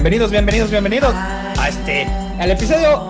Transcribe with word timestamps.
Bienvenidos, 0.00 0.30
bienvenidos, 0.30 0.70
bienvenidos 0.70 1.12
a 1.14 1.68
este, 1.68 2.06
el 2.42 2.50
episodio 2.50 3.02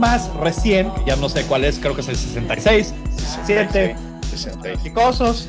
más 0.00 0.28
recién, 0.34 0.90
ya 1.06 1.14
no 1.14 1.28
sé 1.28 1.46
cuál 1.46 1.64
es, 1.64 1.78
creo 1.78 1.94
que 1.94 2.00
es 2.00 2.08
el 2.08 2.16
66, 2.16 2.92
67, 3.16 3.94
66. 4.28 4.78
Picosos, 4.82 5.48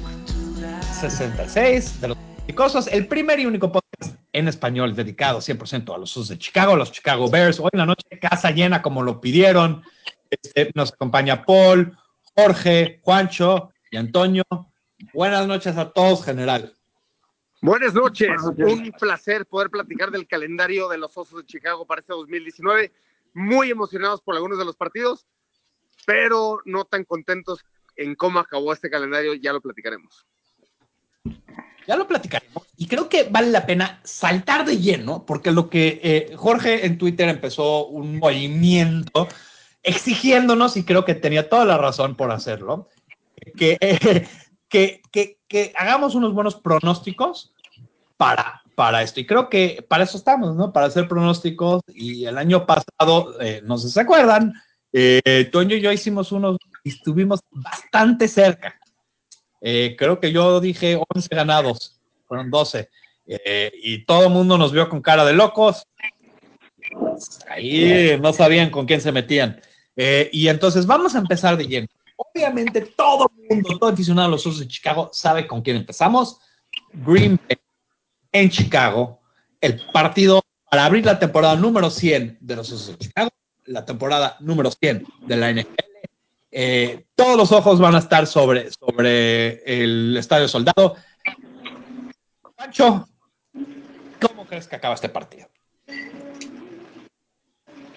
66 1.01 1.99
de 1.99 2.09
los 2.09 2.17
Picosos, 2.45 2.85
el 2.85 3.07
primer 3.07 3.39
y 3.39 3.47
único 3.47 3.71
podcast 3.71 4.19
en 4.33 4.47
español 4.47 4.95
dedicado 4.95 5.39
100% 5.39 5.95
a 5.95 5.97
los 5.97 6.15
Usos 6.15 6.27
de 6.27 6.37
Chicago, 6.37 6.75
los 6.75 6.91
Chicago 6.91 7.27
Bears. 7.27 7.59
Hoy 7.59 7.71
en 7.73 7.79
la 7.79 7.87
noche, 7.87 8.03
casa 8.21 8.51
llena 8.51 8.83
como 8.83 9.01
lo 9.01 9.19
pidieron. 9.19 9.81
Este, 10.29 10.69
nos 10.75 10.93
acompaña 10.93 11.43
Paul, 11.43 11.97
Jorge, 12.35 12.99
Juancho 13.01 13.71
y 13.89 13.97
Antonio. 13.97 14.43
Buenas 15.11 15.47
noches 15.47 15.75
a 15.75 15.89
todos, 15.89 16.23
general. 16.23 16.75
Buenas 17.63 17.93
noches. 17.93 18.29
un 18.57 18.91
placer 18.99 19.45
poder 19.45 19.69
platicar 19.69 20.11
del 20.11 20.27
calendario 20.27 20.89
de 20.89 20.97
los 20.97 21.17
Osos 21.17 21.43
de 21.43 21.45
Chicago 21.45 21.85
para 21.85 22.01
este 22.01 22.11
2019. 22.11 22.91
Muy 23.33 23.71
emocionados 23.71 24.19
por 24.19 24.35
algunos 24.35 24.57
de 24.57 24.65
los 24.65 24.75
partidos, 24.75 25.25
pero 26.05 26.59
no 26.65 26.83
tan 26.83 27.05
contentos 27.05 27.63
en 27.95 28.15
cómo 28.15 28.39
acabó 28.39 28.73
este 28.73 28.89
calendario, 28.89 29.33
ya 29.35 29.53
lo 29.53 29.61
platicaremos. 29.61 30.27
Ya 31.87 31.95
lo 31.95 32.05
platicaremos 32.05 32.67
y 32.75 32.85
creo 32.87 33.07
que 33.07 33.29
vale 33.31 33.49
la 33.49 33.65
pena 33.65 34.01
saltar 34.03 34.65
de 34.65 34.79
lleno, 34.79 35.25
porque 35.25 35.51
lo 35.51 35.69
que 35.69 36.01
eh, 36.03 36.33
Jorge 36.35 36.85
en 36.85 36.97
Twitter 36.97 37.29
empezó 37.29 37.87
un 37.87 38.19
movimiento 38.19 39.29
exigiéndonos, 39.83 40.75
y 40.75 40.83
creo 40.83 41.05
que 41.05 41.15
tenía 41.15 41.47
toda 41.47 41.63
la 41.63 41.77
razón 41.77 42.15
por 42.17 42.29
hacerlo, 42.29 42.89
que, 43.55 43.77
que, 44.67 45.01
que, 45.13 45.39
que 45.47 45.71
hagamos 45.77 46.13
unos 46.13 46.33
buenos 46.33 46.55
pronósticos 46.55 47.52
para, 48.17 48.61
para 48.75 49.01
esto. 49.01 49.19
Y 49.19 49.25
creo 49.25 49.49
que 49.49 49.85
para 49.87 50.03
eso 50.03 50.17
estamos, 50.17 50.55
¿no? 50.55 50.73
Para 50.73 50.87
hacer 50.87 51.07
pronósticos. 51.07 51.81
Y 51.87 52.25
el 52.25 52.37
año 52.37 52.65
pasado, 52.65 53.39
eh, 53.41 53.61
no 53.63 53.77
sé 53.77 53.87
si 53.87 53.93
se 53.93 54.01
acuerdan, 54.01 54.53
eh, 54.95 55.49
Toño 55.51 55.75
y 55.75 55.81
yo 55.81 55.91
hicimos 55.91 56.31
unos 56.31 56.57
y 56.83 56.89
estuvimos 56.89 57.39
bastante 57.49 58.27
cerca. 58.27 58.79
Eh, 59.59 59.95
creo 59.97 60.19
que 60.19 60.31
yo 60.31 60.59
dije 60.59 60.99
11 61.15 61.35
ganados, 61.35 61.99
fueron 62.27 62.51
12. 62.51 62.89
Eh, 63.25 63.71
y 63.81 64.05
todo 64.05 64.25
el 64.27 64.29
mundo 64.29 64.57
nos 64.57 64.71
vio 64.71 64.87
con 64.87 65.01
cara 65.01 65.25
de 65.25 65.33
locos. 65.33 65.87
Ahí 67.49 68.19
no 68.21 68.33
sabían 68.33 68.69
con 68.69 68.85
quién 68.85 69.01
se 69.01 69.11
metían. 69.11 69.59
y 69.95 70.47
entonces 70.47 70.85
vamos 70.85 71.15
a 71.15 71.19
empezar 71.19 71.57
de 71.57 71.67
lleno. 71.67 71.87
Obviamente 72.15 72.81
todo 72.81 73.31
el 73.49 73.55
mundo, 73.55 73.77
todo 73.79 73.89
aficionado 73.89 74.27
a 74.27 74.31
los 74.31 74.45
Osos 74.45 74.59
de 74.59 74.67
Chicago 74.67 75.09
sabe 75.11 75.47
con 75.47 75.61
quién 75.61 75.77
empezamos. 75.77 76.39
Green 76.93 77.39
Bay 77.47 77.57
en 78.33 78.49
Chicago, 78.49 79.21
el 79.61 79.79
partido 79.93 80.41
para 80.69 80.85
abrir 80.85 81.05
la 81.05 81.19
temporada 81.19 81.55
número 81.55 81.89
100 81.89 82.39
de 82.41 82.55
los 82.55 82.87
de 82.87 82.97
Chicago, 82.97 83.29
la 83.65 83.85
temporada 83.85 84.35
número 84.39 84.71
100 84.71 85.05
de 85.21 85.37
la 85.37 85.51
NFL. 85.51 85.93
Eh, 86.51 87.05
todos 87.15 87.37
los 87.37 87.51
ojos 87.51 87.79
van 87.79 87.95
a 87.95 87.99
estar 87.99 88.27
sobre, 88.27 88.71
sobre 88.71 89.63
el 89.65 90.17
Estadio 90.17 90.47
Soldado. 90.47 90.95
Pancho, 92.55 93.07
¿cómo 94.19 94.45
crees 94.47 94.67
que 94.67 94.75
acaba 94.75 94.95
este 94.95 95.09
partido? 95.09 95.47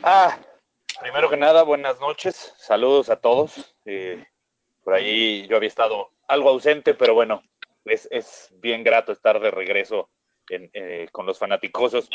Ah, 0.02 0.38
primero 1.00 1.30
que 1.30 1.36
nada, 1.38 1.62
buenas 1.62 1.98
noches, 1.98 2.52
saludos 2.58 3.08
a 3.08 3.16
todos. 3.16 3.74
Eh, 3.86 4.22
por 4.84 4.94
ahí 4.94 5.46
yo 5.48 5.56
había 5.56 5.68
estado 5.68 6.10
algo 6.28 6.50
ausente, 6.50 6.92
pero 6.92 7.14
bueno, 7.14 7.42
es, 7.86 8.06
es 8.10 8.50
bien 8.60 8.84
grato 8.84 9.12
estar 9.12 9.40
de 9.40 9.50
regreso 9.50 10.10
eh, 10.48 11.08
con 11.12 11.26
los 11.26 11.38
fanaticosos. 11.38 12.08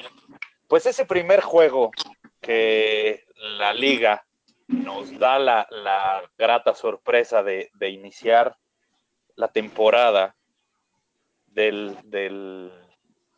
Pues 0.67 0.85
ese 0.85 1.05
primer 1.05 1.41
juego 1.41 1.91
que 2.39 3.25
la 3.35 3.73
liga 3.73 4.25
nos 4.67 5.17
da 5.19 5.37
la, 5.37 6.23
grata 6.37 6.73
sorpresa 6.73 7.43
de, 7.43 7.69
iniciar 7.89 8.57
la 9.35 9.49
temporada 9.49 10.35
del, 11.47 11.97
del 12.03 12.71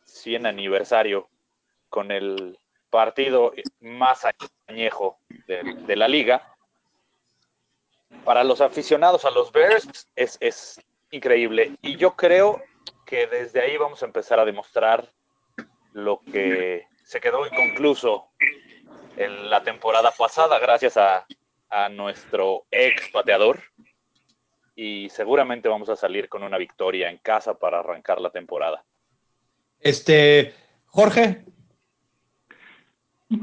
100 0.04 0.46
aniversario 0.46 1.28
con 1.88 2.12
el 2.12 2.58
partido 2.90 3.52
más 3.80 4.26
añejo 4.68 5.18
de, 5.46 5.62
de, 5.86 5.96
la 5.96 6.06
liga. 6.06 6.54
Para 8.24 8.44
los 8.44 8.60
aficionados 8.60 9.24
a 9.24 9.30
los 9.30 9.50
Bears 9.50 10.08
es, 10.14 10.38
es 10.40 10.80
increíble. 11.10 11.72
Y 11.82 11.96
yo 11.96 12.14
creo 12.14 12.62
que 13.14 13.28
desde 13.28 13.60
ahí 13.60 13.76
vamos 13.76 14.02
a 14.02 14.06
empezar 14.06 14.40
a 14.40 14.44
demostrar 14.44 15.08
lo 15.92 16.20
que 16.20 16.88
se 17.04 17.20
quedó 17.20 17.46
inconcluso 17.46 18.30
en 19.16 19.48
la 19.48 19.62
temporada 19.62 20.10
pasada 20.18 20.58
gracias 20.58 20.96
a, 20.96 21.24
nuestro 21.90 22.66
ex 22.70 23.10
pateador 23.12 23.58
y 24.76 25.08
seguramente 25.10 25.68
vamos 25.68 25.88
a 25.88 25.96
salir 25.96 26.28
con 26.28 26.44
una 26.44 26.56
victoria 26.56 27.10
en 27.10 27.18
casa 27.18 27.58
para 27.58 27.80
arrancar 27.80 28.20
la 28.20 28.30
temporada. 28.30 28.84
Este, 29.80 30.54
Jorge. 30.86 31.44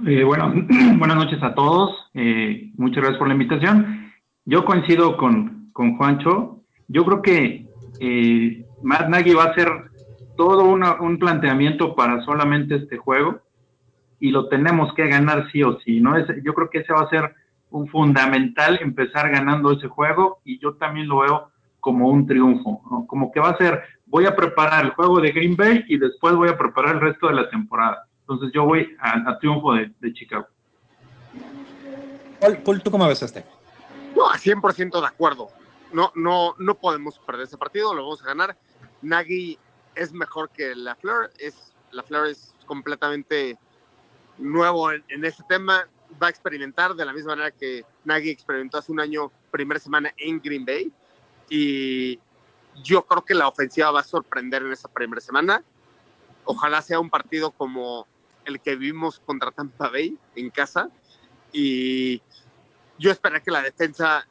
Eh, 0.08 0.24
bueno, 0.24 0.54
buenas 0.98 1.18
noches 1.18 1.44
a 1.44 1.54
todos. 1.54 2.10
Eh, 2.14 2.72
muchas 2.76 3.04
gracias 3.04 3.20
por 3.20 3.28
la 3.28 3.34
invitación. 3.34 4.14
Yo 4.46 4.64
coincido 4.64 5.18
con, 5.18 5.70
con 5.74 5.98
Juancho. 5.98 6.64
Yo 6.88 7.04
creo 7.04 7.22
que 7.22 7.68
eh, 8.00 8.66
Matt 8.84 9.10
Nagy 9.10 9.34
va 9.34 9.46
a 9.46 9.52
hacer 9.52 9.70
todo 10.36 10.64
un 10.64 11.20
planteamiento 11.20 11.96
para 11.96 12.24
solamente 12.24 12.76
este 12.76 12.98
juego 12.98 13.42
y 14.20 14.32
lo 14.32 14.48
tenemos 14.48 14.94
que 14.94 15.08
ganar 15.08 15.52
sí 15.52 15.64
o 15.64 15.80
sí, 15.82 16.00
¿no? 16.00 16.16
yo 16.44 16.54
creo 16.54 16.70
que 16.70 16.80
ese 16.80 16.94
va 16.94 17.02
a 17.02 17.10
ser 17.10 17.36
un 17.72 17.88
fundamental 17.88 18.80
empezar 18.82 19.30
ganando 19.32 19.72
ese 19.72 19.88
juego 19.88 20.42
y 20.46 20.60
yo 20.60 20.76
también 20.76 21.08
lo 21.08 21.20
veo 21.20 21.52
como 21.80 22.10
un 22.10 22.28
triunfo, 22.28 22.82
como 23.08 23.32
que 23.32 23.40
va 23.40 23.50
a 23.50 23.58
ser, 23.58 23.82
voy 24.06 24.26
a 24.26 24.36
preparar 24.36 24.86
el 24.86 24.92
juego 24.92 25.20
de 25.20 25.32
Green 25.32 25.56
Bay 25.56 25.84
y 25.88 25.98
después 25.98 26.36
voy 26.36 26.50
a 26.50 26.58
preparar 26.58 26.96
el 26.96 27.02
resto 27.02 27.28
de 27.28 27.34
la 27.34 27.50
temporada. 27.50 28.08
Entonces 28.22 28.52
yo 28.54 28.66
voy 28.66 28.96
a, 29.00 29.38
triunfo 29.40 29.74
de, 29.74 30.14
Chicago. 30.14 30.46
Paul, 32.64 32.82
¿tú 32.84 32.92
cómo 32.92 33.08
ves 33.08 33.24
este? 33.24 33.44
No, 34.16 34.30
100% 34.30 35.02
de 35.02 35.08
acuerdo. 35.08 35.50
No, 35.92 36.12
no, 36.16 36.54
no 36.60 36.76
podemos 36.76 37.18
perder 37.20 37.46
ese 37.46 37.58
partido, 37.58 37.94
lo 37.94 38.04
vamos 38.04 38.22
a 38.22 38.28
ganar. 38.28 38.58
Nagy 39.02 39.58
es 39.96 40.14
mejor 40.14 40.50
que 40.50 40.76
La 40.76 40.96
Fleur, 40.96 41.32
es, 41.38 41.74
La 41.92 42.04
Fleur 42.04 42.28
es 42.28 42.54
completamente 42.66 43.58
nuevo 44.38 44.92
en, 44.92 45.26
este 45.26 45.44
tema, 45.48 45.88
va 46.22 46.28
a 46.28 46.30
experimentar 46.30 46.96
de 46.96 47.06
la 47.06 47.14
misma 47.14 47.32
manera 47.36 47.52
que 47.52 47.84
Nagy 48.06 48.30
experimentó 48.30 48.78
hace 48.78 48.92
un 48.92 49.00
año, 49.00 49.32
primera 49.52 49.80
semana 49.80 50.14
en 50.18 50.40
Green 50.40 50.66
Bay, 50.66 50.92
y 51.50 52.20
yo 52.84 53.06
creo 53.06 53.24
que 53.24 53.34
la 53.34 53.48
ofensiva 53.48 53.92
va 53.92 54.00
a 54.00 54.04
sorprender 54.04 54.64
en 54.64 54.72
esa 54.72 54.88
primera 54.88 55.22
semana. 55.22 55.64
Ojalá 56.46 56.82
sea 56.82 57.00
un 57.00 57.10
partido 57.10 57.52
como 57.52 58.08
el 58.46 58.60
que 58.62 58.76
vimos 58.76 59.20
contra 59.20 59.52
Tampa 59.52 59.90
Bay 59.90 60.18
en 60.36 60.50
casa, 60.50 60.90
y 61.52 62.22
yo 62.98 63.12
espero 63.12 63.42
que 63.44 63.52
la 63.52 63.62
defensa 63.62 64.28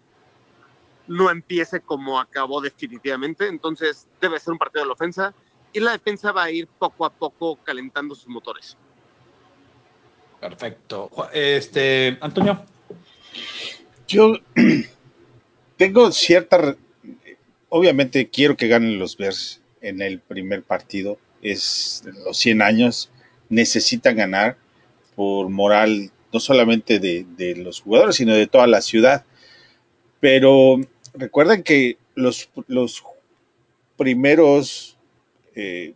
no 1.06 1.30
empiece 1.30 1.80
como 1.80 2.20
acabó 2.20 2.60
definitivamente. 2.60 3.48
Entonces 3.48 4.06
debe 4.20 4.38
ser 4.38 4.52
un 4.52 4.58
partido 4.58 4.84
de 4.84 4.88
la 4.88 4.94
ofensa 4.94 5.34
y 5.72 5.80
la 5.80 5.92
defensa 5.92 6.32
va 6.32 6.44
a 6.44 6.50
ir 6.50 6.66
poco 6.66 7.04
a 7.04 7.10
poco 7.10 7.56
calentando 7.56 8.14
sus 8.14 8.28
motores. 8.28 8.76
Perfecto. 10.40 11.10
Este, 11.32 12.16
Antonio. 12.20 12.64
Yo 14.08 14.34
tengo 15.76 16.10
cierta, 16.12 16.76
obviamente 17.68 18.28
quiero 18.28 18.56
que 18.56 18.68
ganen 18.68 18.98
los 18.98 19.16
Bears 19.16 19.60
en 19.80 20.02
el 20.02 20.18
primer 20.18 20.62
partido. 20.62 21.18
Es 21.42 22.02
los 22.24 22.36
100 22.38 22.62
años, 22.62 23.10
necesitan 23.48 24.16
ganar 24.16 24.56
por 25.14 25.48
moral 25.48 26.10
no 26.32 26.40
solamente 26.40 26.98
de, 26.98 27.26
de 27.36 27.56
los 27.56 27.80
jugadores, 27.80 28.16
sino 28.16 28.34
de 28.34 28.46
toda 28.46 28.66
la 28.66 28.80
ciudad. 28.80 29.24
Pero 30.20 30.80
recuerden 31.14 31.62
que 31.62 31.96
los, 32.14 32.50
los 32.66 33.02
primeros 33.96 34.96
eh, 35.54 35.94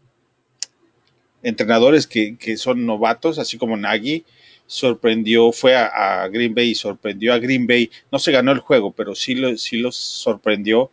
entrenadores 1.43 2.06
que, 2.06 2.56
son 2.56 2.87
novatos, 2.87 3.38
así 3.38 3.59
como 3.59 3.76
Nagy, 3.76 4.25
sorprendió, 4.67 5.53
fue 5.53 5.76
a, 5.76 6.26
Green 6.29 6.55
Bay 6.55 6.71
y 6.71 6.75
sorprendió 6.75 7.35
a 7.35 7.38
Green 7.38 7.67
Bay. 7.67 7.91
No 8.11 8.19
se 8.19 8.32
ganó 8.32 8.50
el 8.53 8.61
juego, 8.61 8.93
pero 8.93 9.15
sí, 9.15 9.35
lo, 9.35 9.56
sí 9.56 9.76
los 9.76 9.97
sorprendió. 9.97 10.91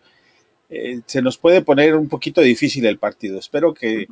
Eh, 0.69 1.01
se 1.05 1.21
nos 1.21 1.37
puede 1.37 1.61
poner 1.61 1.95
un 1.95 2.07
poquito 2.07 2.41
difícil 2.41 2.85
el 2.85 2.97
partido. 2.97 3.39
Espero 3.39 3.73
que, 3.73 4.07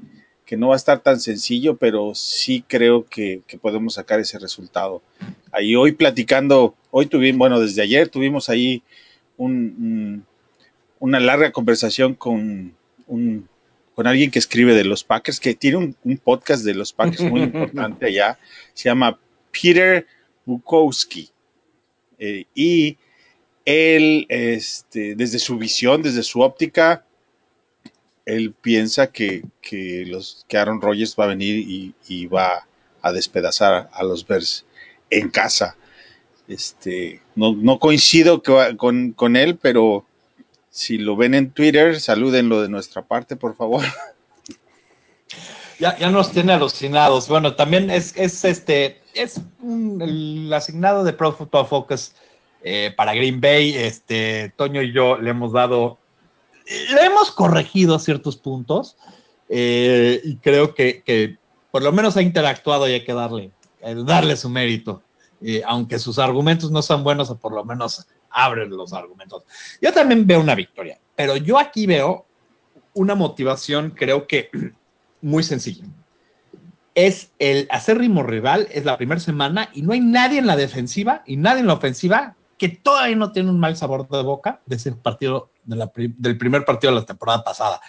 no 0.58 0.70
va 0.70 0.74
a 0.74 0.78
estar 0.78 1.00
tan 1.04 1.20
sencillo, 1.20 1.78
pero 1.78 2.16
sí 2.16 2.64
creo 2.68 3.06
que, 3.06 3.42
podemos 3.62 3.94
sacar 3.94 4.20
ese 4.20 4.40
resultado. 4.40 5.02
Ahí 5.52 5.76
hoy 5.76 5.92
platicando, 5.92 6.76
hoy 6.90 7.06
tuvimos, 7.06 7.38
bueno, 7.38 7.60
desde 7.60 7.84
ayer 7.84 8.10
tuvimos 8.10 8.50
ahí 8.50 8.82
una 9.40 11.20
larga 11.20 11.52
conversación 11.52 12.14
con 12.14 12.76
un 13.08 13.48
con 13.96 14.08
alguien 14.08 14.32
que 14.32 14.40
escribe 14.40 14.74
de 14.76 14.86
los 14.86 15.04
Packers, 15.04 15.42
que 15.42 15.56
tiene 15.56 15.76
un, 15.76 15.96
un 16.06 16.18
podcast 16.18 16.64
de 16.64 16.74
los 16.74 16.94
Packers 16.94 17.20
muy 17.30 17.42
importante 17.44 18.06
allá, 18.06 18.40
se 18.74 18.88
llama 18.88 19.20
Peter 19.52 20.08
Bukowski. 20.46 21.30
Eh, 22.18 22.46
y 22.56 22.98
él, 23.66 24.26
este, 24.30 25.16
desde 25.16 25.38
su 25.38 25.58
visión, 25.58 26.02
desde 26.02 26.24
su 26.24 26.40
óptica, 26.40 27.06
él 28.26 28.54
piensa 28.54 29.12
que, 29.12 29.44
que 29.62 30.06
los, 30.08 30.46
que 30.48 30.58
Aaron 30.58 30.80
Rodgers 30.80 31.16
va 31.20 31.26
a 31.26 31.28
venir 31.28 31.58
y, 31.58 31.94
y 32.08 32.26
va 32.28 32.66
a 33.02 33.12
despedazar 33.12 33.90
a 33.92 34.04
los 34.04 34.26
Bears 34.26 34.66
en 35.10 35.30
casa. 35.30 35.76
Este, 36.50 37.22
no, 37.36 37.54
no 37.56 37.80
coincido 37.80 38.42
con, 38.76 39.14
con 39.14 39.36
él, 39.36 39.58
pero 39.62 40.06
si 40.72 40.98
lo 40.98 41.16
ven 41.16 41.36
en 41.36 41.52
Twitter, 41.52 42.00
salúdenlo 42.00 42.62
de 42.62 42.70
nuestra 42.70 43.04
parte, 43.04 43.36
por 43.36 43.56
favor. 43.56 43.86
Ya, 45.80 45.98
ya 45.98 46.10
nos 46.10 46.34
tiene 46.34 46.52
alucinados. 46.52 47.30
Bueno, 47.30 47.56
también 47.56 47.90
es, 47.90 48.14
es 48.18 48.44
este, 48.44 49.02
es 49.14 49.40
el 49.64 50.52
asignado 50.52 51.06
de 51.06 51.14
Pro 51.14 51.32
Football 51.32 51.68
Focus 51.68 52.12
eh, 52.66 52.94
para 52.98 53.14
Green 53.14 53.40
Bay. 53.40 53.74
Este, 53.74 54.52
Toño 54.58 54.82
y 54.82 54.92
yo 54.92 55.18
le 55.18 55.30
hemos 55.30 55.54
dado, 55.54 55.98
le 56.68 57.02
hemos 57.02 57.32
corregido 57.32 57.98
ciertos 57.98 58.36
puntos 58.36 58.98
eh, 59.48 60.20
y 60.26 60.36
creo 60.36 60.76
que, 60.76 61.02
que 61.02 61.38
por 61.72 61.82
lo 61.82 61.94
menos 61.94 62.18
ha 62.18 62.22
interactuado 62.22 62.86
y 62.90 62.96
hay 62.96 63.06
que 63.06 63.14
darle, 63.14 63.52
eh, 63.82 63.96
darle 64.06 64.36
su 64.36 64.50
mérito. 64.50 65.02
Eh, 65.42 65.62
aunque 65.66 66.00
sus 66.00 66.20
argumentos 66.20 66.70
no 66.72 66.82
son 66.82 67.04
buenos, 67.04 67.34
por 67.36 67.54
lo 67.54 67.64
menos 67.64 68.06
abren 68.30 68.70
los 68.70 68.94
argumentos. 68.94 69.44
Yo 69.82 69.94
también 69.94 70.28
veo 70.28 70.42
una 70.42 70.56
victoria, 70.56 71.00
pero 71.16 71.38
yo 71.38 71.58
aquí 71.58 71.86
veo 71.86 72.26
una 72.94 73.16
motivación, 73.16 73.92
creo 73.92 74.28
que 74.28 74.50
muy 75.22 75.44
sencilla. 75.44 75.86
Es 76.96 77.32
el 77.40 77.68
acérrimo 77.72 78.24
rival, 78.24 78.68
es 78.72 78.84
la 78.84 78.98
primera 78.98 79.22
semana 79.22 79.70
y 79.74 79.82
no 79.82 79.94
hay 79.94 80.02
nadie 80.02 80.40
en 80.40 80.48
la 80.48 80.58
defensiva 80.58 81.24
y 81.26 81.38
nadie 81.38 81.62
en 81.62 81.68
la 81.68 81.74
ofensiva 81.74 82.36
que 82.58 82.68
todavía 82.68 83.16
no 83.16 83.32
tiene 83.32 83.50
un 83.50 83.60
mal 83.60 83.78
sabor 83.78 84.08
de 84.10 84.22
boca 84.22 84.62
de 84.66 84.76
ese 84.76 84.92
partido, 84.92 85.52
del 85.64 86.38
primer 86.38 86.66
partido 86.66 86.94
de 86.94 87.00
la 87.00 87.06
temporada 87.06 87.42
pasada. 87.42 87.80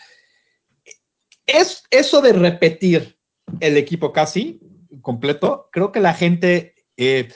Es 1.44 1.82
eso 1.90 2.20
de 2.20 2.32
repetir 2.32 3.18
el 3.58 3.76
equipo 3.76 4.12
casi 4.12 4.60
completo, 5.02 5.68
creo 5.72 5.90
que 5.90 6.00
la 6.00 6.14
gente, 6.14 6.74
eh, 6.96 7.32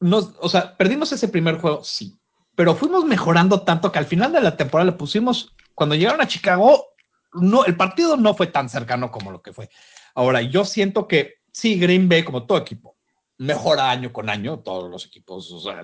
nos, 0.00 0.34
o 0.40 0.48
sea, 0.48 0.76
perdimos 0.76 1.12
ese 1.12 1.28
primer 1.28 1.58
juego, 1.58 1.84
sí, 1.84 2.18
pero 2.54 2.74
fuimos 2.74 3.04
mejorando 3.04 3.62
tanto 3.62 3.90
que 3.92 3.98
al 3.98 4.06
final 4.06 4.32
de 4.32 4.40
la 4.40 4.56
temporada 4.56 4.90
le 4.90 4.96
pusimos, 4.96 5.54
cuando 5.74 5.94
llegaron 5.94 6.20
a 6.20 6.28
Chicago, 6.28 6.94
no, 7.34 7.64
el 7.64 7.76
partido 7.76 8.16
no 8.16 8.34
fue 8.34 8.48
tan 8.48 8.68
cercano 8.68 9.10
como 9.10 9.30
lo 9.30 9.40
que 9.40 9.52
fue. 9.52 9.70
Ahora, 10.14 10.42
yo 10.42 10.64
siento 10.64 11.08
que 11.08 11.36
sí, 11.52 11.78
Green 11.78 12.08
Bay, 12.08 12.24
como 12.24 12.46
todo 12.46 12.58
equipo, 12.58 12.96
mejora 13.38 13.90
año 13.90 14.12
con 14.12 14.28
año, 14.28 14.60
todos 14.60 14.90
los 14.90 15.06
equipos, 15.06 15.50
o 15.50 15.60
sea, 15.60 15.82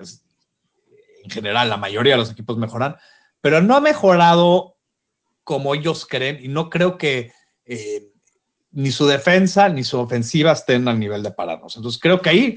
en 1.23 1.29
general, 1.29 1.69
la 1.69 1.77
mayoría 1.77 2.13
de 2.13 2.19
los 2.19 2.31
equipos 2.31 2.57
mejoran, 2.57 2.97
pero 3.41 3.61
no 3.61 3.75
ha 3.75 3.81
mejorado 3.81 4.77
como 5.43 5.73
ellos 5.73 6.05
creen 6.05 6.39
y 6.43 6.47
no 6.47 6.69
creo 6.69 6.97
que 6.97 7.31
eh, 7.65 8.11
ni 8.71 8.91
su 8.91 9.07
defensa 9.07 9.69
ni 9.69 9.83
su 9.83 9.99
ofensiva 9.99 10.51
estén 10.51 10.87
al 10.87 10.99
nivel 10.99 11.23
de 11.23 11.31
pararnos. 11.31 11.75
Entonces, 11.75 11.99
creo 11.99 12.21
que 12.21 12.29
ahí, 12.29 12.55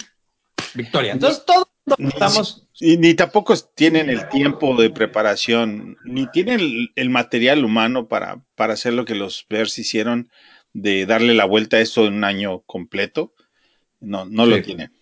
victoria. 0.75 1.13
Entonces, 1.13 1.45
todos 1.45 1.67
Ni- 1.99 2.09
estamos. 2.09 2.69
Y 2.79 2.97
ni 2.97 3.15
tampoco 3.15 3.55
tienen 3.75 4.11
el 4.11 4.29
tiempo 4.29 4.77
de 4.81 4.91
preparación, 4.91 5.97
ni 6.05 6.27
tienen 6.29 6.61
el, 6.61 6.93
el 6.97 7.11
material 7.11 7.65
humano 7.65 8.09
para, 8.09 8.45
para 8.55 8.75
hacer 8.75 8.93
lo 8.93 9.05
que 9.05 9.15
los 9.15 9.47
Bears 9.49 9.79
hicieron 9.79 10.31
de 10.73 11.07
darle 11.07 11.35
la 11.35 11.45
vuelta 11.45 11.77
a 11.77 11.81
esto 11.81 12.07
en 12.07 12.15
un 12.15 12.25
año 12.25 12.61
completo. 12.63 13.35
No, 14.01 14.25
no 14.25 14.47
lo 14.47 14.61
tienen. 14.63 14.93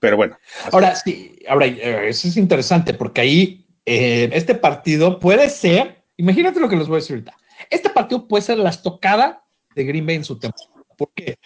Pero 0.00 0.16
bueno. 0.16 0.38
Ahora, 0.70 0.94
sí, 0.94 1.38
ahora, 1.48 1.66
eh, 1.66 2.08
eso 2.08 2.28
es 2.28 2.36
interesante 2.36 2.94
porque 2.94 3.20
ahí 3.22 3.66
eh, 3.86 4.28
este 4.32 4.54
partido 4.54 5.18
puede 5.18 5.48
ser, 5.50 6.04
imagínate 6.16 6.60
lo 6.60 6.68
que 6.68 6.76
les 6.76 6.86
voy 6.86 6.96
a 6.96 7.00
decir 7.00 7.16
ahorita, 7.16 7.36
este 7.70 7.90
partido 7.90 8.28
puede 8.28 8.42
ser 8.42 8.58
la 8.58 8.70
estocada 8.70 9.43
de 9.74 9.84
Green 9.84 10.06
Bay 10.06 10.16
en 10.16 10.24
su 10.24 10.38
temporada, 10.38 10.84
porque 10.96 11.38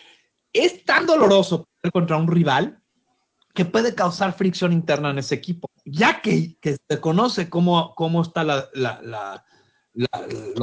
es 0.52 0.84
tan 0.84 1.06
doloroso 1.06 1.68
contra 1.92 2.16
un 2.16 2.28
rival 2.28 2.80
que 3.54 3.64
puede 3.64 3.94
causar 3.94 4.34
fricción 4.34 4.72
interna 4.72 5.10
en 5.10 5.18
ese 5.18 5.34
equipo, 5.34 5.68
ya 5.84 6.22
que, 6.22 6.56
se 6.62 7.00
conoce 7.00 7.50
cómo, 7.50 7.94
cómo 7.94 8.22
están 8.22 8.46
los 8.46 8.62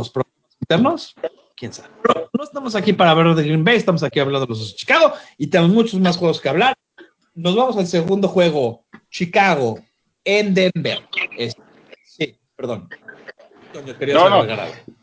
problemas 0.09 0.57
internos, 0.61 1.15
quién 1.57 1.73
sabe. 1.73 1.89
No 2.33 2.43
estamos 2.43 2.75
aquí 2.75 2.93
para 2.93 3.11
hablar 3.11 3.35
de 3.35 3.43
Green 3.43 3.63
Bay, 3.63 3.75
estamos 3.75 4.03
aquí 4.03 4.19
hablando 4.19 4.45
de 4.45 4.49
los 4.49 4.75
Chicago 4.75 5.13
y 5.37 5.47
tenemos 5.47 5.73
muchos 5.73 5.99
más 5.99 6.17
juegos 6.17 6.39
que 6.39 6.49
hablar. 6.49 6.75
Nos 7.33 7.55
vamos 7.55 7.77
al 7.77 7.87
segundo 7.87 8.27
juego, 8.27 8.85
Chicago 9.09 9.79
en 10.23 10.53
Denver. 10.53 11.07
Sí, 12.03 12.39
perdón. 12.55 12.89
No, 14.13 14.29
no. 14.29 14.45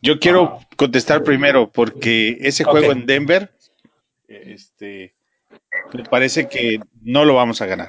Yo 0.00 0.18
quiero 0.18 0.58
contestar 0.76 1.22
primero 1.22 1.70
porque 1.70 2.38
ese 2.40 2.64
juego 2.64 2.92
en 2.92 3.06
Denver, 3.06 3.52
este, 4.28 5.14
me 5.92 6.04
parece 6.04 6.48
que 6.48 6.80
no 7.02 7.24
lo 7.24 7.34
vamos 7.34 7.60
a 7.60 7.66
ganar. 7.66 7.88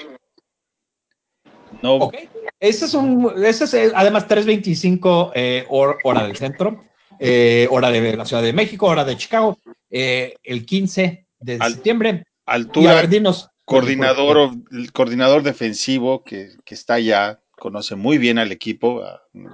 No, 1.81 1.95
Ok. 1.95 2.15
Ese 2.59 2.85
es 2.85 2.94
un, 2.94 3.33
ese 3.44 3.65
es 3.65 3.91
además 3.94 4.25
3.25 4.25 5.31
eh, 5.35 5.65
hor- 5.69 5.97
hora 6.06 6.25
del 6.25 6.38
centro, 6.38 6.86
eh, 7.19 7.68
hora 7.69 7.91
de 7.91 8.15
la 8.15 8.25
Ciudad 8.25 8.41
de 8.41 8.53
México, 8.53 8.86
hora 8.88 9.03
de 9.03 9.18
Chicago, 9.18 9.59
eh, 9.89 10.36
el 10.44 10.65
15 10.65 11.27
de 11.39 11.57
Al- 11.59 11.74
septiembre. 11.74 12.09
Y 12.09 12.50
a 12.50 12.53
altura, 12.53 12.95
ver, 12.95 13.09
dinos. 13.09 13.50
coordinador, 13.65 14.51
el 14.71 14.94
coordinador 14.94 15.44
defensivo 15.44 16.24
que, 16.24 16.51
que 16.63 16.74
está 16.74 16.93
allá, 16.93 17.41
conoce 17.63 17.96
muy 17.96 18.17
bien 18.17 18.39
al 18.39 18.51
equipo. 18.51 19.01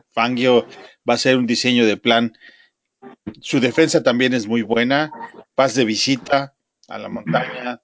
Fangio 0.09 0.65
va 1.07 1.13
a 1.13 1.17
hacer 1.17 1.37
un 1.37 1.45
diseño 1.45 1.85
de 1.85 1.95
plan. 1.95 2.33
Su 3.39 3.59
defensa 3.59 4.01
también 4.01 4.33
es 4.33 4.47
muy 4.47 4.63
buena. 4.63 5.11
Paz 5.53 5.75
de 5.75 5.85
visita 5.85 6.55
a 6.87 6.97
la 6.97 7.07
montaña. 7.07 7.83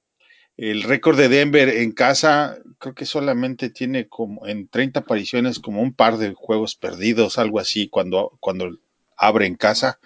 El 0.57 0.81
récord 0.81 1.15
de 1.15 1.29
Denver 1.29 1.69
en 1.69 1.91
casa, 1.91 2.57
creo 2.79 2.95
que 2.95 3.05
solamente 3.05 3.69
tiene 3.69 4.07
como 4.07 4.47
en 4.47 4.67
30 4.67 5.01
apariciones 5.01 5.59
como 5.59 5.83
un 5.83 5.93
par 5.93 6.17
de 6.17 6.33
juegos 6.33 6.75
perdidos, 6.75 7.37
algo 7.37 7.59
así, 7.59 7.87
cuando, 7.87 8.35
cuando 8.39 8.79
abre 9.17 9.45
en 9.45 9.55
casa. 9.55 9.99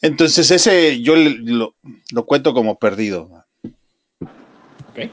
Entonces 0.00 0.52
ese 0.52 1.02
yo 1.02 1.16
lo, 1.16 1.74
lo 2.12 2.24
cuento 2.24 2.54
como 2.54 2.78
perdido. 2.78 3.44
Ok. 4.90 5.10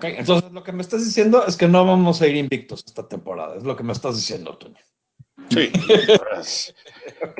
Ok, 0.00 0.04
entonces 0.16 0.50
lo 0.52 0.62
que 0.62 0.72
me 0.72 0.80
estás 0.80 1.04
diciendo 1.04 1.44
es 1.46 1.56
que 1.58 1.68
no 1.68 1.84
vamos 1.84 2.22
a 2.22 2.26
ir 2.26 2.34
invictos 2.36 2.82
esta 2.86 3.06
temporada, 3.06 3.56
es 3.56 3.64
lo 3.64 3.76
que 3.76 3.82
me 3.84 3.92
estás 3.92 4.16
diciendo, 4.16 4.56
Toño. 4.56 4.76
Sí. 5.50 5.70
Ok. 7.22 7.38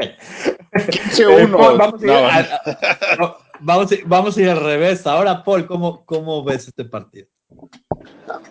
15-1. 0.73 1.57
Paul, 1.57 1.79
vamos, 1.79 2.02
a 2.02 2.05
ir 2.05 2.11
No, 2.11 2.14
a- 2.17 2.37
a- 2.38 3.17
no, 3.19 3.37
vamos, 3.61 3.93
a, 3.93 3.97
vamos 4.07 4.37
a 4.37 4.43
ir 4.43 4.49
al 4.50 4.61
revés. 4.62 5.07
Ahora, 5.07 5.43
Paul, 5.43 5.67
¿cómo, 5.67 6.05
cómo 6.05 6.45
ves 6.45 6.69
este 6.69 6.85
partido? 6.85 7.29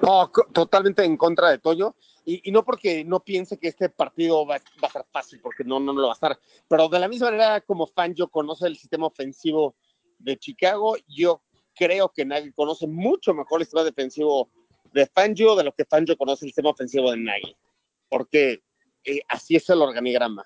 No, 0.01 0.31
totalmente 0.53 1.03
en 1.05 1.15
contra 1.17 1.49
de 1.49 1.59
Toño. 1.59 1.95
Y, 2.25 2.49
y 2.49 2.51
no 2.51 2.63
porque 2.65 3.03
no 3.05 3.19
piense 3.21 3.57
que 3.59 3.67
este 3.69 3.89
partido 3.89 4.45
va, 4.45 4.57
va 4.83 4.87
a 4.87 4.91
ser 4.91 5.05
fácil, 5.11 5.39
porque 5.41 5.63
no, 5.63 5.79
no, 5.79 5.93
no 5.93 6.01
lo 6.01 6.07
va 6.07 6.13
a 6.13 6.15
estar. 6.15 6.39
Pero 6.67 6.89
de 6.89 6.99
la 6.99 7.07
misma 7.07 7.27
manera 7.27 7.61
como 7.61 7.85
fan, 7.87 8.13
yo 8.15 8.27
conoce 8.27 8.67
el 8.67 8.75
sistema 8.77 9.07
ofensivo 9.07 9.75
de 10.17 10.37
Chicago. 10.37 10.95
Yo 11.07 11.41
creo 11.79 12.09
que 12.09 12.25
Nagy 12.25 12.51
conoce 12.51 12.85
mucho 12.87 13.33
mejor 13.33 13.61
el 13.61 13.65
sistema 13.65 13.85
defensivo 13.85 14.51
de 14.91 15.07
Fangio 15.07 15.55
de 15.55 15.63
lo 15.63 15.73
que 15.73 15.85
Fangio 15.85 16.17
conoce 16.17 16.45
el 16.45 16.49
sistema 16.49 16.71
ofensivo 16.71 17.09
de 17.11 17.17
Nagy. 17.17 17.55
Porque 18.09 18.61
eh, 19.05 19.21
así 19.29 19.55
es 19.55 19.69
el 19.69 19.81
organigrama. 19.81 20.43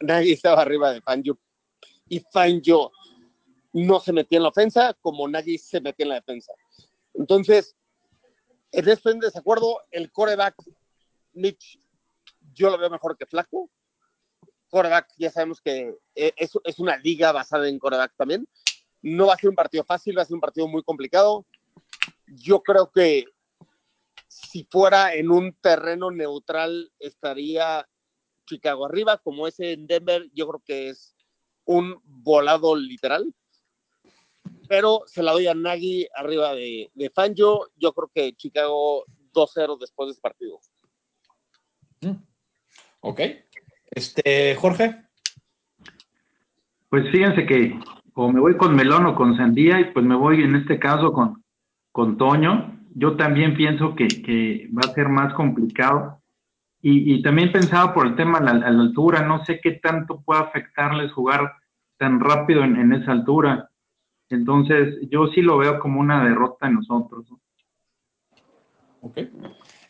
Nagy 0.00 0.32
estaba 0.32 0.62
arriba 0.62 0.92
de 0.92 1.00
Fangio 1.00 1.38
y 2.08 2.20
Fangio 2.32 2.92
no 3.72 3.98
se 3.98 4.12
metía 4.12 4.36
en 4.36 4.44
la 4.44 4.50
ofensa 4.50 4.94
como 5.00 5.26
Nagy 5.26 5.58
se 5.58 5.80
metía 5.80 6.04
en 6.04 6.10
la 6.10 6.14
defensa. 6.16 6.52
Entonces, 7.14 7.74
en 8.70 8.88
en 8.88 9.18
desacuerdo. 9.18 9.82
El 9.90 10.12
coreback, 10.12 10.54
Mitch, 11.32 11.80
yo 12.54 12.70
lo 12.70 12.78
veo 12.78 12.90
mejor 12.90 13.16
que 13.16 13.26
Flaco. 13.26 13.70
Coreback, 14.68 15.08
ya 15.18 15.30
sabemos 15.30 15.60
que 15.60 15.96
eh, 16.14 16.32
es, 16.36 16.52
es 16.62 16.78
una 16.78 16.96
liga 16.98 17.32
basada 17.32 17.68
en 17.68 17.78
coreback 17.78 18.14
también. 18.16 18.46
No 19.06 19.26
va 19.26 19.34
a 19.34 19.36
ser 19.36 19.50
un 19.50 19.56
partido 19.56 19.84
fácil, 19.84 20.16
va 20.16 20.22
a 20.22 20.24
ser 20.24 20.34
un 20.34 20.40
partido 20.40 20.68
muy 20.68 20.82
complicado. 20.82 21.46
Yo 22.26 22.62
creo 22.62 22.90
que 22.90 23.24
si 24.28 24.64
fuera 24.70 25.14
en 25.14 25.30
un 25.30 25.54
terreno 25.60 26.10
neutral, 26.10 26.92
estaría 26.98 27.88
Chicago 28.46 28.86
arriba, 28.86 29.18
como 29.18 29.46
ese 29.46 29.72
en 29.72 29.86
Denver, 29.86 30.28
yo 30.32 30.48
creo 30.48 30.62
que 30.64 30.88
es 30.88 31.16
un 31.64 32.00
volado 32.04 32.76
literal 32.76 33.34
pero 34.68 35.02
se 35.06 35.22
la 35.22 35.32
doy 35.32 35.46
a 35.46 35.54
Nagy 35.54 36.06
arriba 36.14 36.54
de, 36.54 36.90
de 36.94 37.10
Fangio. 37.10 37.70
Yo 37.76 37.92
creo 37.92 38.10
que 38.14 38.34
Chicago 38.34 39.04
2-0 39.32 39.78
después 39.78 40.08
de 40.08 40.10
este 40.12 40.22
partido. 40.22 40.60
Ok. 43.00 43.20
Este, 43.90 44.54
Jorge. 44.56 45.02
Pues 46.88 47.10
fíjense 47.10 47.46
que 47.46 47.78
o 48.18 48.32
me 48.32 48.40
voy 48.40 48.56
con 48.56 48.74
melón 48.74 49.04
o 49.04 49.14
con 49.14 49.36
sandía, 49.36 49.78
y 49.78 49.92
pues 49.92 50.04
me 50.04 50.14
voy 50.14 50.42
en 50.42 50.56
este 50.56 50.78
caso 50.78 51.12
con, 51.12 51.44
con 51.92 52.16
Toño. 52.16 52.80
Yo 52.94 53.14
también 53.14 53.54
pienso 53.54 53.94
que, 53.94 54.08
que 54.08 54.70
va 54.72 54.90
a 54.90 54.94
ser 54.94 55.10
más 55.10 55.34
complicado. 55.34 56.22
Y, 56.80 57.14
y 57.14 57.22
también 57.22 57.52
pensaba 57.52 57.92
por 57.92 58.06
el 58.06 58.16
tema 58.16 58.38
a 58.38 58.42
la, 58.54 58.66
altura, 58.66 59.20
no 59.20 59.44
sé 59.44 59.60
qué 59.60 59.72
tanto 59.72 60.22
puede 60.22 60.40
afectarles 60.40 61.12
jugar 61.12 61.56
tan 61.98 62.18
rápido 62.20 62.64
en, 62.64 62.76
en, 62.76 62.94
esa 62.94 63.12
altura. 63.12 63.70
Entonces, 64.30 64.96
yo 65.10 65.26
sí 65.26 65.42
lo 65.42 65.58
veo 65.58 65.78
como 65.78 66.00
una 66.00 66.24
derrota 66.24 66.68
en 66.68 66.74
nosotros. 66.74 67.26
¿no? 67.30 67.40
Ok. 69.02 69.18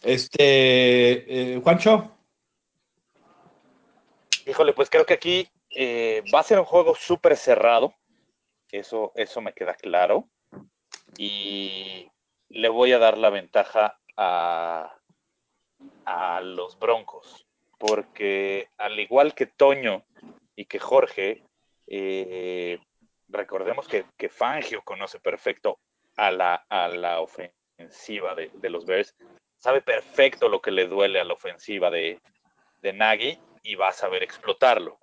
Este, 0.02 1.54
eh, 1.54 1.60
Juancho. 1.62 2.10
Híjole, 4.46 4.72
pues 4.72 4.90
creo 4.90 5.06
que 5.06 5.14
aquí 5.14 5.48
eh, 5.70 6.24
va 6.34 6.40
a 6.40 6.44
ser 6.44 6.58
un 6.58 6.64
juego 6.64 6.96
súper 6.96 7.36
cerrado. 7.36 7.94
Eso, 8.70 9.12
eso 9.14 9.40
me 9.40 9.52
queda 9.52 9.74
claro. 9.74 10.28
Y 11.16 12.10
le 12.48 12.68
voy 12.68 12.92
a 12.92 12.98
dar 12.98 13.18
la 13.18 13.30
ventaja 13.30 13.98
a, 14.16 14.96
a 16.04 16.40
los 16.40 16.78
Broncos. 16.78 17.46
Porque 17.78 18.70
al 18.78 18.98
igual 18.98 19.34
que 19.34 19.46
Toño 19.46 20.04
y 20.54 20.64
que 20.64 20.78
Jorge, 20.78 21.42
eh, 21.86 22.78
recordemos 23.28 23.86
que, 23.86 24.06
que, 24.16 24.30
Fangio 24.30 24.82
conoce 24.82 25.20
perfecto 25.20 25.78
a 26.16 26.30
la, 26.30 26.54
a 26.68 26.88
la 26.88 27.20
ofensiva 27.20 28.34
de, 28.34 28.50
de, 28.54 28.70
los 28.70 28.86
Bears. 28.86 29.14
Sabe 29.58 29.82
perfecto 29.82 30.48
lo 30.48 30.62
que 30.62 30.70
le 30.70 30.86
duele 30.86 31.20
a 31.20 31.24
la 31.24 31.34
ofensiva 31.34 31.90
de, 31.90 32.18
de 32.80 32.92
Nagy 32.94 33.38
y 33.62 33.74
va 33.74 33.88
a 33.88 33.92
saber 33.92 34.22
explotarlo 34.22 34.98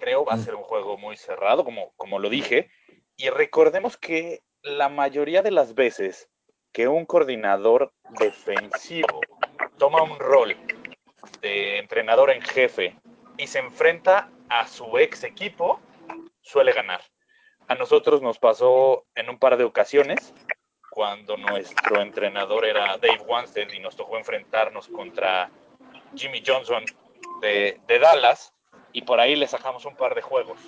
creo 0.00 0.24
va 0.24 0.34
a 0.34 0.38
ser 0.38 0.56
un 0.56 0.62
juego 0.62 0.98
muy 0.98 1.16
cerrado, 1.16 1.64
como, 1.64 1.92
como 1.96 2.18
lo 2.18 2.28
dije. 2.28 2.70
Y 3.16 3.28
recordemos 3.28 3.96
que 3.96 4.42
la 4.62 4.88
mayoría 4.88 5.42
de 5.42 5.52
las 5.52 5.74
veces 5.74 6.28
que 6.72 6.88
un 6.88 7.06
coordinador 7.06 7.92
defensivo 8.18 9.20
toma 9.78 10.02
un 10.02 10.18
rol 10.18 10.56
de 11.40 11.78
entrenador 11.78 12.30
en 12.30 12.42
jefe 12.42 12.96
y 13.36 13.46
se 13.46 13.58
enfrenta 13.58 14.30
a 14.48 14.66
su 14.66 14.98
ex 14.98 15.24
equipo, 15.24 15.80
suele 16.40 16.72
ganar. 16.72 17.02
A 17.68 17.74
nosotros 17.74 18.20
nos 18.20 18.38
pasó 18.38 19.06
en 19.14 19.30
un 19.30 19.38
par 19.38 19.56
de 19.56 19.64
ocasiones 19.64 20.34
cuando 20.90 21.36
nuestro 21.36 22.00
entrenador 22.00 22.64
era 22.64 22.98
Dave 22.98 23.22
Wanstead 23.26 23.70
y 23.72 23.78
nos 23.78 23.96
tocó 23.96 24.18
enfrentarnos 24.18 24.88
contra 24.88 25.50
Jimmy 26.14 26.42
Johnson 26.44 26.84
de, 27.40 27.80
de 27.86 27.98
Dallas 27.98 28.52
y 28.92 29.02
por 29.02 29.20
ahí 29.20 29.36
le 29.36 29.46
sacamos 29.46 29.84
un 29.86 29.96
par 29.96 30.14
de 30.14 30.22
juegos. 30.22 30.60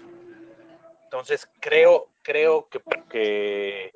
Entonces 1.05 1.49
creo, 1.61 2.09
creo 2.23 2.69
que, 2.69 3.93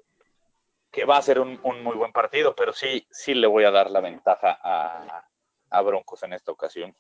que, 0.91 1.05
va 1.05 1.17
a 1.17 1.23
ser 1.23 1.41
un, 1.41 1.59
muy 1.63 1.97
buen 1.97 2.13
partido, 2.13 2.55
pero 2.55 2.73
sí, 2.73 3.07
sí 3.11 3.35
le 3.35 3.47
voy 3.47 3.65
a 3.65 3.71
dar 3.71 3.91
la 3.91 4.01
ventaja 4.01 4.59
a, 4.63 5.25
a 5.71 5.81
Broncos 5.83 6.23
en 6.23 6.35
esta 6.35 6.53
ocasión. 6.53 6.95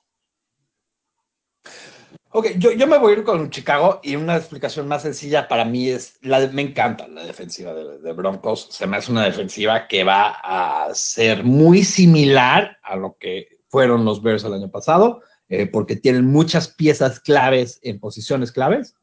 Ok, 2.30 2.48
yo, 2.58 2.72
yo, 2.72 2.86
me 2.86 2.98
voy 2.98 3.12
a 3.12 3.16
ir 3.18 3.24
con 3.24 3.50
Chicago 3.50 4.00
y 4.02 4.14
una 4.14 4.36
explicación 4.36 4.86
más 4.86 5.02
sencilla 5.02 5.48
para 5.48 5.64
mí 5.64 5.88
es, 5.88 6.18
la, 6.22 6.40
me 6.48 6.62
encanta 6.62 7.08
la 7.08 7.24
defensiva 7.24 7.72
de, 7.72 7.98
de, 7.98 8.12
Broncos, 8.12 8.68
se 8.70 8.86
me 8.86 8.98
hace 8.98 9.10
una 9.10 9.24
defensiva 9.24 9.88
que 9.88 10.04
va 10.04 10.36
a 10.42 10.94
ser 10.94 11.44
muy 11.44 11.82
similar 11.82 12.78
a 12.82 12.96
lo 12.96 13.16
que 13.18 13.60
fueron 13.68 14.04
los 14.04 14.22
Bears 14.22 14.44
el 14.44 14.54
año 14.54 14.70
pasado, 14.70 15.22
eh, 15.48 15.66
porque 15.66 15.96
tienen 15.96 16.26
muchas 16.26 16.68
piezas 16.68 17.20
claves 17.20 17.78
en 17.82 18.00
posiciones 18.00 18.52
claves, 18.52 18.94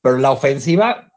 pero 0.00 0.18
la 0.18 0.30
ofensiva 0.30 1.12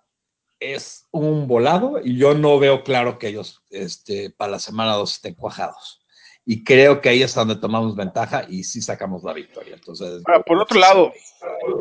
es 0.59 1.07
un 1.11 1.47
volado 1.47 1.99
y 2.03 2.17
yo 2.17 2.33
no 2.33 2.57
veo 2.59 2.83
claro 2.83 3.19
que 3.19 3.27
ellos 3.27 3.63
este, 3.69 4.29
para 4.29 4.53
la 4.53 4.59
semana 4.59 4.93
2 4.93 5.13
estén 5.15 5.33
cuajados. 5.33 6.01
Y 6.47 6.63
creo 6.63 7.01
que 7.01 7.09
ahí 7.09 7.23
es 7.23 7.33
donde 7.33 7.55
tomamos 7.55 7.95
ventaja 7.95 8.45
y 8.47 8.63
sí 8.63 8.79
sacamos 8.79 9.23
la 9.23 9.33
victoria. 9.33 9.73
Entonces, 9.73 10.21
ah, 10.27 10.43
por 10.45 10.59
otro 10.59 10.79
lado, 10.79 11.11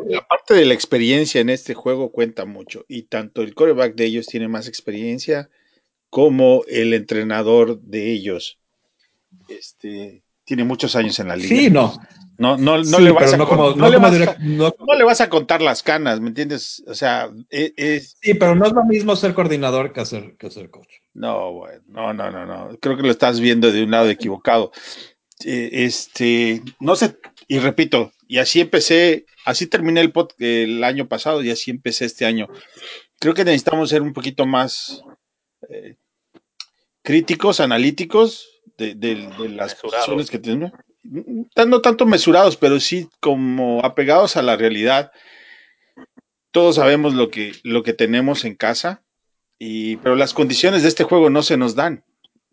la 0.07 0.27
parte 0.27 0.55
de 0.55 0.65
la 0.65 0.73
experiencia 0.73 1.39
en 1.39 1.51
este 1.51 1.75
juego 1.75 2.11
cuenta 2.11 2.45
mucho 2.45 2.83
y 2.87 3.03
tanto 3.03 3.43
el 3.43 3.53
coreback 3.53 3.93
de 3.93 4.05
ellos 4.05 4.25
tiene 4.25 4.47
más 4.47 4.67
experiencia 4.67 5.49
como 6.09 6.63
el 6.67 6.93
entrenador 6.95 7.79
de 7.79 8.11
ellos. 8.11 8.57
Este, 9.49 10.23
tiene 10.45 10.63
muchos 10.63 10.95
años 10.95 11.19
en 11.19 11.27
la 11.27 11.35
liga. 11.35 11.49
Sí, 11.49 11.69
no. 11.69 11.99
No, 12.37 12.57
no, 12.57 12.77
no, 12.77 12.83
sí, 12.83 13.01
le 13.01 13.11
vas 13.11 13.33
a, 13.33 13.37
no, 13.37 13.47
como, 13.47 13.69
no, 13.69 13.75
no, 13.75 13.89
le 13.89 13.97
vas 13.97 14.13
a, 14.13 14.37
no, 14.39 14.73
le 14.97 15.03
vas 15.05 15.21
a 15.21 15.29
contar 15.29 15.61
las 15.61 15.81
canas, 15.81 16.19
¿me 16.19 16.27
entiendes? 16.27 16.83
O 16.85 16.93
sea, 16.93 17.29
es, 17.49 17.71
es, 17.77 18.17
Sí, 18.21 18.33
pero 18.33 18.55
no 18.55 18.65
es 18.65 18.73
lo 18.73 18.83
mismo 18.83 19.15
ser 19.15 19.33
coordinador 19.33 19.93
que 19.93 20.05
ser, 20.05 20.35
que 20.37 20.51
ser 20.51 20.69
coach. 20.69 20.89
No, 21.13 21.53
bueno, 21.53 21.81
no, 21.87 22.13
no, 22.13 22.29
no, 22.29 22.45
no. 22.45 22.77
Creo 22.81 22.97
que 22.97 23.03
lo 23.03 23.11
estás 23.11 23.39
viendo 23.39 23.71
de 23.71 23.83
un 23.83 23.91
lado 23.91 24.09
equivocado. 24.09 24.73
Eh, 25.45 25.69
este, 25.71 26.61
no 26.81 26.97
sé, 26.97 27.17
y 27.47 27.59
repito, 27.59 28.11
y 28.27 28.39
así 28.39 28.59
empecé, 28.59 29.25
así 29.45 29.67
terminé 29.67 30.01
el 30.01 30.11
pod 30.11 30.31
el 30.39 30.83
año 30.83 31.07
pasado 31.07 31.41
y 31.41 31.51
así 31.51 31.71
empecé 31.71 32.03
este 32.03 32.25
año. 32.25 32.49
Creo 33.19 33.33
que 33.33 33.45
necesitamos 33.45 33.89
ser 33.89 34.01
un 34.01 34.11
poquito 34.11 34.45
más 34.45 35.01
eh, 35.69 35.95
críticos, 37.01 37.61
analíticos 37.61 38.54
de, 38.77 38.95
de, 38.95 39.15
de 39.39 39.49
las 39.49 39.75
posiciones 39.75 40.29
que 40.29 40.39
tenemos. 40.39 40.71
No 41.03 41.81
tanto 41.81 42.05
mesurados, 42.05 42.57
pero 42.57 42.79
sí 42.79 43.09
como 43.19 43.83
apegados 43.83 44.37
a 44.37 44.41
la 44.41 44.55
realidad. 44.55 45.11
Todos 46.51 46.75
sabemos 46.75 47.13
lo 47.13 47.29
que, 47.29 47.53
lo 47.63 47.83
que 47.83 47.93
tenemos 47.93 48.45
en 48.45 48.55
casa, 48.55 49.03
y, 49.59 49.97
pero 49.97 50.15
las 50.15 50.33
condiciones 50.33 50.83
de 50.83 50.89
este 50.89 51.03
juego 51.03 51.29
no 51.29 51.43
se 51.43 51.57
nos 51.57 51.75
dan. 51.75 52.03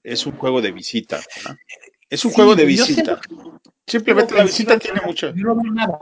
Es 0.02 0.26
un 0.26 0.32
juego 0.32 0.60
de 0.60 0.72
visita. 0.72 1.20
Es 2.10 2.24
un 2.24 2.32
Sí, 2.32 2.34
juego 2.34 2.54
de 2.54 2.64
visita. 2.64 3.20
siento 3.22 3.60
Simplemente 3.86 4.34
la 4.34 4.44
visita 4.44 4.78
tiene 4.78 5.00
mucho. 5.04 5.34
Yo 5.34 5.44
no 5.44 5.54
veo 5.56 5.72
nada. 5.72 5.98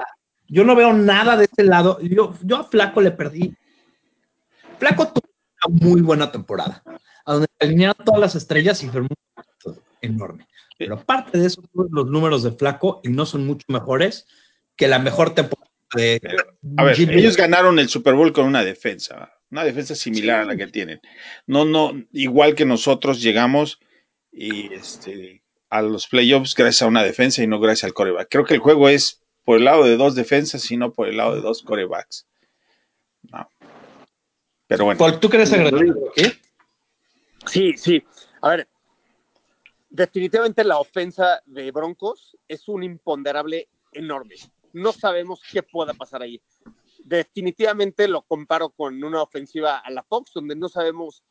Yo 0.49 0.65
no 0.65 0.75
veo 0.75 0.93
nada 0.93 1.37
de 1.37 1.45
este 1.45 1.63
lado. 1.63 2.01
Yo, 2.01 2.35
yo 2.43 2.57
a 2.57 2.65
Flaco 2.65 3.01
le 3.01 3.13
perdí. 3.13 3.55
Flaco 4.79 5.09
tuvo 5.09 5.29
una 5.67 5.87
muy 5.87 6.01
buena 6.01 6.33
temporada, 6.33 6.83
a 7.25 7.33
donde 7.35 7.49
alinearon 7.61 8.05
todas 8.05 8.21
las 8.21 8.35
estrellas 8.35 8.83
y 8.83 8.89
firmó 8.89 9.09
un 9.11 9.17
enorme. 10.01 10.47
Pero 10.79 10.95
aparte 10.95 11.39
de 11.39 11.47
eso, 11.47 11.63
los 11.75 12.07
números 12.07 12.43
de 12.43 12.53
Flaco 12.53 13.01
y 13.05 13.09
no 13.09 13.27
son 13.27 13.47
mucho 13.47 13.65
mejores 13.69 14.27
que 14.77 14.89
la 14.89 14.99
mejor 14.99 15.35
temporada 15.35 15.71
de 15.95 16.21
A 16.77 16.85
ver, 16.85 16.97
Jimmy. 16.97 17.15
ellos 17.15 17.37
ganaron 17.37 17.79
el 17.79 17.89
Super 17.89 18.15
Bowl 18.15 18.33
con 18.33 18.47
una 18.47 18.65
defensa, 18.65 19.33
una 19.51 19.65
defensa 19.65 19.95
similar 19.95 20.41
a 20.41 20.45
la 20.45 20.57
que 20.57 20.67
tienen. 20.69 21.01
No, 21.47 21.65
no, 21.65 21.93
igual 22.13 22.55
que 22.55 22.65
nosotros 22.65 23.21
llegamos 23.21 23.79
y 24.33 24.73
este 24.73 25.43
a 25.69 25.83
los 25.83 26.09
playoffs 26.09 26.55
gracias 26.55 26.83
a 26.83 26.87
una 26.87 27.03
defensa 27.03 27.43
y 27.43 27.47
no 27.47 27.61
gracias 27.61 27.85
al 27.85 27.95
coreback. 27.95 28.29
Creo 28.31 28.45
que 28.45 28.55
el 28.55 28.61
juego 28.61 28.89
es 28.89 29.23
por 29.45 29.59
el 29.59 29.65
lado 29.65 29.85
de 29.85 29.97
dos 29.97 30.15
defensas 30.15 30.71
y 30.71 30.77
no 30.77 30.93
por 30.93 31.09
el 31.09 31.17
lado 31.17 31.35
de 31.35 31.41
dos 31.41 31.63
corebacks. 31.63 32.27
No. 33.31 33.49
Pero 34.67 34.85
bueno. 34.85 35.21
¿Tú 35.21 35.29
quieres 35.29 35.53
agregar? 35.53 35.85
Sí, 37.47 37.75
sí. 37.77 38.03
A 38.43 38.51
ver, 38.51 38.69
definitivamente 39.91 40.65
la 40.65 40.79
ofensa 40.79 41.43
de 41.45 41.71
Broncos 41.73 42.37
es 42.49 42.69
un 42.69 42.83
imponderable 42.83 43.69
enorme. 43.93 44.37
No 44.73 44.93
sabemos 44.93 45.43
qué 45.51 45.63
pueda 45.63 45.93
pasar 45.93 46.23
ahí. 46.23 46.41
Definitivamente 47.05 48.07
lo 48.07 48.23
comparo 48.23 48.71
con 48.71 49.03
una 49.03 49.23
ofensiva 49.23 49.79
a 49.79 49.91
la 49.91 50.05
Fox, 50.05 50.31
donde 50.33 50.55
no 50.55 50.69
sabemos 50.69 51.25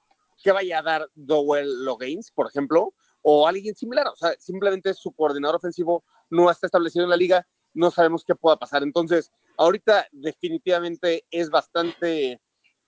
qué 0.43 0.51
vaya 0.51 0.79
a 0.79 0.83
dar 0.83 1.09
Dowell 1.15 1.85
Logains, 1.85 2.31
por 2.31 2.47
ejemplo, 2.47 2.93
o 3.21 3.47
alguien 3.47 3.75
similar. 3.75 4.07
O 4.07 4.15
sea, 4.15 4.33
simplemente 4.39 4.93
su 4.93 5.11
coordinador 5.13 5.55
ofensivo 5.55 6.03
no 6.29 6.51
está 6.51 6.67
establecido 6.67 7.05
en 7.05 7.09
la 7.11 7.17
liga, 7.17 7.47
no 7.73 7.91
sabemos 7.91 8.25
qué 8.25 8.35
pueda 8.35 8.57
pasar. 8.57 8.83
Entonces, 8.83 9.31
ahorita 9.57 10.07
definitivamente 10.11 11.25
es 11.31 11.49
bastante 11.49 12.41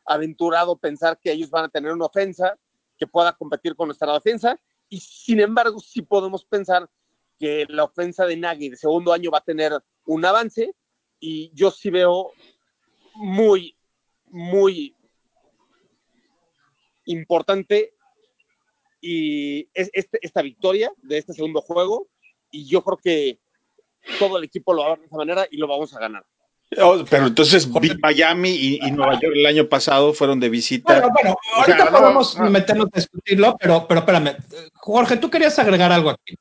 aventurado 0.05 0.77
pensar 0.77 1.17
que 1.19 1.31
ellos 1.31 1.49
van 1.49 1.65
a 1.65 1.69
tener 1.69 1.93
una 1.93 2.05
ofensa 2.05 2.57
que 2.97 3.07
pueda 3.07 3.33
competir 3.33 3.75
con 3.75 3.87
nuestra 3.87 4.13
defensa 4.13 4.59
y 4.91 4.99
sin 4.99 5.39
embargo 5.39 5.79
sí 5.79 6.01
podemos 6.01 6.43
pensar 6.43 6.87
que 7.39 7.65
la 7.69 7.85
ofensa 7.85 8.25
de 8.25 8.35
Nagy 8.35 8.69
de 8.69 8.75
segundo 8.75 9.13
año 9.13 9.31
va 9.31 9.37
a 9.37 9.43
tener 9.43 9.71
un 10.05 10.25
avance 10.25 10.75
y 11.19 11.49
yo 11.55 11.71
sí 11.71 11.89
veo 11.89 12.33
muy, 13.15 13.77
muy 14.25 14.93
importante 17.05 17.93
y 18.99 19.61
es 19.73 19.89
este, 19.93 20.19
esta 20.21 20.41
victoria 20.41 20.91
de 20.97 21.19
este 21.19 21.33
segundo 21.33 21.61
juego 21.61 22.09
y 22.51 22.67
yo 22.67 22.83
creo 22.83 22.97
que 22.97 23.39
todo 24.19 24.37
el 24.37 24.43
equipo 24.43 24.73
lo 24.73 24.81
va 24.81 24.87
a 24.87 24.89
ver 24.89 24.99
de 24.99 25.05
esa 25.05 25.17
manera 25.17 25.47
y 25.49 25.55
lo 25.55 25.67
vamos 25.67 25.95
a 25.95 26.01
ganar. 26.01 26.25
Oh, 26.79 27.03
pero 27.09 27.27
entonces 27.27 27.69
Miami 28.01 28.49
y, 28.49 28.79
y, 28.81 28.91
Nueva 28.91 29.19
York 29.19 29.33
el 29.35 29.45
año 29.45 29.67
pasado 29.67 30.13
fueron 30.13 30.39
de 30.39 30.49
visita. 30.49 30.93
Bueno, 30.93 31.09
bueno, 31.13 31.35
ahorita 31.55 31.83
o 31.83 31.87
sea, 31.87 31.99
podemos 31.99 32.37
no, 32.37 32.45
no. 32.45 32.49
meternos 32.51 32.87
a 32.93 32.97
discutirlo, 32.97 33.57
pero, 33.59 33.85
pero 33.87 33.99
espérame. 33.99 34.37
Jorge, 34.75 35.17
tú 35.17 35.29
querías 35.29 35.59
agregar 35.59 35.91
algo 35.91 36.11
aquí. 36.11 36.35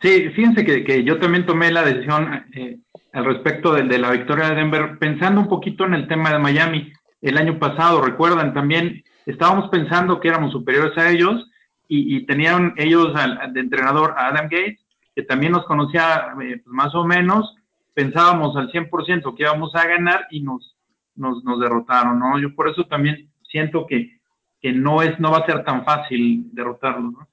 Sí, 0.00 0.30
fíjense 0.30 0.64
que, 0.64 0.82
que 0.82 1.04
yo 1.04 1.20
también 1.20 1.46
tomé 1.46 1.70
la 1.70 1.84
decisión 1.84 2.44
eh, 2.54 2.78
al 3.12 3.24
respecto 3.26 3.72
de, 3.74 3.84
de, 3.84 3.98
la 3.98 4.10
victoria 4.10 4.48
de 4.48 4.56
Denver, 4.56 4.98
pensando 4.98 5.40
un 5.40 5.48
poquito 5.48 5.84
en 5.84 5.94
el 5.94 6.08
tema 6.08 6.32
de 6.32 6.38
Miami. 6.38 6.92
El 7.20 7.36
año 7.36 7.58
pasado, 7.58 8.00
recuerdan, 8.00 8.54
también 8.54 9.04
estábamos 9.26 9.68
pensando 9.70 10.18
que 10.18 10.28
éramos 10.28 10.52
superiores 10.52 10.96
a 10.98 11.10
ellos 11.10 11.46
y, 11.86 12.16
y 12.16 12.26
tenían 12.26 12.74
ellos 12.76 13.14
al, 13.14 13.52
de 13.52 13.60
entrenador 13.60 14.14
a 14.16 14.28
Adam 14.28 14.48
Gates, 14.50 14.80
que 15.14 15.22
también 15.22 15.52
nos 15.52 15.64
conocía 15.66 16.32
eh, 16.42 16.60
pues 16.64 16.66
más 16.66 16.94
o 16.94 17.04
menos, 17.04 17.54
pensábamos 18.00 18.56
al 18.56 18.72
100% 18.72 19.36
que 19.36 19.42
íbamos 19.42 19.74
a 19.74 19.86
ganar 19.86 20.26
y 20.30 20.40
nos, 20.40 20.74
nos, 21.14 21.44
nos 21.44 21.60
derrotaron, 21.60 22.18
¿no? 22.18 22.38
Yo 22.38 22.54
por 22.54 22.68
eso 22.68 22.84
también 22.86 23.30
siento 23.50 23.86
que, 23.86 24.18
que 24.60 24.72
no, 24.72 25.02
es, 25.02 25.20
no 25.20 25.30
va 25.32 25.38
a 25.38 25.46
ser 25.46 25.64
tan 25.64 25.84
fácil 25.84 26.48
derrotarlos, 26.52 27.12
¿no? 27.12 27.28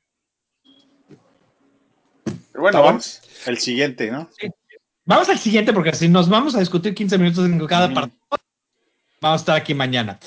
Pero 2.52 2.62
bueno, 2.62 2.82
vamos 2.84 3.22
al 3.46 3.58
siguiente, 3.60 4.12
¿no? 4.12 4.28
Sí. 4.38 4.50
Vamos 5.06 5.30
al 5.30 5.38
siguiente 5.38 5.72
porque 5.72 5.94
si 5.94 6.10
nos 6.10 6.28
vamos 6.28 6.54
a 6.54 6.60
discutir 6.60 6.94
15 6.94 7.18
minutos 7.18 7.46
en 7.46 7.66
cada 7.66 7.94
partido, 7.94 8.20
vamos 9.22 9.40
a 9.40 9.42
estar 9.42 9.56
aquí 9.56 9.74
mañana. 9.74 10.20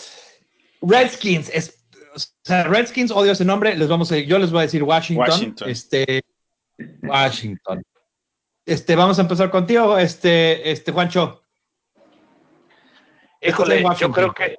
Redskins, 0.80 1.50
es, 1.52 1.84
o 2.14 2.18
sea, 2.42 2.64
Redskins, 2.64 3.10
odio 3.10 3.32
ese 3.32 3.44
nombre, 3.44 3.76
les 3.76 3.88
vamos 3.88 4.10
a, 4.10 4.16
yo 4.16 4.38
les 4.38 4.50
voy 4.50 4.60
a 4.60 4.62
decir 4.62 4.82
Washington. 4.82 5.28
Washington. 5.28 5.68
Este, 5.68 6.22
Washington. 7.02 7.82
Este, 8.70 8.94
vamos 8.94 9.18
a 9.18 9.22
empezar 9.22 9.50
contigo, 9.50 9.98
este, 9.98 10.70
este, 10.70 10.92
Juancho. 10.92 11.42
Híjole, 13.40 13.82
yo 13.98 14.12
creo 14.12 14.32
que, 14.32 14.58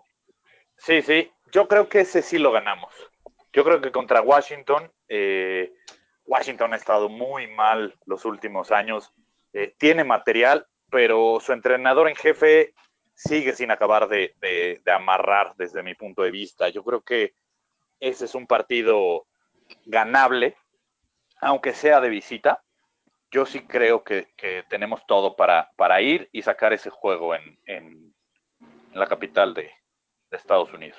sí, 0.76 1.02
sí, 1.02 1.32
yo 1.54 1.66
creo 1.70 1.88
que 1.88 2.02
ese 2.02 2.22
sí 2.22 2.38
lo 2.38 2.52
ganamos. 2.52 2.94
Yo 3.54 3.64
creo 3.64 3.80
que 3.80 3.94
contra 3.94 4.20
Washington, 4.20 4.92
eh, 5.08 5.72
Washington 6.26 6.74
ha 6.74 6.76
estado 6.76 7.08
muy 7.08 7.48
mal 7.48 7.96
los 8.06 8.26
últimos 8.26 8.74
años. 8.74 9.14
Eh, 9.54 9.76
tiene 9.78 10.04
material, 10.04 10.68
pero 10.90 11.40
su 11.40 11.54
entrenador 11.54 12.10
en 12.10 12.18
jefe 12.18 12.74
sigue 13.16 13.56
sin 13.56 13.72
acabar 13.72 14.10
de, 14.10 14.36
de, 14.42 14.82
de, 14.84 14.92
amarrar 14.92 15.54
desde 15.56 15.84
mi 15.84 15.96
punto 15.96 16.24
de 16.24 16.32
vista. 16.32 16.68
Yo 16.68 16.84
creo 16.84 17.00
que 17.00 17.34
ese 18.02 18.26
es 18.26 18.36
un 18.36 18.46
partido 18.46 19.26
ganable, 19.86 20.58
aunque 21.40 21.72
sea 21.72 22.02
de 22.02 22.10
visita. 22.10 22.62
Yo 23.32 23.46
sí 23.46 23.62
creo 23.62 24.04
que, 24.04 24.28
que 24.36 24.64
tenemos 24.70 25.02
todo 25.08 25.36
para, 25.36 25.72
para, 25.78 26.02
ir 26.02 26.30
y 26.34 26.42
sacar 26.42 26.74
ese 26.74 26.90
juego 26.90 27.34
en, 27.34 27.58
en, 27.66 28.14
en 28.60 29.00
la 29.00 29.08
capital 29.08 29.54
de, 29.54 29.70
de 30.30 30.38
Estados 30.38 30.74
Unidos. 30.74 30.98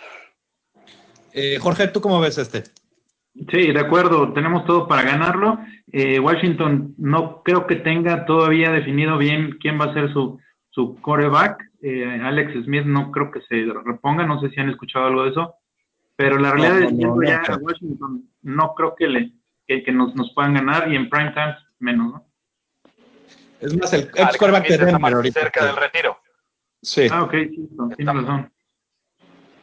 Eh, 1.32 1.58
Jorge, 1.60 1.88
¿tú 1.88 2.00
cómo 2.00 2.20
ves 2.20 2.38
este? 2.38 2.64
Sí, 3.34 3.72
de 3.72 3.80
acuerdo, 3.80 4.32
tenemos 4.32 4.64
todo 4.66 4.86
para 4.86 5.02
ganarlo. 5.02 5.58
Eh, 5.90 6.20
Washington 6.20 6.94
no 6.98 7.42
creo 7.42 7.66
que 7.66 7.76
tenga 7.76 8.26
todavía 8.26 8.70
definido 8.70 9.16
bien 9.16 9.58
quién 9.60 9.80
va 9.80 9.86
a 9.86 9.94
ser 9.94 10.12
su, 10.12 10.38
su 10.70 10.96
coreback. 11.00 11.62
Eh, 11.80 12.20
Alex 12.22 12.64
Smith 12.64 12.84
no 12.84 13.10
creo 13.10 13.30
que 13.30 13.40
se 13.42 13.66
reponga, 13.84 14.26
no 14.26 14.40
sé 14.40 14.50
si 14.50 14.60
han 14.60 14.68
escuchado 14.68 15.06
algo 15.06 15.24
de 15.24 15.30
eso, 15.30 15.54
pero 16.14 16.38
la 16.38 16.52
realidad 16.52 16.78
no, 16.78 16.84
es 16.84 16.90
que 16.90 17.04
no, 17.04 17.16
no, 17.16 17.22
ya 17.22 17.58
Washington 17.60 18.30
no 18.42 18.74
creo 18.74 18.94
que, 18.94 19.08
le, 19.08 19.32
que, 19.66 19.82
que 19.82 19.92
nos, 19.92 20.14
nos, 20.14 20.32
puedan 20.34 20.54
ganar 20.54 20.92
y 20.92 20.96
en 20.96 21.08
prime 21.08 21.32
time 21.32 21.56
menos, 21.82 22.12
¿no? 22.12 22.32
Es 23.60 23.76
más, 23.76 23.92
el 23.92 24.10
ex 24.14 24.36
coreback 24.36 24.68
de 24.68 24.78
Denver 24.78 25.14
ahorita. 25.14 25.40
cerca 25.40 25.66
del 25.66 25.76
retiro. 25.76 26.18
Sí. 26.82 27.06
Ah, 27.10 27.22
ok, 27.22 27.32
sí, 27.32 27.68
tiene 27.96 28.12
razón. 28.12 28.52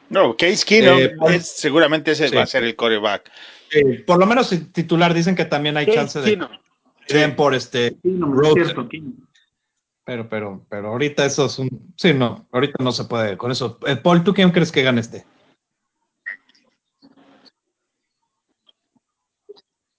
No, 0.10 0.36
Case 0.36 0.66
Keenum 0.66 1.00
eh, 1.00 1.16
pues, 1.18 1.48
seguramente 1.48 2.12
ese 2.12 2.30
sí. 2.30 2.36
va 2.36 2.44
a 2.44 2.48
ser 2.48 2.64
el 2.64 2.76
coreback. 2.76 3.30
Por 4.08 4.18
lo 4.18 4.26
menos 4.26 4.50
titular 4.72 5.14
dicen 5.14 5.36
que 5.36 5.46
también 5.46 5.78
hay 5.78 5.86
chance 5.86 6.20
de 6.22 6.40
den 7.08 7.36
por 7.36 7.54
este 7.54 7.98
Keenum, 8.02 8.34
road. 8.34 8.54
cierto, 8.54 8.88
Keenum. 8.88 9.14
Pero, 10.06 10.28
pero, 10.28 10.66
pero 10.70 10.88
ahorita 10.90 11.26
eso 11.26 11.46
es 11.46 11.60
un. 11.60 11.94
Sí, 11.96 12.14
no, 12.14 12.48
ahorita 12.52 12.84
no 12.84 12.92
se 12.92 13.04
puede 13.04 13.38
con 13.38 13.52
eso. 13.52 13.78
Eh, 13.86 13.96
Paul, 13.98 14.24
¿tú 14.24 14.34
quién 14.34 14.50
crees 14.52 14.72
que 14.72 14.82
gane 14.82 15.02
este? 15.02 15.26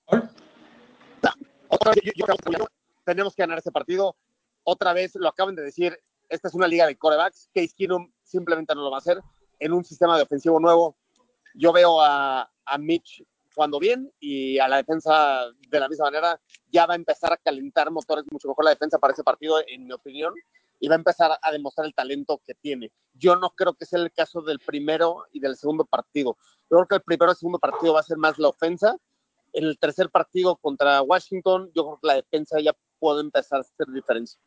¿Paul? 0.06 0.28
Otra 1.68 1.79
vez, 1.79 1.79
yo, 1.94 2.12
yo, 2.14 2.26
yo, 2.50 2.66
tenemos 3.04 3.34
que 3.34 3.42
ganar 3.42 3.58
ese 3.58 3.72
partido. 3.72 4.16
Otra 4.64 4.92
vez, 4.92 5.14
lo 5.14 5.28
acaban 5.28 5.54
de 5.54 5.62
decir, 5.62 5.98
esta 6.28 6.48
es 6.48 6.54
una 6.54 6.66
liga 6.66 6.86
de 6.86 6.96
corebacks. 6.96 7.48
Case 7.54 7.72
Keenum 7.76 8.10
simplemente 8.22 8.74
no 8.74 8.82
lo 8.82 8.90
va 8.90 8.98
a 8.98 9.00
hacer 9.00 9.20
en 9.58 9.72
un 9.72 9.84
sistema 9.84 10.16
de 10.16 10.22
ofensivo 10.22 10.60
nuevo. 10.60 10.96
Yo 11.54 11.72
veo 11.72 12.00
a, 12.00 12.50
a 12.64 12.78
Mitch 12.78 13.24
jugando 13.54 13.78
bien 13.78 14.12
y 14.20 14.58
a 14.58 14.68
la 14.68 14.76
defensa 14.76 15.44
de 15.68 15.80
la 15.80 15.88
misma 15.88 16.06
manera 16.06 16.40
ya 16.70 16.86
va 16.86 16.94
a 16.94 16.96
empezar 16.96 17.32
a 17.32 17.36
calentar 17.36 17.90
motores 17.90 18.24
mucho 18.30 18.48
mejor 18.48 18.64
la 18.64 18.70
defensa 18.70 18.98
para 18.98 19.12
ese 19.12 19.24
partido, 19.24 19.56
en 19.66 19.86
mi 19.86 19.92
opinión, 19.92 20.32
y 20.78 20.88
va 20.88 20.94
a 20.94 20.98
empezar 20.98 21.38
a 21.42 21.52
demostrar 21.52 21.86
el 21.86 21.94
talento 21.94 22.40
que 22.46 22.54
tiene. 22.54 22.90
Yo 23.12 23.36
no 23.36 23.50
creo 23.50 23.74
que 23.74 23.84
sea 23.84 24.00
el 24.00 24.12
caso 24.12 24.40
del 24.40 24.60
primero 24.60 25.26
y 25.32 25.40
del 25.40 25.56
segundo 25.56 25.84
partido. 25.84 26.36
Yo 26.70 26.76
creo 26.78 26.86
que 26.86 26.94
el 26.96 27.02
primero 27.02 27.30
y 27.30 27.32
el 27.32 27.36
segundo 27.36 27.58
partido 27.58 27.92
va 27.92 28.00
a 28.00 28.04
ser 28.04 28.16
más 28.16 28.38
la 28.38 28.48
ofensa. 28.48 28.96
En 29.52 29.64
el 29.64 29.78
tercer 29.78 30.10
partido 30.10 30.56
contra 30.56 31.02
Washington, 31.02 31.70
yo 31.74 31.84
creo 31.84 31.98
que 32.00 32.06
la 32.06 32.14
defensa 32.14 32.60
ya 32.60 32.74
puede 32.98 33.20
empezar 33.20 33.58
a 33.58 33.60
hacer 33.62 33.86
diferencia. 33.92 34.40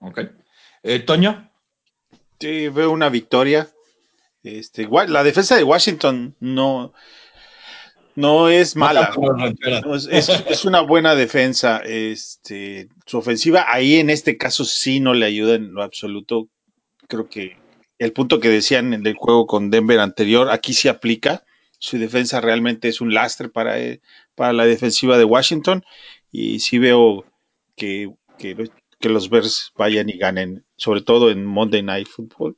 Ok. 0.00 0.20
Eh, 0.82 1.00
Toño. 1.00 1.50
Sí, 2.38 2.68
veo 2.68 2.90
una 2.90 3.08
victoria. 3.08 3.68
Este, 4.42 4.88
la 5.08 5.24
defensa 5.24 5.56
de 5.56 5.64
Washington 5.64 6.36
no, 6.38 6.92
no 8.14 8.48
es 8.48 8.76
mala. 8.76 9.12
No, 9.16 9.96
es, 9.96 10.06
es, 10.10 10.28
es, 10.28 10.64
una 10.64 10.80
buena 10.80 11.14
defensa. 11.14 11.80
Este, 11.84 12.88
su 13.06 13.18
ofensiva 13.18 13.66
ahí 13.68 13.96
en 13.96 14.10
este 14.10 14.36
caso 14.36 14.64
sí 14.64 15.00
no 15.00 15.14
le 15.14 15.26
ayuda 15.26 15.54
en 15.54 15.72
lo 15.72 15.82
absoluto. 15.82 16.48
Creo 17.08 17.28
que 17.28 17.56
el 17.98 18.12
punto 18.12 18.40
que 18.40 18.48
decían 18.48 18.94
en 18.94 19.06
el 19.06 19.14
juego 19.14 19.46
con 19.46 19.70
Denver 19.70 19.98
anterior, 20.00 20.50
aquí 20.50 20.74
sí 20.74 20.88
aplica. 20.88 21.44
Su 21.86 21.98
defensa 21.98 22.40
realmente 22.40 22.88
es 22.88 23.00
un 23.00 23.14
lastre 23.14 23.48
para, 23.48 23.76
para 24.34 24.52
la 24.52 24.66
defensiva 24.66 25.16
de 25.18 25.24
Washington. 25.24 25.84
Y 26.32 26.58
sí 26.58 26.80
veo 26.80 27.24
que, 27.76 28.12
que, 28.38 29.08
los 29.08 29.30
Bears 29.30 29.72
vayan 29.76 30.08
y 30.08 30.18
ganen, 30.18 30.64
sobre 30.74 31.02
todo 31.02 31.30
en 31.30 31.46
Monday 31.46 31.84
Night 31.84 32.08
Football. 32.08 32.56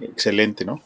Excelente, 0.00 0.64
¿no? 0.64 0.82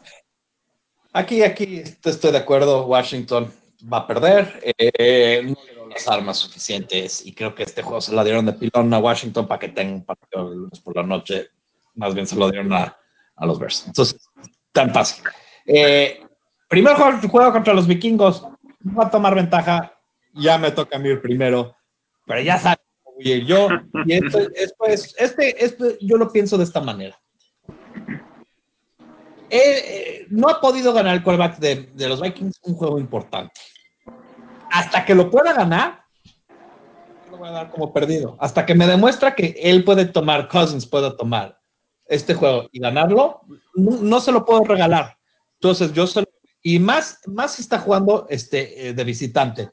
Aquí, 1.11 1.41
aquí 1.41 1.81
estoy 2.03 2.31
de 2.31 2.37
acuerdo. 2.37 2.85
Washington 2.85 3.51
va 3.91 3.97
a 3.97 4.07
perder. 4.07 4.75
Eh, 4.77 5.41
no 5.43 5.57
le 5.65 5.71
dieron 5.71 5.89
las 5.89 6.07
armas 6.07 6.37
suficientes 6.37 7.25
y 7.25 7.33
creo 7.33 7.55
que 7.55 7.63
este 7.63 7.81
juego 7.81 7.99
se 7.99 8.13
lo 8.13 8.23
dieron 8.23 8.45
de 8.45 8.53
pilón 8.53 8.93
a 8.93 8.99
Washington 8.99 9.47
para 9.47 9.59
que 9.59 9.69
tenga 9.69 9.91
un 9.91 10.05
partido 10.05 10.51
el 10.51 10.59
lunes 10.59 10.79
por 10.81 10.95
la 10.95 11.01
noche. 11.01 11.49
Más 11.95 12.13
bien 12.13 12.27
se 12.27 12.35
lo 12.35 12.51
dieron 12.51 12.71
a, 12.73 12.95
a 13.37 13.45
los 13.47 13.57
Bears. 13.57 13.87
Entonces, 13.87 14.29
tan 14.71 14.93
fácil. 14.93 15.23
Eh, 15.65 16.21
primer 16.67 16.95
juego, 16.95 17.29
juego 17.29 17.51
contra 17.51 17.73
los 17.73 17.87
vikingos. 17.87 18.47
No 18.81 18.95
va 18.95 19.05
a 19.05 19.11
tomar 19.11 19.35
ventaja. 19.35 19.93
Ya 20.33 20.57
me 20.57 20.71
toca 20.71 20.97
a 20.97 20.99
mí 20.99 21.09
el 21.09 21.21
primero. 21.21 21.75
Pero 22.25 22.41
ya 22.41 22.57
saben 22.57 22.85
yo. 23.45 23.69
Y 24.05 24.13
esto, 24.13 24.39
esto 24.55 24.85
es, 24.85 25.15
este, 25.17 25.63
esto, 25.63 25.85
yo 26.01 26.17
lo 26.17 26.31
pienso 26.31 26.57
de 26.57 26.63
esta 26.63 26.81
manera. 26.81 27.17
Eh, 29.49 29.59
eh, 29.59 30.27
no 30.29 30.49
ha 30.49 30.59
podido 30.59 30.91
ganar 30.91 31.15
el 31.15 31.23
quarterback 31.23 31.59
de, 31.59 31.89
de, 31.93 32.09
los 32.09 32.21
Vikings 32.21 32.59
un 32.63 32.75
juego 32.75 32.99
importante. 32.99 33.53
Hasta 34.71 35.05
que 35.05 35.15
lo 35.15 35.29
pueda 35.29 35.53
ganar, 35.53 36.03
lo 37.31 37.37
voy 37.37 37.49
a 37.49 37.51
dar 37.51 37.71
como 37.71 37.93
perdido. 37.93 38.35
Hasta 38.39 38.65
que 38.65 38.75
me 38.75 38.87
demuestra 38.87 39.35
que 39.35 39.55
él 39.61 39.83
puede 39.83 40.05
tomar, 40.05 40.47
Cousins 40.47 40.85
puede 40.85 41.11
tomar 41.15 41.59
este 42.07 42.33
juego 42.33 42.67
y 42.71 42.79
ganarlo, 42.79 43.41
no, 43.75 43.97
no 44.01 44.19
se 44.19 44.31
lo 44.31 44.45
puedo 44.45 44.63
regalar. 44.63 45.17
Entonces, 45.53 45.93
yo 45.93 46.05
se 46.05 46.21
lo, 46.21 46.27
y 46.65 46.79
más, 46.79 47.19
más 47.27 47.59
está 47.59 47.77
jugando 47.77 48.25
este, 48.27 48.87
eh, 48.87 48.93
de 48.95 49.03
visitante. 49.03 49.69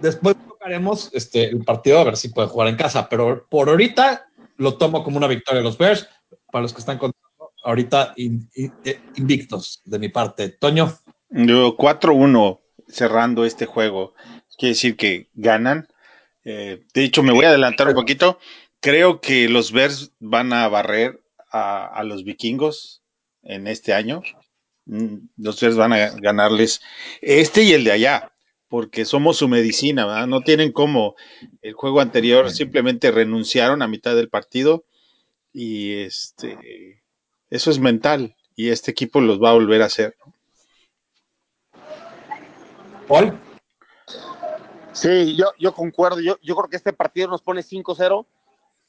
Después 0.00 0.36
tocaremos 0.46 1.10
este, 1.12 1.48
el 1.48 1.64
partido 1.64 1.98
a 1.98 2.04
ver 2.04 2.16
si 2.16 2.28
puede 2.28 2.46
jugar 2.46 2.68
en 2.68 2.76
casa, 2.76 3.08
pero 3.08 3.48
por 3.50 3.68
ahorita 3.68 4.24
lo 4.56 4.78
tomo 4.78 5.02
como 5.02 5.16
una 5.16 5.26
victoria 5.26 5.58
de 5.58 5.64
los 5.64 5.76
Bears. 5.76 6.08
Para 6.52 6.62
los 6.62 6.72
que 6.72 6.78
están 6.78 6.98
con 6.98 7.10
ahorita 7.64 8.12
in, 8.14 8.48
invictos 9.16 9.82
de 9.84 9.98
mi 9.98 10.08
parte. 10.08 10.50
Toño. 10.50 10.96
Yo 11.30 11.76
4-1 11.76 12.60
cerrando 12.86 13.44
este 13.44 13.66
juego. 13.66 14.14
Quiere 14.56 14.74
decir 14.74 14.96
que 14.96 15.30
ganan. 15.34 15.88
Eh, 16.44 16.84
de 16.94 17.02
hecho, 17.02 17.24
me 17.24 17.32
voy 17.32 17.44
a 17.44 17.48
adelantar 17.48 17.88
un 17.88 17.94
poquito. 17.94 18.38
Creo 18.78 19.20
que 19.20 19.48
los 19.48 19.72
Bears 19.72 20.12
van 20.20 20.52
a 20.52 20.68
barrer 20.68 21.24
a 21.50 22.02
los 22.04 22.22
vikingos 22.24 23.02
en 23.42 23.66
este 23.66 23.94
año. 23.94 24.22
Mm, 24.86 25.28
Los 25.38 25.60
Bears 25.60 25.76
van 25.76 25.92
a 25.92 26.10
ganarles 26.10 26.80
este 27.20 27.62
y 27.62 27.72
el 27.72 27.84
de 27.84 27.92
allá, 27.92 28.32
porque 28.68 29.04
somos 29.04 29.38
su 29.38 29.48
medicina, 29.48 30.06
¿verdad? 30.06 30.26
No 30.26 30.42
tienen 30.42 30.72
como 30.72 31.14
el 31.62 31.72
juego 31.74 32.00
anterior, 32.00 32.50
simplemente 32.50 33.10
renunciaron 33.10 33.82
a 33.82 33.88
mitad 33.88 34.14
del 34.14 34.28
partido 34.28 34.84
y 35.52 35.94
este 35.94 37.02
eso 37.50 37.70
es 37.70 37.78
mental 37.78 38.34
y 38.56 38.70
este 38.70 38.90
equipo 38.90 39.20
los 39.20 39.40
va 39.40 39.50
a 39.50 39.54
volver 39.54 39.82
a 39.82 39.86
hacer. 39.86 40.16
Paul. 43.06 43.38
Sí, 44.92 45.36
yo, 45.36 45.46
yo 45.58 45.74
concuerdo. 45.74 46.20
Yo, 46.20 46.38
yo 46.42 46.54
creo 46.56 46.68
que 46.68 46.76
este 46.76 46.92
partido 46.92 47.28
nos 47.28 47.42
pone 47.42 47.62
5-0 47.62 48.26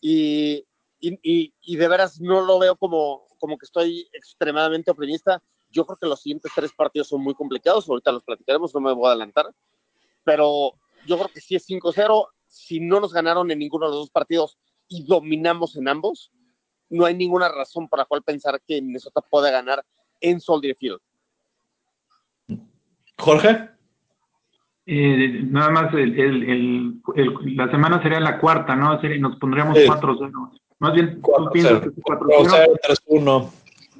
y, 0.02 0.66
y, 1.00 1.54
y, 1.62 1.76
de 1.76 1.88
veras 1.88 2.22
no 2.22 2.42
lo 2.42 2.60
veo 2.60 2.76
como, 2.76 3.28
como 3.40 3.58
que 3.58 3.66
estoy 3.66 4.08
extremadamente 4.14 4.92
optimista. 4.92 5.42
Yo 5.76 5.86
creo 5.86 5.98
que 5.98 6.08
los 6.08 6.22
siguientes 6.22 6.52
tres 6.56 6.72
partidos 6.72 7.10
son 7.10 7.22
muy 7.22 7.34
complicados, 7.34 7.90
ahorita 7.90 8.14
los 8.14 8.24
platicaremos, 8.24 8.74
no 8.74 8.80
me 8.80 8.94
voy 8.94 9.08
a 9.08 9.10
adelantar, 9.10 9.48
pero 10.24 10.72
yo 11.06 11.18
creo 11.18 11.28
que 11.28 11.42
si 11.42 11.56
es 11.56 11.70
5-0, 11.70 12.28
si 12.48 12.80
no 12.80 13.02
nos 13.02 13.12
ganaron 13.12 13.52
en 13.52 13.60
ninguno 13.60 13.86
de 13.86 13.92
los 13.92 14.04
dos 14.04 14.10
partidos 14.10 14.58
y 14.88 15.04
dominamos 15.04 15.76
en 15.76 15.90
ambos, 15.90 16.32
no 16.90 17.04
hay 17.04 17.14
ninguna 17.14 17.50
razón 17.50 17.90
para 17.90 18.04
la 18.04 18.08
cual 18.08 18.24
pensar 18.24 18.62
que 18.66 18.82
Minnesota 18.82 19.20
pueda 19.20 19.52
ganar 19.52 19.84
en 20.22 20.40
Soldier 20.40 20.78
Field. 20.80 21.00
Jorge. 23.18 23.70
Eh, 24.88 25.42
nada 25.50 25.72
más 25.72 25.94
la 25.94 27.72
semana 27.72 28.02
sería 28.02 28.22
la 28.22 28.40
cuarta, 28.40 28.76
¿no? 28.76 29.02
Nos 29.02 29.38
pondríamos 29.40 29.78
4-0. 29.78 30.60
Más 30.80 30.94
bien, 30.94 31.22
4-0. 31.22 33.52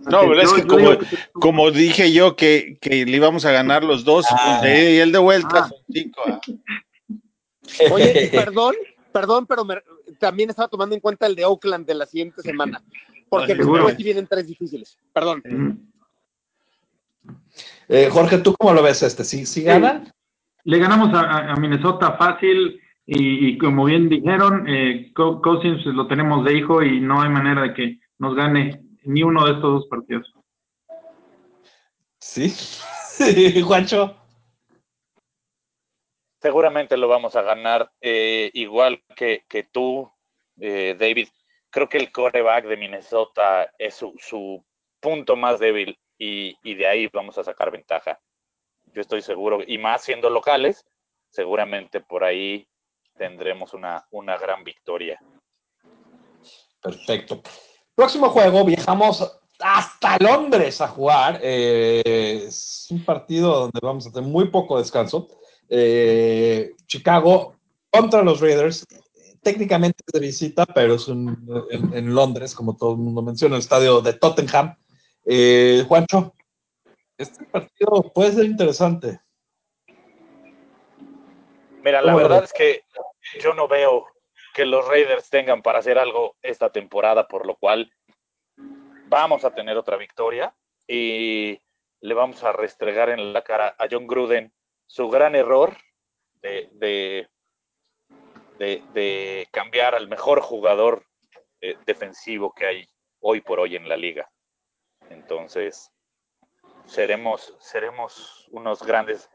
No, 0.06 0.22
pero 0.22 0.42
es 0.42 0.54
que 0.54 0.66
como, 1.34 1.72
dije 1.72 2.12
yo 2.12 2.36
que, 2.36 2.78
que, 2.82 3.06
le 3.06 3.18
íbamos 3.18 3.46
a 3.46 3.52
ganar 3.52 3.84
los 3.84 4.06
dos 4.06 4.26
ah. 4.30 4.62
y 4.64 4.98
el 4.98 5.12
de 5.12 5.18
vuelta 5.18 5.66
ah. 5.66 5.70
son 5.70 5.78
cinco. 5.92 6.22
Ah. 6.28 6.40
Oye, 7.92 8.30
perdón, 8.32 8.76
perdón, 9.12 9.46
pero 9.48 9.66
también 10.20 10.50
estaba 10.50 10.68
tomando 10.68 10.96
en 10.96 11.02
cuenta 11.02 11.26
el 11.26 11.36
de 11.36 11.46
Oakland 11.46 11.86
de 11.86 11.96
la 11.96 12.06
siguiente 12.06 12.42
semana, 12.42 12.82
porque 13.30 13.56
después 13.56 13.98
vienen 13.98 14.28
tres 14.28 14.48
difíciles. 14.48 14.98
Perdón. 15.14 15.42
Eh, 17.88 18.10
Jorge, 18.12 18.40
¿tú 18.40 18.54
cómo 18.58 18.74
lo 18.74 18.84
ves 18.84 19.04
este? 19.04 19.24
¿Sí, 19.24 19.46
sí 19.46 19.64
ganan? 19.64 20.12
Le 20.64 20.80
ganamos 20.80 21.10
a, 21.14 21.56
Minnesota 21.58 22.14
fácil 22.14 22.80
y, 23.06 23.58
como 23.58 23.86
bien 23.86 24.10
dijeron, 24.10 24.66
eh, 24.68 25.12
Cousins 25.14 25.86
lo 25.86 26.08
tenemos 26.08 26.44
de 26.44 26.58
hijo 26.58 26.82
y 26.82 27.00
no 27.00 27.22
hay 27.22 27.30
manera 27.30 27.62
de 27.62 27.74
que 27.74 28.00
nos 28.18 28.36
gane 28.36 28.82
ni 29.06 29.24
uno 29.24 29.46
de 29.46 29.54
estos 29.54 29.72
dos 29.72 29.88
partidos. 29.88 30.34
Sí, 32.20 32.54
Juancho. 33.64 34.16
Seguramente 36.42 36.98
lo 36.98 37.08
vamos 37.08 37.36
a 37.36 37.42
ganar 37.42 37.92
eh, 38.02 38.52
igual 38.54 39.04
que, 39.16 39.44
tú, 39.72 40.12
eh, 40.60 40.96
David. 40.98 41.30
Creo 41.70 41.90
que 41.90 41.98
el 41.98 42.12
coreback 42.12 42.66
de 42.66 42.78
Minnesota 42.78 43.72
es 43.78 43.96
su, 43.96 44.64
punto 45.00 45.36
más 45.36 45.60
débil 45.60 46.00
y, 46.18 46.58
y, 46.64 46.76
de 46.76 46.88
ahí 46.88 47.08
vamos 47.14 47.38
a 47.38 47.44
sacar 47.44 47.72
ventaja. 47.72 48.20
Yo 48.94 49.02
estoy 49.02 49.22
seguro, 49.22 49.60
y 49.66 49.78
más 49.78 50.04
siendo 50.04 50.30
locales, 50.30 50.86
seguramente 51.30 52.00
por 52.00 52.24
ahí 52.24 52.68
tendremos 53.16 53.74
una, 53.74 54.06
una 54.12 54.38
gran 54.38 54.64
victoria. 54.64 55.20
Perfecto. 56.82 57.42
Próximo 57.96 58.30
juego, 58.30 58.66
viajamos 58.66 59.40
hasta 59.60 60.18
Londres 60.20 60.82
a 60.82 60.88
jugar. 60.90 61.40
Eh, 61.42 62.44
es 62.48 62.88
un 62.90 63.06
partido 63.06 63.62
donde 63.62 63.80
vamos 63.82 64.06
a 64.06 64.12
tener 64.12 64.30
muy 64.30 64.50
poco 64.50 64.78
descanso. 64.78 65.30
Eh, 65.70 66.74
Chicago 66.88 67.56
contra 67.90 68.22
los 68.22 68.42
Raiders. 68.42 68.86
Técnicamente 69.42 70.04
es 70.06 70.12
de 70.12 70.20
visita, 70.20 70.66
pero 70.66 70.96
es 70.96 71.08
en, 71.08 72.14
Londres, 72.14 72.54
como 72.54 72.76
todo 72.76 72.92
el 72.92 72.98
mundo 72.98 73.22
menciona, 73.22 73.56
el 73.56 73.62
estadio 73.62 74.02
de 74.02 74.14
Tottenham. 74.14 74.76
Eh, 75.24 75.86
Juancho, 75.88 76.34
este 77.18 77.46
partido 77.46 78.12
puede 78.14 78.34
ser 78.34 78.46
interesante. 78.46 79.22
Mira, 81.82 82.02
la 82.02 82.16
verdad 82.16 82.44
es 82.44 82.52
que 82.52 82.82
yo 83.40 83.54
no 83.54 83.68
veo 83.68 84.08
que 84.56 84.66
los 84.66 84.88
Raiders 84.88 85.30
tengan 85.30 85.62
para 85.62 85.80
hacer 85.80 86.00
algo 86.00 86.38
esta 86.42 86.72
temporada, 86.72 87.28
por 87.28 87.46
lo 87.46 87.58
cual 87.58 87.92
vamos 89.08 89.44
a 89.44 89.54
tener 89.54 89.76
otra 89.76 89.98
victoria 89.98 90.56
y 90.88 91.60
le 92.00 92.14
vamos 92.14 92.42
a 92.42 92.54
restregar 92.54 93.10
en 93.10 93.34
la 93.34 93.44
cara 93.44 93.76
a 93.78 93.88
John 93.92 94.08
Gruden 94.08 94.54
su 94.88 95.10
gran 95.10 95.36
error 95.36 95.76
de, 96.42 97.28
de, 98.58 99.48
cambiar 99.52 99.94
al 99.94 100.08
mejor 100.08 100.40
jugador 100.40 101.06
eh, 101.60 101.76
defensivo 101.86 102.54
que 102.54 102.66
hay 102.66 102.90
hoy 103.20 103.42
por 103.42 103.60
hoy 103.60 103.76
en 103.76 103.90
la 103.90 103.98
liga. 103.98 104.32
Entonces, 105.10 105.92
seremos, 106.86 107.54
seremos 107.60 108.48
unos 108.52 108.82
grandes 108.84 109.30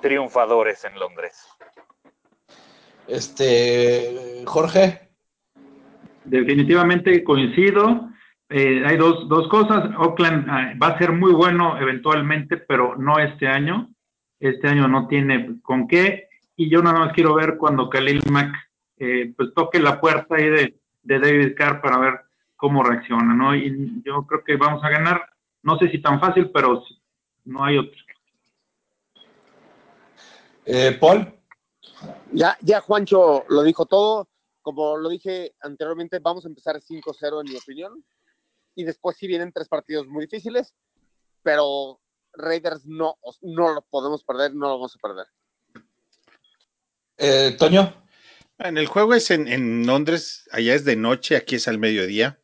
triunfadores 0.00 0.84
en 0.84 0.98
Londres. 0.98 1.46
Este, 3.08 4.44
Jorge. 4.44 5.08
Definitivamente 6.24 7.24
coincido. 7.24 8.10
Eh, 8.50 8.82
hay 8.84 8.96
dos, 8.96 9.28
dos, 9.28 9.48
cosas. 9.48 9.90
Oakland 9.96 10.46
ah, 10.48 10.74
va 10.80 10.88
a 10.88 10.98
ser 10.98 11.12
muy 11.12 11.32
bueno 11.32 11.78
eventualmente, 11.80 12.58
pero 12.58 12.96
no 12.96 13.18
este 13.18 13.48
año. 13.48 13.90
Este 14.38 14.68
año 14.68 14.88
no 14.88 15.08
tiene 15.08 15.58
con 15.62 15.88
qué. 15.88 16.28
Y 16.56 16.68
yo 16.70 16.82
nada 16.82 17.00
más 17.00 17.12
quiero 17.12 17.34
ver 17.34 17.56
cuando 17.56 17.88
Khalil 17.88 18.22
Mack 18.30 18.54
eh, 18.98 19.32
pues 19.36 19.54
toque 19.54 19.78
la 19.78 20.00
puerta 20.00 20.36
ahí 20.36 20.48
de, 20.48 20.74
de, 21.02 21.18
David 21.18 21.54
Carr 21.56 21.80
para 21.80 21.98
ver 21.98 22.14
cómo 22.56 22.82
reacciona, 22.82 23.34
¿no? 23.34 23.54
Y 23.54 24.02
yo 24.04 24.26
creo 24.26 24.44
que 24.44 24.56
vamos 24.56 24.82
a 24.84 24.90
ganar. 24.90 25.24
No 25.62 25.78
sé 25.78 25.88
si 25.90 25.98
tan 26.00 26.20
fácil, 26.20 26.50
pero 26.52 26.82
no 27.44 27.64
hay 27.64 27.78
otro. 27.78 27.98
Eh, 30.66 30.96
Paul. 31.00 31.37
Ya, 32.32 32.58
ya 32.60 32.80
Juancho 32.80 33.44
lo 33.48 33.62
dijo 33.62 33.86
todo. 33.86 34.28
Como 34.62 34.96
lo 34.98 35.08
dije 35.08 35.54
anteriormente, 35.60 36.18
vamos 36.18 36.44
a 36.44 36.48
empezar 36.48 36.80
5-0 36.80 37.40
en 37.40 37.52
mi 37.52 37.56
opinión. 37.56 38.04
Y 38.74 38.84
después 38.84 39.16
sí 39.16 39.26
vienen 39.26 39.52
tres 39.52 39.68
partidos 39.68 40.06
muy 40.06 40.26
difíciles, 40.26 40.74
pero 41.42 42.00
Raiders 42.34 42.86
no, 42.86 43.16
no 43.42 43.74
lo 43.74 43.82
podemos 43.82 44.22
perder, 44.24 44.54
no 44.54 44.68
lo 44.68 44.74
vamos 44.74 44.94
a 44.94 44.98
perder. 45.00 45.26
Eh, 47.16 47.56
Toño. 47.58 48.04
En 48.58 48.76
el 48.76 48.86
juego 48.86 49.14
es 49.14 49.30
en, 49.30 49.86
Londres, 49.86 50.48
allá 50.52 50.74
es 50.74 50.84
de 50.84 50.96
noche, 50.96 51.36
aquí 51.36 51.56
es 51.56 51.68
al 51.68 51.78
mediodía. 51.78 52.40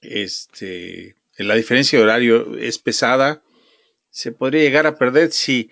Este, 0.00 1.16
la 1.36 1.54
diferencia 1.54 1.98
de 1.98 2.04
horario 2.04 2.56
es 2.56 2.78
pesada. 2.78 3.42
Se 4.10 4.32
podría 4.32 4.62
llegar 4.62 4.86
a 4.86 4.96
perder, 4.96 5.32
sí, 5.32 5.70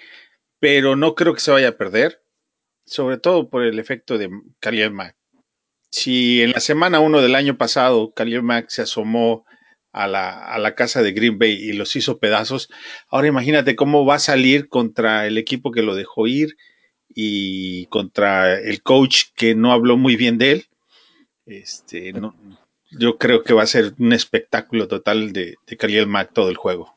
pero 0.58 0.96
no 0.96 1.14
creo 1.14 1.34
que 1.34 1.40
se 1.40 1.50
vaya 1.50 1.68
a 1.68 1.76
perder 1.76 2.22
sobre 2.90 3.18
todo 3.18 3.48
por 3.48 3.62
el 3.62 3.78
efecto 3.78 4.18
de 4.18 4.28
Khalil 4.58 4.90
Mack. 4.90 5.16
Si 5.90 6.42
en 6.42 6.50
la 6.50 6.60
semana 6.60 6.98
1 6.98 7.22
del 7.22 7.36
año 7.36 7.56
pasado 7.56 8.12
Khalil 8.12 8.42
Mack 8.42 8.68
se 8.68 8.82
asomó 8.82 9.44
a 9.92 10.08
la, 10.08 10.74
casa 10.74 11.00
de 11.00 11.12
Green 11.12 11.38
Bay 11.38 11.52
y 11.52 11.72
los 11.72 11.94
hizo 11.94 12.18
pedazos, 12.18 12.68
ahora 13.08 13.28
imagínate 13.28 13.76
cómo 13.76 14.04
va 14.04 14.16
a 14.16 14.20
salir 14.20 14.68
contra 14.68 15.28
el 15.28 15.38
equipo 15.38 15.70
que 15.70 15.82
lo 15.82 15.94
dejó 15.94 16.26
ir 16.26 16.56
y 17.08 17.86
contra 17.86 18.58
el 18.58 18.82
coach 18.82 19.26
que 19.36 19.54
no 19.54 19.72
habló 19.72 19.96
muy 19.96 20.16
bien 20.16 20.36
de 20.36 20.52
él. 20.52 20.66
Este, 21.46 22.12
no, 22.12 22.34
yo 22.90 23.18
creo 23.18 23.44
que 23.44 23.54
va 23.54 23.62
a 23.62 23.66
ser 23.66 23.94
un 24.00 24.12
espectáculo 24.12 24.88
total 24.88 25.32
de, 25.32 25.56
de 25.64 25.76
Khalil 25.76 26.08
Mack 26.08 26.32
todo 26.32 26.48
el 26.48 26.56
juego. 26.56 26.92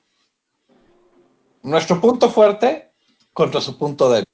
Nuestro 1.62 2.02
punto 2.02 2.30
fuerte 2.30 2.90
contra 3.32 3.62
su 3.62 3.78
punto 3.78 4.12
débil 4.12 4.33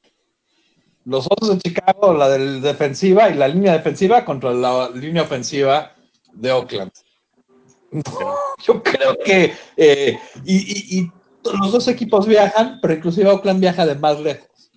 los 1.09 1.25
otros 1.25 1.49
de 1.49 1.59
Chicago, 1.59 2.13
la 2.13 2.29
del 2.29 2.61
defensiva 2.61 3.29
y 3.29 3.33
la 3.33 3.47
línea 3.47 3.73
defensiva 3.73 4.23
contra 4.23 4.53
la 4.53 4.89
línea 4.89 5.23
ofensiva 5.23 5.91
de 6.33 6.51
Oakland. 6.51 6.91
Yo 8.63 8.83
creo 8.83 9.17
que. 9.25 9.53
Eh, 9.75 10.19
y, 10.45 11.09
los 11.61 11.71
dos 11.71 11.87
equipos 11.87 12.27
viajan, 12.27 12.79
pero 12.81 12.93
inclusive 12.93 13.29
Oakland 13.29 13.61
viaja 13.61 13.85
de 13.85 13.95
más 13.95 14.19
lejos. 14.19 14.71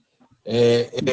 Eh, 0.45 0.89
eh, 0.93 1.13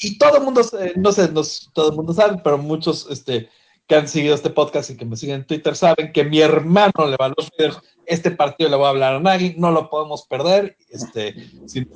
y 0.00 0.18
todo 0.18 0.36
el 0.36 0.42
mundo, 0.42 0.60
no 0.96 1.12
sé, 1.12 1.30
no, 1.30 1.42
todo 1.72 1.90
el 1.90 1.96
mundo 1.96 2.12
sabe, 2.12 2.40
pero 2.42 2.58
muchos 2.58 3.06
este, 3.10 3.48
que 3.86 3.94
han 3.94 4.08
seguido 4.08 4.34
este 4.34 4.50
podcast 4.50 4.90
y 4.90 4.96
que 4.96 5.04
me 5.04 5.16
siguen 5.16 5.36
en 5.36 5.46
Twitter 5.46 5.74
saben 5.76 6.12
que 6.12 6.24
mi 6.24 6.40
hermano 6.40 7.06
le 7.06 7.16
va 7.16 7.26
a 7.26 7.32
los 7.36 7.48
Raiders. 7.56 7.80
Este 8.06 8.32
partido 8.32 8.68
le 8.68 8.76
voy 8.76 8.86
a 8.86 8.90
hablar 8.90 9.14
a 9.14 9.20
Nagy, 9.20 9.54
no 9.56 9.70
lo 9.70 9.88
podemos 9.88 10.26
perder. 10.26 10.76
Este, 10.90 11.34
si, 11.66 11.86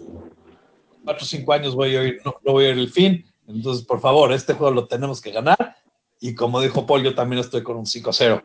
Cuatro 1.05 1.25
o 1.25 1.27
5 1.27 1.53
años 1.53 1.75
voy 1.75 1.97
a 1.97 2.03
ir, 2.05 2.21
no, 2.25 2.35
voy 2.45 2.65
a 2.65 2.71
ir 2.71 2.79
el 2.79 2.91
fin. 2.91 3.25
Entonces, 3.47 3.85
por 3.85 4.01
favor, 4.01 4.33
este 4.33 4.55
juego 4.55 4.73
lo 4.73 4.87
tenemos 4.89 5.21
que 5.21 5.31
ganar. 5.31 5.77
Y 6.21 6.35
como 6.35 6.61
dijo 6.61 6.87
Paul, 6.87 7.03
yo 7.03 7.15
también 7.15 7.41
estoy 7.41 7.63
con 7.63 7.77
un 7.77 7.85
5-0. 7.85 8.43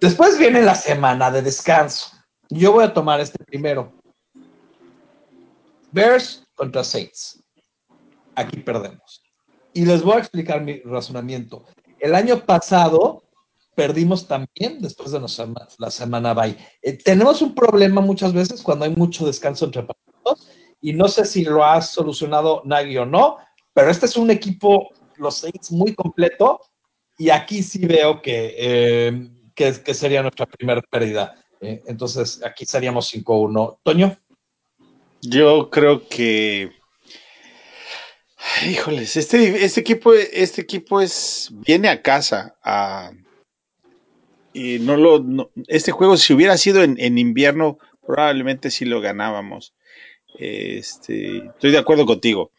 Después 0.00 0.38
viene 0.38 0.62
la 0.62 0.74
semana 0.74 1.30
de 1.30 1.42
descanso. 1.42 2.10
Yo 2.48 2.72
voy 2.72 2.84
a 2.84 2.94
tomar 2.94 3.20
este 3.20 3.44
primero. 3.44 3.92
Bears 5.92 6.46
contra 6.54 6.82
Saints. 6.82 7.42
Aquí 8.34 8.58
perdemos. 8.58 9.22
Y 9.74 9.84
les 9.84 10.02
voy 10.02 10.14
a 10.14 10.18
explicar 10.20 10.62
mi 10.62 10.80
razonamiento. 10.80 11.64
El 11.98 12.14
año 12.14 12.40
pasado 12.40 13.24
perdimos 13.74 14.26
también 14.26 14.80
después 14.80 15.12
de 15.12 15.20
la 15.20 15.90
semana 15.90 16.34
bye. 16.34 16.56
Eh, 16.82 16.94
tenemos 16.94 17.42
un 17.42 17.54
problema 17.54 18.00
muchas 18.00 18.32
veces 18.32 18.62
cuando 18.62 18.84
hay 18.84 18.94
mucho 18.94 19.26
descanso 19.26 19.66
entre 19.66 19.82
partidos 19.82 20.48
y 20.80 20.92
no 20.92 21.08
sé 21.08 21.24
si 21.24 21.44
lo 21.44 21.64
ha 21.64 21.80
solucionado 21.82 22.62
Nagy 22.64 22.96
o 22.98 23.06
no, 23.06 23.38
pero 23.72 23.90
este 23.90 24.06
es 24.06 24.16
un 24.16 24.30
equipo 24.30 24.90
los 25.16 25.38
Saints 25.38 25.72
muy 25.72 25.94
completo 25.94 26.60
y 27.18 27.30
aquí 27.30 27.62
sí 27.62 27.84
veo 27.84 28.22
que, 28.22 28.54
eh, 28.56 29.28
que, 29.54 29.94
sería 29.94 30.22
nuestra 30.22 30.46
primera 30.46 30.80
pérdida. 30.82 31.34
Eh, 31.60 31.82
entonces 31.86 32.40
aquí 32.44 32.64
seríamos 32.64 33.12
5-1. 33.12 33.78
Toño. 33.82 34.16
Yo 35.20 35.68
creo 35.70 36.06
que 36.08 36.70
Híjoles, 38.64 39.16
este, 39.16 39.64
este 39.64 39.80
equipo, 39.80 40.14
este 40.14 40.62
equipo 40.62 41.00
es, 41.00 41.50
viene 41.52 41.88
a 41.88 42.02
casa 42.02 42.54
y 44.52 44.78
no 44.78 44.96
lo, 44.96 45.50
este 45.66 45.92
juego 45.92 46.16
si 46.16 46.32
hubiera 46.32 46.56
sido 46.56 46.82
en, 46.82 47.18
invierno, 47.18 47.78
probablemente 48.06 48.70
sí 48.70 48.84
lo 48.84 49.00
ganábamos. 49.00 49.74
Este, 50.38 51.38
estoy 51.48 51.72
de 51.72 51.78
acuerdo 51.78 52.06
contigo. 52.06 52.50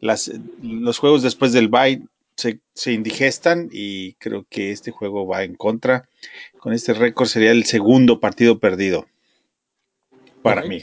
Las, 0.00 0.30
los 0.62 0.98
juegos 0.98 1.22
después 1.22 1.52
del 1.52 1.68
bye 1.68 2.02
se, 2.74 2.92
indigestan 2.92 3.68
y 3.70 4.14
creo 4.14 4.46
que 4.48 4.72
este 4.72 4.90
juego 4.90 5.26
va 5.26 5.44
en 5.44 5.54
contra. 5.54 6.08
Con 6.58 6.72
este 6.72 6.94
récord 6.94 7.28
sería 7.28 7.52
el 7.52 7.64
segundo 7.64 8.20
partido 8.20 8.58
perdido 8.58 9.06
para 10.42 10.62
mí. 10.62 10.82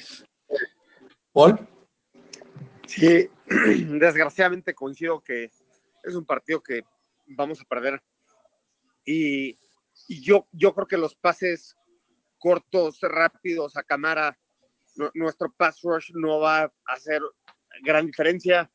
Paul. 1.33 1.67
Sí, 2.85 3.29
desgraciadamente 3.47 4.73
coincido 4.73 5.21
que 5.21 5.51
es 6.03 6.15
un 6.15 6.25
partido 6.25 6.61
que 6.61 6.83
vamos 7.25 7.59
a 7.61 7.65
perder. 7.65 8.01
Y, 9.05 9.57
yo, 10.07 10.47
yo 10.51 10.73
creo 10.73 10.87
que 10.87 10.97
los 10.97 11.15
pases 11.15 11.75
cortos, 12.37 12.99
rápidos 13.01 13.77
a 13.77 13.83
cámara, 13.83 14.37
nuestro 15.13 15.51
pass 15.51 15.81
rush 15.81 16.11
no 16.13 16.39
va 16.39 16.63
a 16.63 16.71
hacer 16.87 17.21
gran 17.83 18.05
diferencia. 18.05 18.69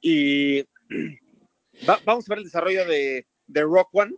Y 0.00 0.66
vamos 2.04 2.28
a 2.28 2.30
ver 2.30 2.38
el 2.38 2.44
desarrollo 2.44 2.86
de, 2.86 3.26
de 3.46 3.62
Rock 3.62 3.88
One, 3.92 4.14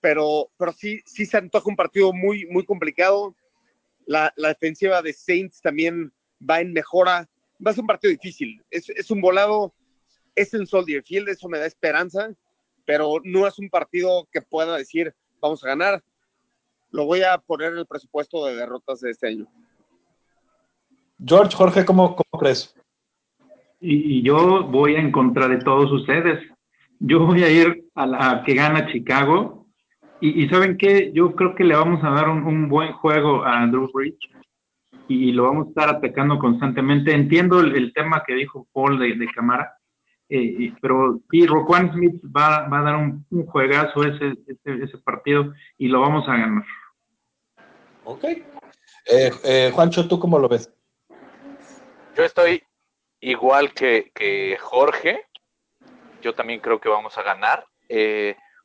pero, 0.00 0.50
pero 0.56 0.72
sí, 0.72 1.02
sí 1.06 1.26
se 1.26 1.36
antoja 1.36 1.68
un 1.68 1.76
partido 1.76 2.12
muy, 2.12 2.46
muy 2.46 2.64
complicado. 2.64 3.34
La, 4.06 4.32
la 4.36 4.48
defensiva 4.48 5.02
de 5.02 5.12
Saints 5.12 5.60
también 5.60 6.12
va 6.40 6.60
en 6.60 6.72
mejora 6.72 7.28
va 7.64 7.70
a 7.70 7.74
ser 7.74 7.82
un 7.82 7.88
partido 7.88 8.10
difícil. 8.10 8.62
Es, 8.70 9.10
un 9.10 9.20
volado, 9.20 9.74
es 10.34 10.54
en 10.54 10.66
Soldier 10.66 11.02
Field, 11.02 11.28
eso 11.28 11.48
me 11.48 11.58
da 11.58 11.66
esperanza, 11.66 12.32
pero 12.84 13.20
no 13.24 13.46
es 13.46 13.58
un 13.58 13.68
partido 13.68 14.28
que 14.32 14.42
pueda 14.42 14.76
decir 14.76 15.14
vamos 15.40 15.62
a 15.64 15.68
ganar. 15.68 16.02
Lo 16.90 17.04
voy 17.04 17.22
a 17.22 17.38
poner 17.38 17.72
en 17.72 17.78
el 17.78 17.86
presupuesto 17.86 18.46
de 18.46 18.56
derrotas 18.56 19.00
de 19.00 19.10
este 19.10 19.28
año. 19.28 19.46
George, 21.24 21.56
Jorge, 21.56 21.84
¿cómo, 21.84 22.16
crees? 22.38 22.74
Y, 23.80 24.22
yo 24.22 24.64
voy 24.64 24.96
en 24.96 25.12
contra 25.12 25.48
de 25.48 25.58
todos 25.58 25.90
ustedes. 25.92 26.40
Yo 27.00 27.26
voy 27.26 27.42
a 27.44 27.50
ir 27.50 27.84
a 27.94 28.06
la 28.06 28.42
que 28.44 28.54
gana 28.54 28.86
Chicago. 28.90 29.66
Y, 30.20 30.48
¿saben 30.48 30.76
qué? 30.76 31.12
Yo 31.12 31.34
creo 31.34 31.54
que 31.54 31.64
le 31.64 31.76
vamos 31.76 32.02
a 32.02 32.10
dar 32.10 32.28
un, 32.28 32.44
un 32.44 32.68
buen 32.68 32.92
juego 32.92 33.44
a 33.44 33.66
Drew 33.66 33.90
Bridge 33.92 34.28
y 35.08 35.32
lo 35.32 35.44
vamos 35.44 35.66
a 35.66 35.68
estar 35.70 35.88
atacando 35.88 36.38
constantemente. 36.38 37.12
Entiendo 37.12 37.60
el, 37.60 37.92
tema 37.92 38.22
que 38.26 38.34
dijo 38.34 38.68
Paul 38.72 38.98
de, 38.98 39.14
de 39.14 39.26
Camara, 39.28 39.72
eh, 40.28 40.72
pero 40.80 41.20
sí, 41.30 41.46
Roquan 41.46 41.92
Smith 41.92 42.22
va, 42.24 42.66
a 42.66 42.82
dar 42.82 42.96
un, 42.96 43.24
juegazo 43.46 44.04
ese, 44.04 44.34
ese, 44.64 44.98
partido 44.98 45.54
y 45.78 45.88
lo 45.88 46.00
vamos 46.00 46.28
a 46.28 46.36
ganar. 46.36 46.64
Ok. 48.04 48.24
Eh, 48.24 49.30
eh, 49.44 49.70
Juancho, 49.72 50.06
¿tú 50.06 50.18
cómo 50.20 50.38
lo 50.38 50.48
ves? 50.48 50.70
Yo 52.18 52.24
estoy 52.24 52.64
igual 53.20 53.72
que, 53.72 54.10
que 54.12 54.58
Jorge. 54.60 55.24
Yo 56.20 56.34
también 56.34 56.58
creo 56.58 56.80
que 56.80 56.88
vamos 56.88 57.16
a 57.16 57.22
ganar. 57.22 57.64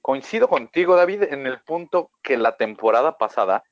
coincido 0.01 0.47
contigo, 0.47 0.95
David, 0.95 1.21
en 1.31 1.45
el 1.45 1.61
punto 1.61 2.09
que 2.23 2.35
la 2.35 2.57
temporada 2.57 3.15
pasada 3.15 3.63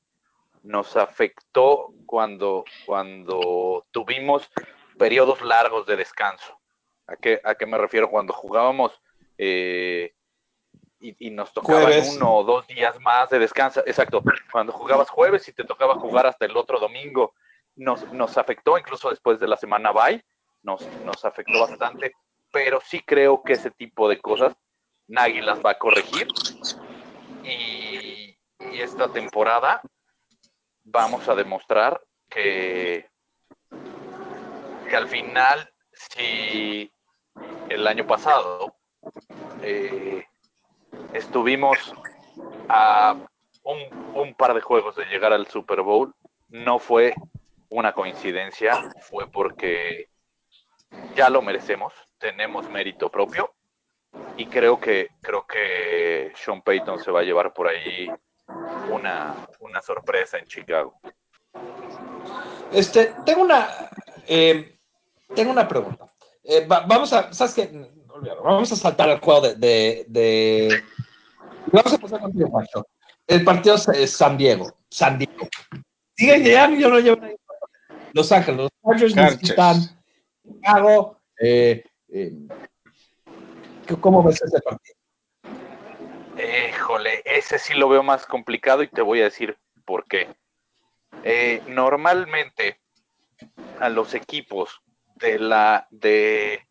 nos 0.61 0.95
afectó 0.95 1.95
cuando, 2.05 2.63
cuando 2.85 3.83
tuvimos 3.89 4.51
periodos 4.99 5.41
largos 5.41 5.87
de 5.87 5.95
descanso. 5.95 6.59
¿A 7.07 7.15
qué, 7.15 7.41
a 7.43 7.55
qué 7.55 7.65
me 7.65 7.79
refiero? 7.79 8.07
Cuando 8.07 8.33
jugábamos 8.33 9.01
eh, 9.39 10.13
y, 10.99 11.31
nos 11.31 11.51
tocaban 11.53 11.91
uno 12.17 12.35
o 12.35 12.43
dos 12.43 12.67
días 12.67 12.99
más 12.99 13.31
de 13.31 13.39
descanso. 13.39 13.81
Exacto, 13.87 14.21
cuando 14.51 14.73
jugabas 14.73 15.09
jueves 15.09 15.47
y 15.47 15.53
te 15.53 15.63
tocaba 15.63 15.95
jugar 15.95 16.27
hasta 16.27 16.45
el 16.45 16.55
otro 16.55 16.79
domingo, 16.79 17.33
nos, 17.75 18.11
nos 18.13 18.37
afectó 18.37 18.77
incluso 18.77 19.09
después 19.09 19.39
de 19.39 19.47
la 19.47 19.57
semana 19.57 19.91
bye, 19.91 20.23
nos, 20.63 20.85
nos 21.03 21.23
afectó 21.25 21.61
bastante, 21.61 22.13
pero 22.51 22.79
sí 22.81 23.01
creo 23.01 23.41
que 23.43 23.53
ese 23.53 23.71
tipo 23.71 24.07
de 24.09 24.19
cosas 24.19 24.55
Nagy 25.07 25.41
las 25.41 25.59
va 25.59 25.71
a 25.71 25.77
corregir. 25.77 26.27
Y, 27.43 28.37
esta 28.59 29.09
temporada 29.09 29.81
vamos 30.83 31.27
a 31.27 31.35
demostrar 31.35 32.01
que, 32.29 33.07
que 34.89 34.95
al 34.95 35.07
final, 35.07 35.71
si 35.91 36.91
el 37.69 37.85
año 37.85 38.07
pasado 38.07 38.75
eh, 39.61 40.25
estuvimos 41.13 41.93
a 42.69 43.15
un, 43.63 44.13
un, 44.15 44.33
par 44.33 44.53
de 44.53 44.61
juegos 44.61 44.95
de 44.95 45.05
llegar 45.05 45.33
al 45.33 45.47
Super 45.47 45.81
Bowl, 45.81 46.15
no 46.49 46.79
fue 46.79 47.13
una 47.71 47.93
coincidencia, 47.93 48.91
fue 48.99 49.31
porque 49.31 50.09
ya 51.15 51.29
lo 51.29 51.41
merecemos, 51.41 51.93
tenemos 52.19 52.69
mérito 52.69 53.09
propio 53.09 53.53
y 54.35 54.45
creo 54.45 54.79
que 54.79 55.07
creo 55.21 55.47
que 55.47 56.33
Sean 56.35 56.61
Payton 56.61 57.01
se 57.01 57.11
va 57.11 57.21
a 57.21 57.23
llevar 57.23 57.53
por 57.53 57.69
ahí 57.69 58.09
una, 58.91 59.47
una 59.59 59.81
sorpresa 59.81 60.37
en 60.37 60.45
Chicago. 60.47 60.99
Este, 62.73 63.13
tengo 63.25 63.41
una, 63.43 63.69
eh, 64.27 64.77
tengo 65.33 65.51
una 65.51 65.65
pregunta. 65.65 66.11
Eh, 66.43 66.65
vamos 66.67 67.13
a, 67.13 67.31
¿sabes 67.31 67.53
qué? 67.53 67.89
Vamos 68.43 68.69
a 68.71 68.75
saltar 68.75 69.09
al 69.09 69.21
juego 69.21 69.41
de, 69.53 70.05
de, 70.07 70.83
Vamos 71.71 71.93
a 71.93 71.97
pasar 71.97 72.19
contigo, 72.19 72.49
Macho. 72.49 72.85
El 73.25 73.45
partido 73.45 73.75
es 73.93 74.11
San 74.11 74.37
Diego. 74.37 74.73
San 74.89 75.17
Diego. 75.17 75.47
Llegando, 76.17 76.77
yo 76.77 76.89
no 76.89 76.99
llevo 76.99 77.21
Los 78.13 78.31
Ángeles, 78.31 78.57
los 78.59 78.71
Chargers 78.83 79.15
necesitan 79.15 79.75
Chicago. 80.43 81.17
Eh, 81.39 81.83
eh, 82.09 82.33
¿Cómo 83.99 84.23
ves 84.23 84.41
ese 84.41 84.59
partido? 84.61 84.95
Híjole, 86.69 87.21
ese 87.25 87.59
sí 87.59 87.73
lo 87.73 87.89
veo 87.89 88.03
más 88.03 88.25
complicado 88.25 88.83
y 88.83 88.87
te 88.87 89.01
voy 89.01 89.21
a 89.21 89.25
decir 89.25 89.57
por 89.85 90.05
qué. 90.05 90.27
Eh, 91.23 91.61
normalmente 91.67 92.79
a 93.79 93.89
los 93.89 94.13
equipos 94.13 94.81
de 95.15 95.39
la 95.39 95.87
de 95.91 96.67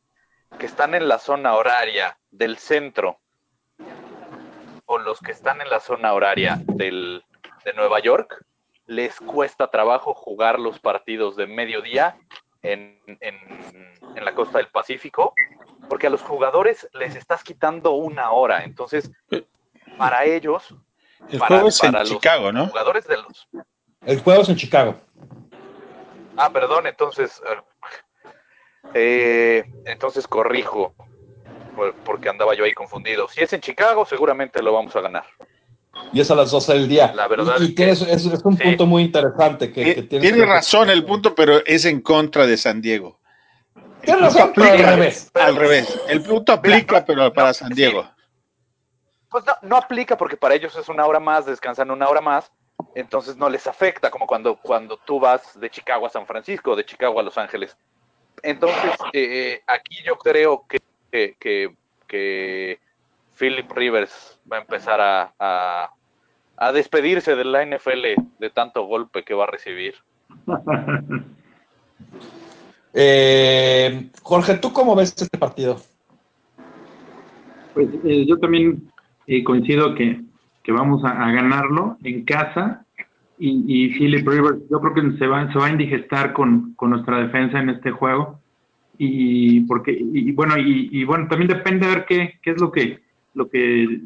que 0.58 0.66
están 0.66 0.94
en 0.94 1.08
la 1.08 1.18
zona 1.18 1.54
horaria 1.54 2.18
del 2.30 2.58
centro 2.58 3.20
o 4.86 4.98
los 4.98 5.20
que 5.20 5.32
están 5.32 5.60
en 5.60 5.70
la 5.70 5.80
zona 5.80 6.12
horaria 6.12 6.60
del, 6.66 7.22
de 7.64 7.72
Nueva 7.74 8.00
York 8.00 8.44
les 8.90 9.20
cuesta 9.20 9.70
trabajo 9.70 10.14
jugar 10.14 10.58
los 10.58 10.80
partidos 10.80 11.36
de 11.36 11.46
mediodía 11.46 12.16
en, 12.62 13.00
en, 13.06 13.36
en 14.16 14.24
la 14.24 14.34
costa 14.34 14.58
del 14.58 14.68
Pacífico 14.68 15.32
porque 15.90 16.06
a 16.06 16.10
los 16.10 16.22
jugadores 16.22 16.88
les 16.92 17.16
estás 17.16 17.42
quitando 17.42 17.92
una 17.92 18.30
hora. 18.30 18.64
Entonces, 18.64 19.10
para 19.98 20.24
ellos, 20.24 20.74
el 21.28 21.40
juego 21.40 21.68
es 21.68 21.82
en 21.82 21.94
Chicago, 22.04 22.52
¿no? 22.52 22.68
Jugadores 22.68 23.06
de 23.06 23.16
los. 23.16 23.48
El 24.06 24.20
juego 24.20 24.42
es 24.42 24.48
en 24.48 24.56
Chicago. 24.56 24.94
Ah, 26.36 26.50
perdón, 26.50 26.86
entonces. 26.86 27.42
Eh, 28.94 29.64
entonces 29.84 30.26
corrijo, 30.26 30.94
porque 32.04 32.28
andaba 32.28 32.54
yo 32.54 32.64
ahí 32.64 32.72
confundido. 32.72 33.28
Si 33.28 33.42
es 33.42 33.52
en 33.52 33.60
Chicago, 33.60 34.06
seguramente 34.06 34.62
lo 34.62 34.72
vamos 34.72 34.96
a 34.96 35.00
ganar. 35.00 35.24
Y 36.12 36.20
es 36.20 36.30
a 36.30 36.34
las 36.34 36.50
12 36.50 36.72
del 36.72 36.88
día. 36.88 37.12
La 37.14 37.28
verdad 37.28 37.56
y, 37.60 37.74
es, 37.82 38.02
es, 38.02 38.24
un 38.44 38.56
punto 38.56 38.86
muy 38.86 39.02
interesante. 39.02 39.72
Que, 39.72 40.02
tiene, 40.02 40.44
razón 40.44 40.90
el 40.90 41.04
punto, 41.04 41.34
pero 41.34 41.64
es 41.66 41.84
en 41.84 42.00
contra 42.00 42.46
de 42.46 42.56
San 42.56 42.80
Diego. 42.80 43.18
Tiene 44.02 44.20
razón, 44.20 44.52
pero 44.54 44.70
al 44.70 44.78
revés. 44.78 45.30
al 45.34 45.56
revés. 45.56 46.00
El 46.08 46.22
punto 46.22 46.52
aplica, 46.52 47.04
pero 47.04 47.32
para 47.32 47.52
San 47.52 47.70
Diego. 47.70 48.08
Pues 49.28 49.44
no, 49.44 49.52
no 49.62 49.76
aplica 49.76 50.16
porque 50.16 50.36
para 50.36 50.54
ellos 50.54 50.74
es 50.76 50.88
una 50.88 51.06
hora 51.06 51.20
más, 51.20 51.46
descansan 51.46 51.90
una 51.90 52.08
hora 52.08 52.20
más, 52.20 52.50
entonces 52.94 53.36
no 53.36 53.48
les 53.48 53.66
afecta, 53.66 54.10
como 54.10 54.26
cuando, 54.26 54.56
cuando 54.56 54.96
tú 54.96 55.20
vas 55.20 55.58
de 55.58 55.70
Chicago 55.70 56.06
a 56.06 56.10
San 56.10 56.26
Francisco, 56.26 56.74
de 56.74 56.84
Chicago 56.84 57.20
a 57.20 57.22
Los 57.22 57.38
Ángeles. 57.38 57.76
Entonces, 58.42 58.92
eh, 59.12 59.62
aquí 59.66 60.02
yo 60.04 60.16
creo 60.16 60.64
que, 60.68 60.80
que, 61.10 61.74
que, 62.06 62.80
Philip 63.40 63.72
Rivers 63.72 64.38
va 64.50 64.58
a 64.58 64.60
empezar 64.60 65.00
a, 65.00 65.90
a, 66.58 66.72
despedirse 66.72 67.34
de 67.34 67.44
la 67.44 67.64
NFL 67.64 68.22
de 68.38 68.50
tanto 68.50 68.84
golpe 68.84 69.24
que 69.24 69.32
va 69.34 69.44
a 69.44 69.50
recibir. 69.50 69.94
Eh, 72.92 74.10
Jorge, 74.20 74.56
¿tú 74.56 74.72
cómo 74.72 74.96
ves 74.96 75.14
este 75.16 75.38
partido? 75.38 75.80
Pues 77.72 77.88
eh, 78.02 78.26
yo 78.26 78.36
también 78.38 78.90
eh, 79.28 79.44
coincido 79.44 79.94
que, 79.94 80.20
que 80.64 80.72
vamos 80.72 81.04
a, 81.04 81.10
a, 81.10 81.30
ganarlo 81.30 81.98
en 82.02 82.24
casa 82.24 82.84
y, 83.38 83.62
y 83.68 83.90
Philip 83.90 84.26
Rivers 84.26 84.58
yo 84.68 84.80
creo 84.80 84.94
que 84.94 85.18
se 85.18 85.26
va, 85.28 85.52
se 85.52 85.58
va 85.60 85.66
a 85.66 85.70
indigestar 85.70 86.32
con, 86.32 86.74
con 86.74 86.90
nuestra 86.90 87.18
defensa 87.18 87.60
en 87.60 87.70
este 87.70 87.92
juego 87.92 88.40
y 88.98 89.60
porque 89.60 89.92
y, 89.92 90.32
bueno 90.32 90.58
y, 90.58 90.88
y, 90.90 91.04
bueno 91.04 91.28
también 91.28 91.46
depende 91.48 91.86
de 91.86 91.94
ver 91.94 92.04
qué, 92.06 92.40
qué 92.42 92.50
es 92.50 92.60
lo 92.60 92.72
que 92.72 92.98
lo 93.34 93.48
que 93.48 94.00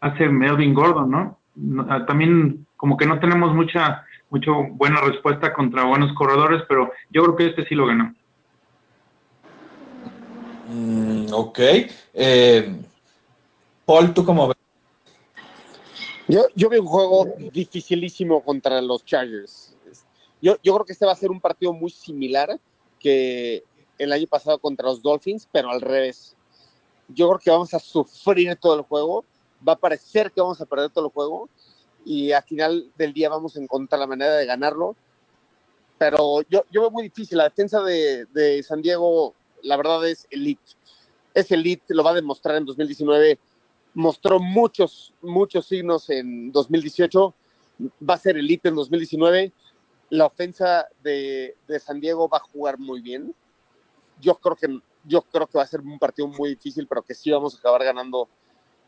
hace 0.00 0.28
Melvin 0.28 0.74
Gordon 0.74 1.10
no 1.10 1.86
ah, 1.88 2.04
también 2.06 2.66
como 2.76 2.96
que 2.96 3.06
no 3.06 3.18
tenemos 3.20 3.54
mucha 3.54 4.04
mucho 4.30 4.54
buena 4.70 5.00
respuesta 5.00 5.52
contra 5.52 5.84
buenos 5.84 6.12
corredores 6.14 6.62
pero 6.68 6.92
yo 7.10 7.22
creo 7.24 7.36
que 7.36 7.46
este 7.48 7.66
sí 7.66 7.74
lo 7.74 7.86
ganó. 7.86 8.14
Mm, 10.68 11.26
ok. 11.32 11.58
Eh, 12.14 12.76
Paul 13.86 14.14
tú 14.14 14.24
cómo 14.24 14.48
ves 14.48 14.56
yo, 16.26 16.46
yo 16.54 16.68
veo 16.68 16.80
un 16.80 16.88
juego 16.88 17.26
dificilísimo 17.52 18.42
contra 18.42 18.80
los 18.80 19.04
Chargers. 19.04 19.76
Yo, 20.40 20.56
yo 20.62 20.74
creo 20.74 20.86
que 20.86 20.92
este 20.92 21.06
va 21.06 21.12
a 21.12 21.16
ser 21.16 21.30
un 21.30 21.40
partido 21.40 21.72
muy 21.72 21.90
similar 21.90 22.58
que 22.98 23.62
el 23.98 24.12
año 24.12 24.26
pasado 24.26 24.58
contra 24.58 24.88
los 24.88 25.02
Dolphins, 25.02 25.48
pero 25.52 25.70
al 25.70 25.80
revés. 25.80 26.36
Yo 27.08 27.28
creo 27.28 27.38
que 27.38 27.50
vamos 27.50 27.74
a 27.74 27.78
sufrir 27.78 28.56
todo 28.56 28.76
el 28.76 28.82
juego, 28.82 29.24
va 29.66 29.74
a 29.74 29.78
parecer 29.78 30.32
que 30.32 30.40
vamos 30.40 30.60
a 30.60 30.66
perder 30.66 30.90
todo 30.90 31.06
el 31.06 31.12
juego 31.12 31.48
y 32.04 32.32
al 32.32 32.42
final 32.42 32.90
del 32.96 33.12
día 33.12 33.28
vamos 33.28 33.56
a 33.56 33.60
encontrar 33.60 34.00
la 34.00 34.06
manera 34.06 34.34
de 34.34 34.46
ganarlo. 34.46 34.96
Pero 35.98 36.42
yo, 36.48 36.64
yo 36.70 36.82
veo 36.82 36.90
muy 36.90 37.04
difícil, 37.04 37.38
la 37.38 37.44
defensa 37.44 37.82
de, 37.82 38.26
de 38.26 38.62
San 38.62 38.82
Diego, 38.82 39.34
la 39.62 39.76
verdad 39.76 40.06
es 40.08 40.26
elite. 40.30 40.62
Es 41.32 41.50
elite, 41.50 41.94
lo 41.94 42.04
va 42.04 42.10
a 42.10 42.14
demostrar 42.14 42.56
en 42.56 42.64
2019. 42.64 43.38
Mostró 43.94 44.40
muchos, 44.40 45.12
muchos 45.22 45.66
signos 45.66 46.10
en 46.10 46.52
2018. 46.52 47.34
Va 48.08 48.14
a 48.14 48.18
ser 48.18 48.36
elite 48.36 48.68
en 48.68 48.74
2019. 48.74 49.52
La 50.10 50.26
ofensa 50.26 50.86
de, 51.02 51.56
de 51.66 51.80
San 51.80 52.00
Diego 52.00 52.28
va 52.28 52.38
a 52.38 52.48
jugar 52.52 52.78
muy 52.78 53.00
bien 53.00 53.34
yo 54.20 54.34
creo 54.36 54.56
que 54.56 54.80
yo 55.04 55.22
creo 55.22 55.46
que 55.46 55.58
va 55.58 55.64
a 55.64 55.66
ser 55.66 55.80
un 55.80 55.98
partido 55.98 56.28
muy 56.28 56.50
difícil, 56.50 56.86
pero 56.86 57.02
que 57.02 57.14
sí 57.14 57.30
vamos 57.30 57.54
a 57.54 57.58
acabar 57.58 57.84
ganando 57.84 58.28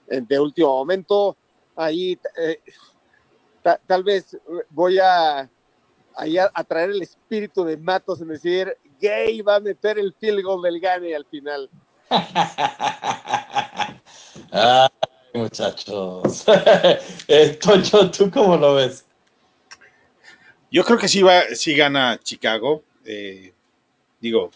de 0.07 0.39
último 0.39 0.69
momento. 0.69 1.37
Ahí 1.75 2.19
eh, 2.39 2.61
ta, 3.63 3.81
tal 3.87 4.05
vez 4.05 4.37
voy 4.71 4.99
a, 4.99 5.51
ahí 6.15 6.39
a, 6.39 6.51
a, 6.55 6.65
traer 6.65 6.91
el 6.91 7.03
espíritu 7.03 7.65
de 7.65 7.77
Matos 7.77 8.21
en 8.21 8.29
decir, 8.29 8.77
Gay 9.01 9.43
va 9.43 9.57
a 9.57 9.61
meter 9.61 9.99
el 9.99 10.15
field 10.15 10.43
goal 10.43 10.63
del 10.63 10.81
Gane 10.81 11.15
al 11.15 11.27
final. 11.27 11.69
Ay, 14.53 14.89
muchachos. 15.35 16.45
eh, 17.29 17.59
Tocho, 17.61 18.11
¿tú 18.11 18.31
cómo 18.31 18.57
lo 18.57 18.75
ves? 18.75 19.05
Yo 20.71 20.85
creo 20.85 20.99
que 20.99 21.09
sí 21.09 21.23
va, 21.23 21.43
sí 21.55 21.75
gana 21.77 22.19
Chicago. 22.23 22.83
Eh, 23.05 23.53
digo, 24.21 24.51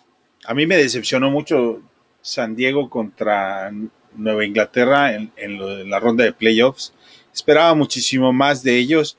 a 0.45 0.55
mí 0.55 0.67
me 0.67 0.77
decepcionó 0.77 1.31
mucho 1.31 1.83
San 2.23 2.57
Diego 2.57 2.89
contra 2.89 3.73
Nueva 4.15 4.45
Inglaterra 4.45 5.15
en, 5.15 5.91
la 5.91 6.01
ronda 6.01 6.25
de 6.25 6.33
playoffs. 6.33 6.93
Esperaba 7.33 7.75
muchísimo 7.75 8.33
más 8.33 8.63
de 8.63 8.77
ellos 8.77 9.19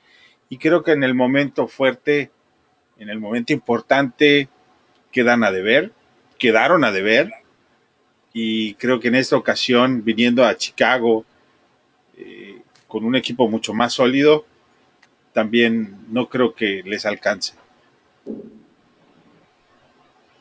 y 0.50 0.58
creo 0.58 0.84
que 0.84 0.92
en 0.92 1.04
el 1.04 1.14
momento 1.14 1.68
fuerte, 1.68 2.32
en 2.98 3.10
el 3.10 3.20
momento 3.20 3.54
importante, 3.54 4.50
quedan 5.12 5.44
a 5.44 5.52
deber, 5.52 5.92
quedaron 6.38 6.84
a 6.84 6.92
deber 6.92 7.32
y 8.34 8.74
creo 8.76 9.00
que 9.00 9.10
en 9.10 9.16
esta 9.16 9.38
ocasión, 9.38 10.04
viniendo 10.04 10.46
a 10.46 10.58
Chicago 10.58 11.26
eh, 12.18 12.62
con 12.88 13.06
un 13.06 13.16
equipo 13.16 13.48
mucho 13.48 13.74
más 13.74 13.94
sólido, 13.94 14.46
también 15.34 15.98
no 16.10 16.28
creo 16.28 16.54
que 16.54 16.82
les 16.86 17.06
alcance. 17.06 17.54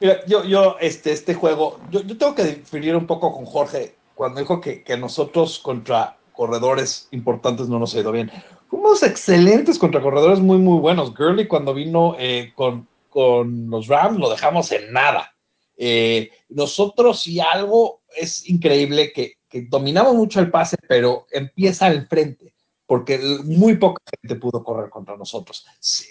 Mira, 0.01 0.25
yo, 0.27 0.45
yo, 0.45 0.77
este, 0.81 1.13
este 1.13 1.35
juego, 1.35 1.79
yo, 1.91 2.01
yo, 2.01 2.17
tengo 2.17 2.35
que 2.35 2.45
definir 2.45 2.97
un 2.97 3.07
poco 3.07 3.35
con 3.35 3.45
Jorge 3.45 3.95
cuando 4.15 4.41
dijo 4.41 4.61
que, 4.61 4.83
que 4.83 4.97
nosotros 4.97 5.59
contra 5.59 6.17
corredores 6.33 7.09
importantes 7.11 7.69
no 7.69 7.79
nos 7.79 7.95
ha 7.95 8.01
ido 8.01 8.13
bien. 8.13 8.31
Fuimos 8.69 9.03
excelentes 9.03 9.79
contra 9.79 10.01
corredores 10.01 10.41
muy, 10.41 10.57
muy 10.57 10.79
buenos. 10.79 11.15
Gurley 11.15 11.47
cuando 11.47 11.75
vino 11.75 12.17
eh, 12.19 12.53
con, 12.55 12.89
con, 13.11 13.69
los 13.69 13.89
Rams 13.89 14.19
lo 14.19 14.31
dejamos 14.31 14.73
en 14.73 14.91
nada. 14.91 15.35
Eh, 15.77 16.31
nosotros 16.49 17.27
y 17.27 17.41
algo 17.41 18.01
es 18.17 18.49
increíble 18.49 19.13
que, 19.13 19.35
que, 19.49 19.63
dominamos 19.63 20.15
mucho 20.15 20.41
el 20.41 20.51
pase, 20.51 20.77
pero 20.89 21.27
empieza 21.31 21.87
al 21.87 22.07
frente, 22.07 22.55
porque 22.87 23.19
muy 23.45 23.77
poca 23.77 24.03
gente 24.23 24.37
pudo 24.37 24.65
correr 24.65 24.89
contra 24.89 25.17
nosotros. 25.17 25.67
Sí, 25.79 26.09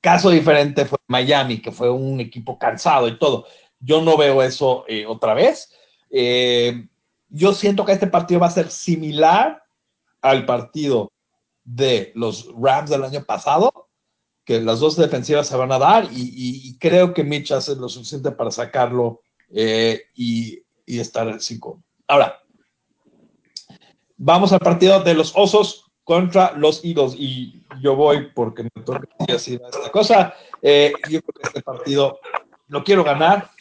Caso 0.00 0.30
diferente 0.30 0.86
fue 0.86 0.98
Miami, 1.08 1.60
que 1.60 1.72
fue 1.72 1.90
un 1.90 2.20
equipo 2.20 2.58
cansado 2.58 3.06
y 3.08 3.18
todo. 3.18 3.46
Yo 3.78 4.00
no 4.00 4.16
veo 4.16 4.42
eso 4.42 4.84
eh, 4.88 5.04
otra 5.06 5.34
vez. 5.34 5.70
Eh, 6.10 6.86
yo 7.28 7.52
siento 7.52 7.84
que 7.84 7.92
este 7.92 8.06
partido 8.06 8.40
va 8.40 8.46
a 8.46 8.50
ser 8.50 8.70
similar 8.70 9.62
al 10.22 10.46
partido 10.46 11.12
de 11.64 12.12
los 12.14 12.48
Rams 12.58 12.90
del 12.90 13.04
año 13.04 13.24
pasado, 13.24 13.88
que 14.44 14.60
las 14.60 14.80
dos 14.80 14.96
defensivas 14.96 15.46
se 15.46 15.56
van 15.56 15.70
a 15.70 15.78
dar 15.78 16.08
y, 16.10 16.76
creo 16.78 17.12
que 17.14 17.22
Mitch 17.22 17.52
hace 17.52 17.76
lo 17.76 17.88
suficiente 17.88 18.32
para 18.32 18.50
sacarlo 18.50 19.20
eh, 19.50 20.02
y, 20.14 20.62
y, 20.86 20.98
estar 20.98 21.28
en 21.28 21.40
5. 21.40 21.82
Ahora, 22.08 22.40
vamos 24.16 24.52
al 24.52 24.60
partido 24.60 25.02
de 25.02 25.14
los 25.14 25.32
Osos 25.36 25.89
contra 26.10 26.54
los 26.56 26.84
Eagles 26.84 27.14
y 27.16 27.62
yo 27.80 27.94
voy 27.94 28.32
porque 28.34 28.64
me 28.64 28.82
toca 28.82 29.06
decir 29.28 29.62
esta 29.64 29.92
cosa. 29.92 30.34
Eh, 30.60 30.92
yo 31.08 31.22
creo 31.22 31.34
que 31.34 31.46
este 31.46 31.62
partido 31.62 32.18
lo 32.66 32.82
quiero 32.82 33.04
ganar, 33.04 33.52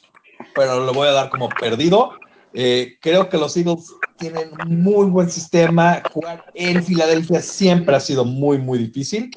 pero 0.56 0.84
lo 0.84 0.92
voy 0.92 1.10
a 1.10 1.12
dar 1.12 1.30
como 1.30 1.48
perdido. 1.48 2.14
Eh, 2.56 2.98
creo 3.02 3.30
que 3.30 3.38
los 3.38 3.56
Eagles 3.56 3.94
tienen 4.18 4.50
muy 4.66 5.06
buen 5.12 5.30
sistema. 5.30 6.02
Jugar 6.12 6.44
en 6.56 6.84
Filadelfia 6.84 7.40
siempre 7.40 7.96
ha 7.96 8.00
sido 8.00 8.26
muy, 8.26 8.58
muy 8.58 8.80
difícil. 8.80 9.30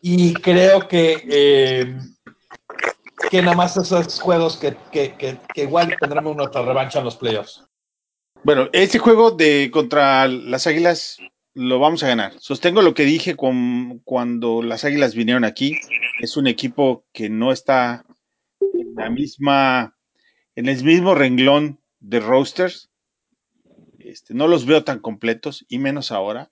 Y 0.00 0.32
creo 0.32 0.88
que, 0.88 1.26
eh, 1.28 1.98
que 3.30 3.42
nada 3.42 3.54
más 3.54 3.76
esos 3.76 4.18
juegos 4.18 4.56
que, 4.56 4.74
que, 4.90 5.12
que, 5.16 5.36
que 5.52 5.64
igual 5.64 5.94
tendremos 6.00 6.34
nuestra 6.34 6.62
revancha 6.62 7.00
en 7.00 7.04
los 7.04 7.16
playoffs. 7.16 7.66
Bueno, 8.44 8.70
este 8.72 8.98
juego 8.98 9.30
de 9.30 9.70
contra 9.70 10.26
las 10.26 10.66
Águilas 10.66 11.18
lo 11.56 11.78
vamos 11.78 12.02
a 12.02 12.08
ganar. 12.08 12.34
Sostengo 12.38 12.82
lo 12.82 12.92
que 12.92 13.06
dije 13.06 13.34
con, 13.34 14.00
cuando 14.00 14.62
las 14.62 14.84
Águilas 14.84 15.14
vinieron 15.14 15.42
aquí. 15.42 15.78
Es 16.20 16.36
un 16.36 16.46
equipo 16.46 17.06
que 17.14 17.30
no 17.30 17.50
está 17.50 18.04
en 18.60 18.94
la 18.94 19.08
misma, 19.08 19.96
en 20.54 20.68
el 20.68 20.84
mismo 20.84 21.14
renglón 21.14 21.80
de 21.98 22.20
roasters. 22.20 22.90
Este, 23.98 24.34
no 24.34 24.48
los 24.48 24.66
veo 24.66 24.84
tan 24.84 24.98
completos 24.98 25.64
y 25.66 25.78
menos 25.78 26.12
ahora, 26.12 26.50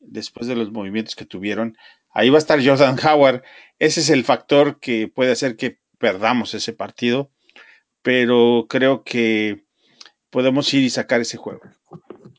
después 0.00 0.48
de 0.48 0.56
los 0.56 0.72
movimientos 0.72 1.14
que 1.14 1.26
tuvieron. 1.26 1.76
Ahí 2.10 2.28
va 2.28 2.36
a 2.36 2.38
estar 2.38 2.58
Jordan 2.64 2.98
Howard. 3.06 3.44
Ese 3.78 4.00
es 4.00 4.10
el 4.10 4.24
factor 4.24 4.80
que 4.80 5.06
puede 5.06 5.30
hacer 5.30 5.56
que 5.56 5.78
perdamos 5.98 6.54
ese 6.54 6.72
partido, 6.72 7.30
pero 8.02 8.66
creo 8.68 9.04
que 9.04 9.64
podemos 10.30 10.74
ir 10.74 10.82
y 10.82 10.90
sacar 10.90 11.20
ese 11.20 11.36
juego 11.36 11.62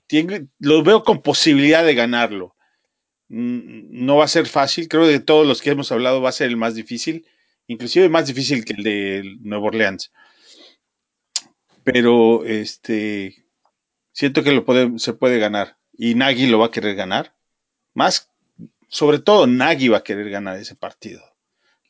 tiene, 0.08 0.48
lo 0.60 0.84
veo 0.84 1.04
con 1.04 1.22
posibilidad 1.22 1.86
de 1.86 1.96
ganarlo. 1.96 2.56
No 3.28 4.18
va 4.18 4.26
a 4.26 4.30
ser 4.30 4.46
fácil, 4.48 4.88
creo 4.88 5.04
que 5.04 5.12
de 5.12 5.20
todos 5.20 5.48
los 5.48 5.62
que 5.62 5.72
hemos 5.72 5.92
hablado 5.92 6.22
va 6.22 6.30
a 6.30 6.34
ser 6.34 6.48
el 6.48 6.58
más 6.58 6.76
difícil, 6.76 7.26
inclusive 7.68 8.08
más 8.10 8.28
difícil 8.28 8.66
que 8.66 8.74
el 8.74 8.84
de 8.84 9.38
Nueva 9.42 9.68
Orleans. 9.68 10.12
Pero 11.84 12.46
este 12.46 13.46
siento 14.12 14.44
que 14.44 14.52
lo 14.52 14.66
se 15.00 15.14
puede 15.14 15.40
ganar 15.40 15.78
y 15.98 16.16
Nagy 16.16 16.48
lo 16.48 16.60
va 16.60 16.68
a 16.68 16.72
querer 16.72 16.96
ganar. 16.96 17.36
Más, 17.94 18.32
sobre 18.88 19.20
todo 19.20 19.48
Nagy 19.48 19.90
va 19.90 19.98
a 19.98 20.04
querer 20.04 20.30
ganar 20.30 20.58
ese 20.58 20.76
partido. 20.76 21.22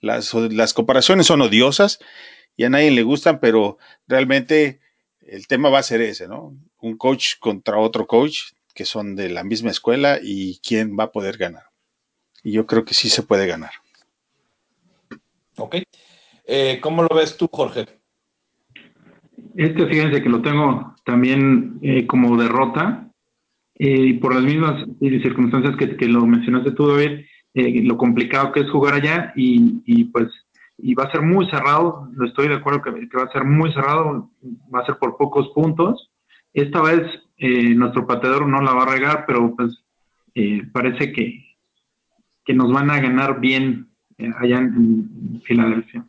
Las, 0.01 0.33
las 0.33 0.73
comparaciones 0.73 1.27
son 1.27 1.41
odiosas 1.41 1.99
y 2.55 2.63
a 2.63 2.69
nadie 2.69 2.91
le 2.91 3.03
gustan, 3.03 3.39
pero 3.39 3.77
realmente 4.07 4.79
el 5.21 5.47
tema 5.47 5.69
va 5.69 5.79
a 5.79 5.83
ser 5.83 6.01
ese, 6.01 6.27
¿no? 6.27 6.55
Un 6.85 6.97
coach 6.97 7.39
contra 7.39 7.79
otro 7.79 8.05
coach 8.05 8.51
que 8.75 8.85
son 8.85 9.15
de 9.15 9.29
la 9.29 9.43
misma 9.43 9.71
escuela 9.71 10.19
y 10.21 10.59
quién 10.59 10.95
va 10.99 11.05
a 11.05 11.11
poder 11.11 11.37
ganar. 11.37 11.63
Y 12.43 12.51
yo 12.51 12.67
creo 12.67 12.85
que 12.85 12.93
sí 12.93 13.09
se 13.09 13.23
puede 13.23 13.47
ganar. 13.47 13.71
Ok. 15.57 15.77
Eh, 16.45 16.79
¿Cómo 16.81 17.01
lo 17.01 17.09
ves 17.15 17.37
tú, 17.37 17.49
Jorge? 17.51 17.85
Este, 19.55 19.87
fíjense 19.87 20.21
que 20.21 20.29
lo 20.29 20.43
tengo 20.43 20.95
también 21.05 21.79
eh, 21.81 22.05
como 22.05 22.37
derrota 22.37 23.09
y 23.73 24.11
eh, 24.11 24.19
por 24.19 24.35
las 24.35 24.43
mismas 24.43 24.85
circunstancias 24.99 25.75
que, 25.77 25.97
que 25.97 26.07
lo 26.07 26.23
mencionaste 26.27 26.71
tú, 26.71 26.87
David, 26.87 27.25
eh, 27.55 27.81
lo 27.83 27.97
complicado 27.97 28.51
que 28.51 28.59
es 28.59 28.69
jugar 28.69 28.93
allá 28.93 29.33
y, 29.35 29.81
y 29.85 30.03
pues 30.05 30.27
y 30.77 30.93
va 30.93 31.05
a 31.05 31.11
ser 31.11 31.21
muy 31.21 31.49
cerrado, 31.49 32.09
estoy 32.25 32.49
de 32.49 32.55
acuerdo 32.55 32.81
que, 32.81 33.07
que, 33.07 33.17
va 33.17 33.23
a 33.23 33.31
ser 33.31 33.45
muy 33.45 33.71
cerrado, 33.71 34.29
va 34.73 34.81
a 34.81 34.85
ser 34.85 34.97
por 34.97 35.17
pocos 35.17 35.49
puntos. 35.55 36.11
Esta 36.55 36.81
vez 36.81 37.03
eh, 37.35 37.75
nuestro 37.75 38.07
pateador 38.07 38.47
no 38.47 38.61
la 38.61 38.71
va 38.73 38.83
a 38.83 38.93
regar, 38.93 39.25
pero 39.25 39.53
pues 39.57 39.83
eh, 40.33 40.61
parece 40.71 41.11
que, 41.11 41.57
que 42.45 42.53
nos 42.53 42.71
van 42.71 42.89
a 42.89 43.01
ganar 43.01 43.41
bien 43.41 43.89
eh, 44.17 44.29
allá 44.39 44.59
en, 44.59 45.41
Filadelfia. 45.43 46.05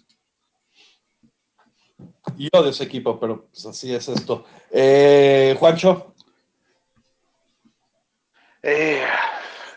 Yo 2.37 2.63
de 2.63 2.71
ese 2.71 2.85
equipo, 2.85 3.19
pero 3.19 3.47
pues 3.47 3.67
así 3.67 3.93
es 3.93 4.09
esto. 4.09 4.47
Eh, 4.71 5.57
Juancho. 5.59 6.15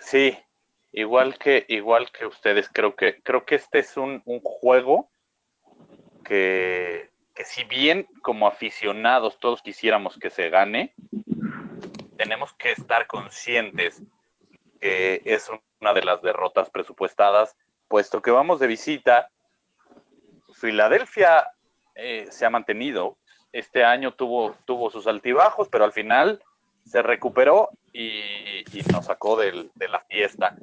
sí, 0.01 0.37
igual 0.91 1.39
que, 1.39 1.65
igual 1.67 2.11
que 2.11 2.27
ustedes, 2.27 2.69
creo 2.71 2.95
que, 2.95 3.19
creo 3.23 3.43
que 3.43 3.55
este 3.55 3.79
es 3.79 3.97
un, 3.97 4.21
un 4.25 4.39
juego 4.41 5.09
que, 6.23 7.08
que 7.39 7.45
si 7.45 7.63
bien 7.63 8.05
como 8.21 8.47
aficionados 8.47 9.39
todos 9.39 9.61
quisiéramos 9.61 10.17
que 10.19 10.29
se 10.29 10.49
gane, 10.49 10.93
tenemos 12.17 12.51
que 12.55 12.73
estar 12.73 13.07
conscientes 13.07 14.03
que 14.81 15.21
es 15.23 15.49
una 15.79 15.93
de 15.93 16.03
las 16.03 16.21
derrotas 16.21 16.69
presupuestadas, 16.69 17.55
puesto 17.87 18.21
que 18.21 18.31
vamos 18.31 18.59
de 18.59 18.67
visita. 18.67 19.29
Filadelfia 20.53 21.47
eh, 21.95 22.27
se 22.29 22.45
ha 22.45 22.49
mantenido, 22.49 23.15
este 23.53 23.85
año 23.85 24.13
tuvo, 24.13 24.57
tuvo 24.65 24.91
sus 24.91 25.07
altibajos, 25.07 25.69
pero 25.69 25.85
al 25.85 25.93
final 25.93 26.43
se 26.85 27.01
recuperó 27.01 27.69
y, 27.93 28.65
nos 28.91 29.05
sacó 29.05 29.37
de 29.37 29.69
la 29.87 30.01
fiesta. 30.09 30.57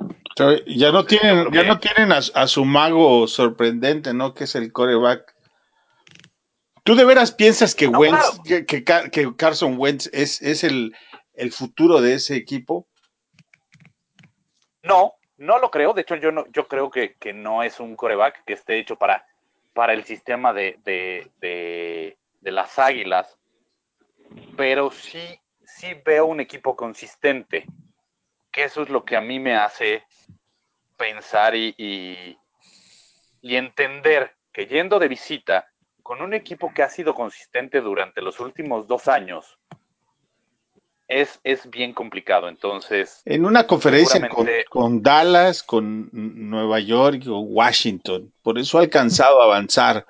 Ya 0.67 0.93
no 0.93 1.07
tienen, 1.07 1.51
ya 1.51 1.63
no 1.63 1.81
tienen 1.81 2.13
a, 2.13 2.47
su 2.47 2.67
mago 2.67 3.27
sorprendente, 3.27 4.13
¿no? 4.13 4.35
Que 4.35 4.45
es 4.45 4.55
el 4.55 4.71
coreback. 4.71 5.35
¿Tú 6.87 6.95
de 6.95 7.05
veras 7.05 7.33
piensas 7.33 7.75
que 7.75 7.89
Wentz, 7.89 8.41
que, 8.45 9.35
Carson 9.37 9.75
Wentz 9.77 10.09
es, 10.13 10.41
es 10.41 10.63
el, 10.63 10.95
el 11.35 11.51
futuro 11.51 12.01
de 12.01 12.15
ese 12.15 12.37
equipo? 12.37 12.87
No, 14.85 15.15
no 15.37 15.59
lo 15.59 15.69
creo. 15.73 15.95
De 15.95 16.03
hecho, 16.03 16.15
yo 16.15 16.31
no, 16.31 16.47
yo 16.53 16.69
creo 16.69 16.89
que, 16.89 17.17
no 17.35 17.65
es 17.65 17.81
un 17.81 17.97
coreback 17.97 18.45
que 18.45 18.53
esté 18.53 18.79
hecho 18.79 18.95
para, 18.95 19.27
para 19.75 19.95
el 19.95 20.05
sistema 20.05 20.53
de, 20.53 20.79
de, 20.85 22.17
las 22.41 22.79
águilas. 22.79 23.37
Pero 24.57 24.93
sí, 24.93 25.41
sí 25.65 25.89
veo 26.05 26.27
un 26.27 26.39
equipo 26.39 26.77
consistente. 26.77 27.67
Que 28.53 28.63
eso 28.63 28.83
es 28.83 28.91
lo 28.91 29.05
que 29.05 29.17
a 29.17 29.21
mí 29.21 29.41
me 29.41 29.57
hace 29.57 30.05
pensar 30.97 31.57
y, 31.57 31.75
y, 31.77 32.39
y 33.41 33.57
entender 33.57 34.37
que 34.53 34.67
yendo 34.67 35.01
de 35.01 35.09
visita 35.09 35.67
con 36.07 36.23
un 36.23 36.35
equipo 36.35 36.73
que 36.73 36.85
ha 36.85 36.89
sido 36.89 37.15
consistente 37.15 37.81
durante 37.81 38.23
los 38.23 38.39
últimos 38.39 38.87
dos 38.87 39.09
años, 39.09 39.59
es, 41.09 41.41
es 41.43 41.69
bien 41.69 41.93
complicado. 41.93 42.49
Entonces. 42.49 43.23
En 43.25 43.45
una 43.45 43.67
conferencia 43.67 44.29
con, 44.71 45.03
Dallas, 45.03 45.65
con 45.65 46.09
Nueva 46.13 46.79
York 46.79 47.25
o 47.27 47.41
Washington, 47.41 48.33
por 48.41 48.57
eso 48.57 48.79
ha 48.79 48.83
alcanzado 48.83 49.43
a 49.43 49.47
avanzar. 49.47 50.07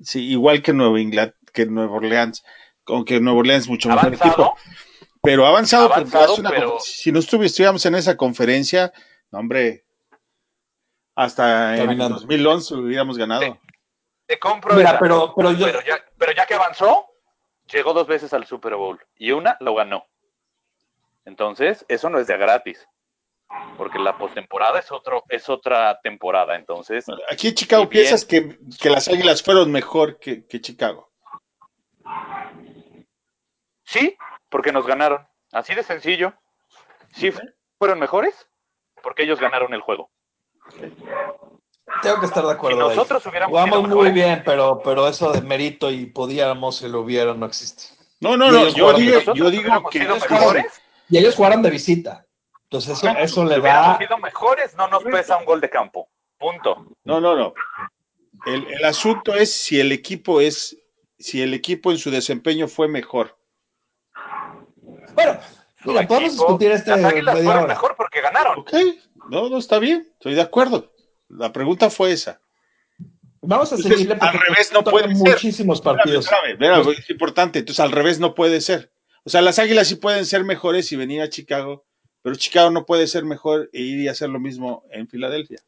Sí, 0.00 0.30
igual 0.30 0.62
que 0.62 0.72
Nueva 0.72 1.00
Inglaterra, 1.00 1.36
que 1.52 1.66
Nueva 1.66 1.96
Orleans, 1.96 2.44
aunque 2.86 3.18
Nueva 3.18 3.40
Orleans 3.40 3.64
es 3.64 3.68
mucho 3.68 3.88
mejor 3.88 4.14
equipo. 4.14 4.54
Pero 5.24 5.44
ha 5.44 5.48
avanzado, 5.48 5.90
si 6.78 7.10
no 7.10 7.18
estuviéramos 7.18 7.84
en 7.84 7.96
esa 7.96 8.16
conferencia, 8.16 8.92
no, 9.32 9.40
hombre, 9.40 9.84
hasta 11.16 11.78
en 11.78 11.98
2011 11.98 12.74
hubiéramos 12.74 13.18
ganado. 13.18 13.58
Te, 14.32 14.38
compro 14.38 14.74
pero, 14.74 15.34
pero, 15.36 15.52
ya, 15.52 16.02
pero 16.16 16.32
ya 16.32 16.46
que 16.46 16.54
avanzó, 16.54 17.06
llegó 17.70 17.92
dos 17.92 18.06
veces 18.06 18.32
al 18.32 18.46
Super 18.46 18.76
Bowl 18.76 18.98
y 19.16 19.32
una 19.32 19.58
lo 19.60 19.74
ganó. 19.74 20.06
Entonces, 21.26 21.84
eso 21.88 22.08
no 22.08 22.18
es 22.18 22.26
de 22.26 22.38
gratis. 22.38 22.88
Porque 23.76 23.98
la 23.98 24.16
postemporada 24.16 24.78
es 24.78 24.90
otro, 24.90 25.24
es 25.28 25.50
otra 25.50 26.00
temporada. 26.02 26.56
Entonces. 26.56 27.04
Aquí 27.30 27.48
en 27.48 27.54
Chicago 27.54 27.88
piensas 27.90 28.24
que, 28.24 28.58
las 28.84 29.08
águilas 29.08 29.42
fueron 29.42 29.70
mejor 29.70 30.18
que, 30.18 30.46
Chicago. 30.48 31.12
Sí, 33.84 34.16
porque 34.48 34.72
nos 34.72 34.86
ganaron. 34.86 35.28
Así 35.52 35.74
de 35.74 35.82
sencillo. 35.82 36.32
Sí, 37.12 37.30
fueron 37.78 37.98
mejores 37.98 38.48
porque 39.02 39.24
ellos 39.24 39.38
ganaron 39.38 39.74
el 39.74 39.82
juego. 39.82 40.10
Tengo 42.00 42.20
que 42.20 42.26
estar 42.26 42.44
de 42.44 42.52
acuerdo. 42.52 42.88
nosotros 42.88 43.24
hubiéramos 43.26 43.50
Jugamos 43.50 43.88
muy 43.88 44.10
bien, 44.10 44.42
pero, 44.44 44.80
pero 44.82 45.06
eso 45.08 45.32
de 45.32 45.42
mérito 45.42 45.90
y 45.90 46.06
podíamos 46.06 46.76
si 46.76 46.88
lo 46.88 47.00
hubiera 47.00 47.34
no 47.34 47.46
existe. 47.46 47.84
No, 48.20 48.36
no, 48.36 48.50
no. 48.50 48.68
Yo 48.68 48.92
digo, 48.94 49.34
yo 49.34 49.50
digo 49.50 49.88
que. 49.90 50.00
Mejores, 50.00 50.80
y 51.08 51.18
ellos 51.18 51.34
jugaron 51.34 51.62
de 51.62 51.70
visita. 51.70 52.24
Entonces 52.64 52.96
eso, 52.96 53.08
eso 53.18 53.44
le 53.44 53.60
da... 53.60 53.98
sido 53.98 54.16
mejores, 54.16 54.74
no 54.76 54.88
nos 54.88 55.04
pesa 55.04 55.36
un 55.36 55.44
gol 55.44 55.60
de 55.60 55.68
campo. 55.68 56.08
Punto. 56.38 56.86
No, 57.04 57.20
no, 57.20 57.36
no. 57.36 57.52
El, 58.46 58.66
el, 58.66 58.84
asunto 58.86 59.34
es 59.34 59.52
si 59.52 59.78
el 59.78 59.92
equipo 59.92 60.40
es, 60.40 60.78
si 61.18 61.42
el 61.42 61.52
equipo 61.52 61.90
en 61.90 61.98
su 61.98 62.10
desempeño 62.10 62.66
fue 62.68 62.88
mejor. 62.88 63.36
Bueno, 65.14 65.38
mira, 65.84 66.06
podemos 66.06 66.32
discutir 66.32 66.70
este. 66.70 66.90
Las 66.90 67.04
águilas 67.04 67.42
fueron 67.42 67.66
mejor 67.66 67.94
porque 67.94 68.20
ganaron. 68.20 68.60
Ok, 68.60 68.72
no, 69.28 69.48
no 69.48 69.58
está 69.58 69.78
bien, 69.78 70.08
estoy 70.14 70.34
de 70.34 70.40
acuerdo. 70.40 70.91
La 71.32 71.52
pregunta 71.52 71.90
fue 71.90 72.12
esa. 72.12 72.40
Vamos 73.40 73.72
a 73.72 73.76
seguirle 73.76 74.16
al 74.20 74.38
revés 74.38 74.72
no 74.72 74.84
puede 74.84 75.08
muchísimos 75.08 75.80
partidos. 75.80 76.28
es 76.96 77.10
importante. 77.10 77.58
Entonces, 77.58 77.80
al 77.80 77.90
revés 77.90 78.20
no 78.20 78.34
puede 78.34 78.60
ser. 78.60 78.92
O 79.24 79.30
sea, 79.30 79.42
las 79.42 79.58
Águilas 79.58 79.88
sí 79.88 79.96
pueden 79.96 80.24
ser 80.26 80.44
mejores 80.44 80.90
y 80.92 80.96
venir 80.96 81.22
a 81.22 81.28
Chicago, 81.28 81.84
pero 82.22 82.36
Chicago 82.36 82.70
no 82.70 82.86
puede 82.86 83.06
ser 83.06 83.24
mejor 83.24 83.68
e 83.72 83.80
ir 83.80 84.00
y 84.00 84.08
hacer 84.08 84.28
lo 84.28 84.38
mismo 84.38 84.84
en 84.90 85.08
Filadelfia. 85.08 85.60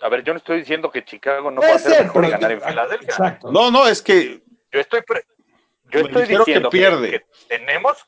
a 0.00 0.08
ver, 0.08 0.22
yo 0.24 0.32
no 0.32 0.38
estoy 0.38 0.60
diciendo 0.60 0.90
que 0.90 1.04
Chicago 1.04 1.50
no 1.50 1.60
puede, 1.60 1.78
ser 1.78 2.04
mejor 2.04 2.24
y 2.24 2.30
ganar 2.30 2.52
en 2.52 2.60
Filadelfia. 2.60 3.40
No, 3.44 3.70
no, 3.70 3.86
es 3.86 4.02
que 4.02 4.42
yo 4.72 4.80
estoy 4.80 5.00
yo 5.90 6.00
estoy 6.00 6.26
diciendo 6.26 6.70
que, 6.70 6.78
pierde. 6.78 7.26
tenemos 7.48 7.98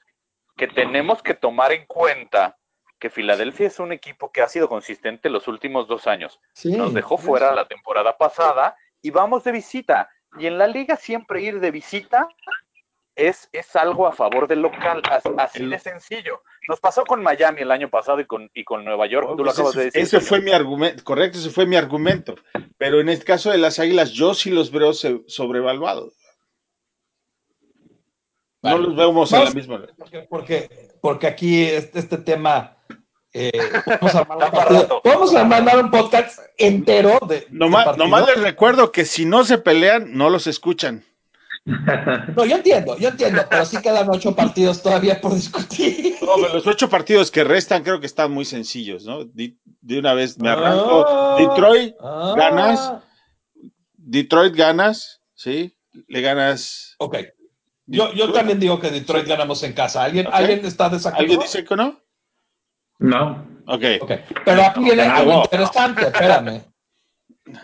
que 0.57 0.69
tenemos 0.69 1.23
que 1.23 1.35
tomar 1.35 1.73
en 1.73 1.87
cuenta 1.87 2.57
que 3.05 3.11
Filadelfia 3.11 3.67
es 3.67 3.79
un 3.81 3.93
equipo 3.93 4.33
que 4.33 4.41
ha 4.41 4.49
sido 4.49 4.67
consistente 4.67 5.29
los 5.29 5.47
últimos 5.47 5.87
dos 5.87 6.07
años. 6.07 6.41
Nos 6.65 6.95
dejó 6.95 7.19
fuera 7.19 7.55
la 7.55 7.69
temporada 7.69 8.17
pasada 8.17 8.77
y 9.03 9.11
vamos 9.11 9.45
de 9.45 9.53
visita. 9.53 10.09
Y 10.39 10.47
en 10.47 10.57
la 10.57 10.67
liga 10.67 10.97
siempre 10.97 11.43
ir 11.43 11.61
de 11.61 11.71
visita 11.71 12.27
es, 13.15 13.51
es 13.53 13.77
algo 13.77 14.07
a 14.07 14.13
favor 14.13 14.49
del 14.49 14.63
local, 14.63 15.03
así 15.37 15.67
de 15.67 15.79
sencillo. 15.79 16.41
Nos 16.67 16.81
pasó 16.81 17.05
con 17.05 17.23
Miami 17.23 17.61
el 17.61 17.73
año 17.73 17.91
pasado 17.91 18.21
y 18.21 18.25
con, 18.25 18.51
y 18.55 18.65
con 18.65 18.87
Nueva 18.87 19.07
York, 19.07 19.29
tú 19.37 19.45
lo 19.45 19.51
pues 19.51 19.59
acabas 19.59 19.75
de 19.75 19.85
decir. 19.85 20.01
Ese 20.01 20.21
fue 20.21 20.41
mi 20.41 20.53
argumento, 20.53 21.05
correcto, 21.05 21.37
ese 21.37 21.51
fue 21.51 21.67
mi 21.67 21.77
argumento. 21.77 22.37
Pero 22.79 23.01
en 23.01 23.11
el 23.11 23.23
caso 23.23 23.51
de 23.51 23.59
las 23.59 23.79
Águilas, 23.79 24.13
yo 24.13 24.33
sí 24.33 24.49
los 24.49 24.71
veo 24.71 24.95
sobrevaluados. 24.95 26.15
No 28.63 28.79
los 28.79 28.97
vemos 28.97 29.31
en 29.31 29.45
la 29.45 29.51
misma. 29.51 29.87
Porque, 30.31 30.97
porque, 31.03 31.27
aquí 31.27 31.65
este, 31.65 31.99
este 31.99 32.17
tema. 32.17 32.74
Eh, 33.37 33.51
vamos, 35.05 35.35
a 35.35 35.45
mandar 35.45 35.79
un 35.79 35.91
podcast 35.91 36.39
entero 36.57 37.19
de. 37.29 37.45
Nomás, 37.51 37.89
este 37.89 37.99
nomás 37.99 38.27
les 38.29 38.41
recuerdo 38.41 38.93
que 38.93 39.05
si 39.05 39.25
no 39.25 39.45
se 39.45 39.59
pelean, 39.59 40.17
no 40.17 40.31
los 40.31 40.47
escuchan. 40.47 41.05
No, 41.65 42.45
yo 42.45 42.57
entiendo, 42.57 42.97
yo 42.99 43.09
entiendo, 43.09 43.43
pero 43.51 43.65
sí 43.65 43.79
quedan 43.83 44.09
ocho 44.11 44.37
partidos 44.37 44.83
todavía 44.83 45.21
por 45.21 45.35
discutir. 45.35 46.15
No, 46.21 46.37
los 46.49 46.67
ocho 46.67 46.89
partidos 46.89 47.31
que 47.31 47.43
restan 47.43 47.83
creo 47.83 47.99
que 47.99 48.07
están 48.07 48.31
muy 48.31 48.45
sencillos, 48.45 49.05
¿no? 49.05 49.25
De, 49.25 49.57
una 49.91 50.15
vez 50.15 50.39
me 50.39 50.51
arranco. 50.51 51.05
Ah, 51.09 51.37
Detroit, 51.39 51.97
ah. 52.01 52.35
ganas. 52.37 52.93
Detroit 53.97 54.55
ganas, 54.55 55.23
¿sí? 55.35 55.77
Le 56.07 56.21
ganas. 56.21 56.95
Ok. 56.99 57.17
Yo, 57.87 58.13
yo 58.13 58.33
también 58.33 58.61
digo 58.61 58.79
que 58.79 58.91
Detroit 58.91 59.27
ganamos 59.27 59.63
en 59.63 59.73
casa. 59.73 60.05
¿Alguien, 60.05 60.29
¿alguien 60.31 60.65
está 60.65 60.89
desacuerdo? 60.89 61.23
¿Alguien 61.23 61.41
dice 61.41 61.65
que 61.65 61.77
no? 61.77 62.04
No. 63.05 63.47
Ok. 63.67 63.85
okay. 64.01 64.25
Pero 64.45 64.63
aquí 64.63 64.85
viene 64.85 65.03
algo 65.03 65.43
interesante, 65.43 66.03
espérame. 66.03 66.63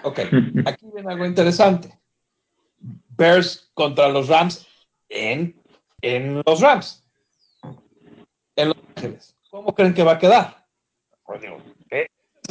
Ok, 0.03 0.18
aquí 0.66 0.86
viene 0.93 1.12
algo 1.12 1.24
interesante. 1.24 1.99
Bears 3.16 3.70
contra 3.74 4.09
los 4.09 4.28
Rams 4.28 4.66
en, 5.09 5.61
en 6.03 6.43
los 6.47 6.61
Rams. 6.61 7.03
En 8.57 8.68
Los 8.68 8.76
Ángeles. 8.97 9.36
¿Cómo 9.51 9.74
creen 9.74 9.95
que 9.95 10.03
va 10.03 10.12
a 10.12 10.18
quedar? 10.18 10.66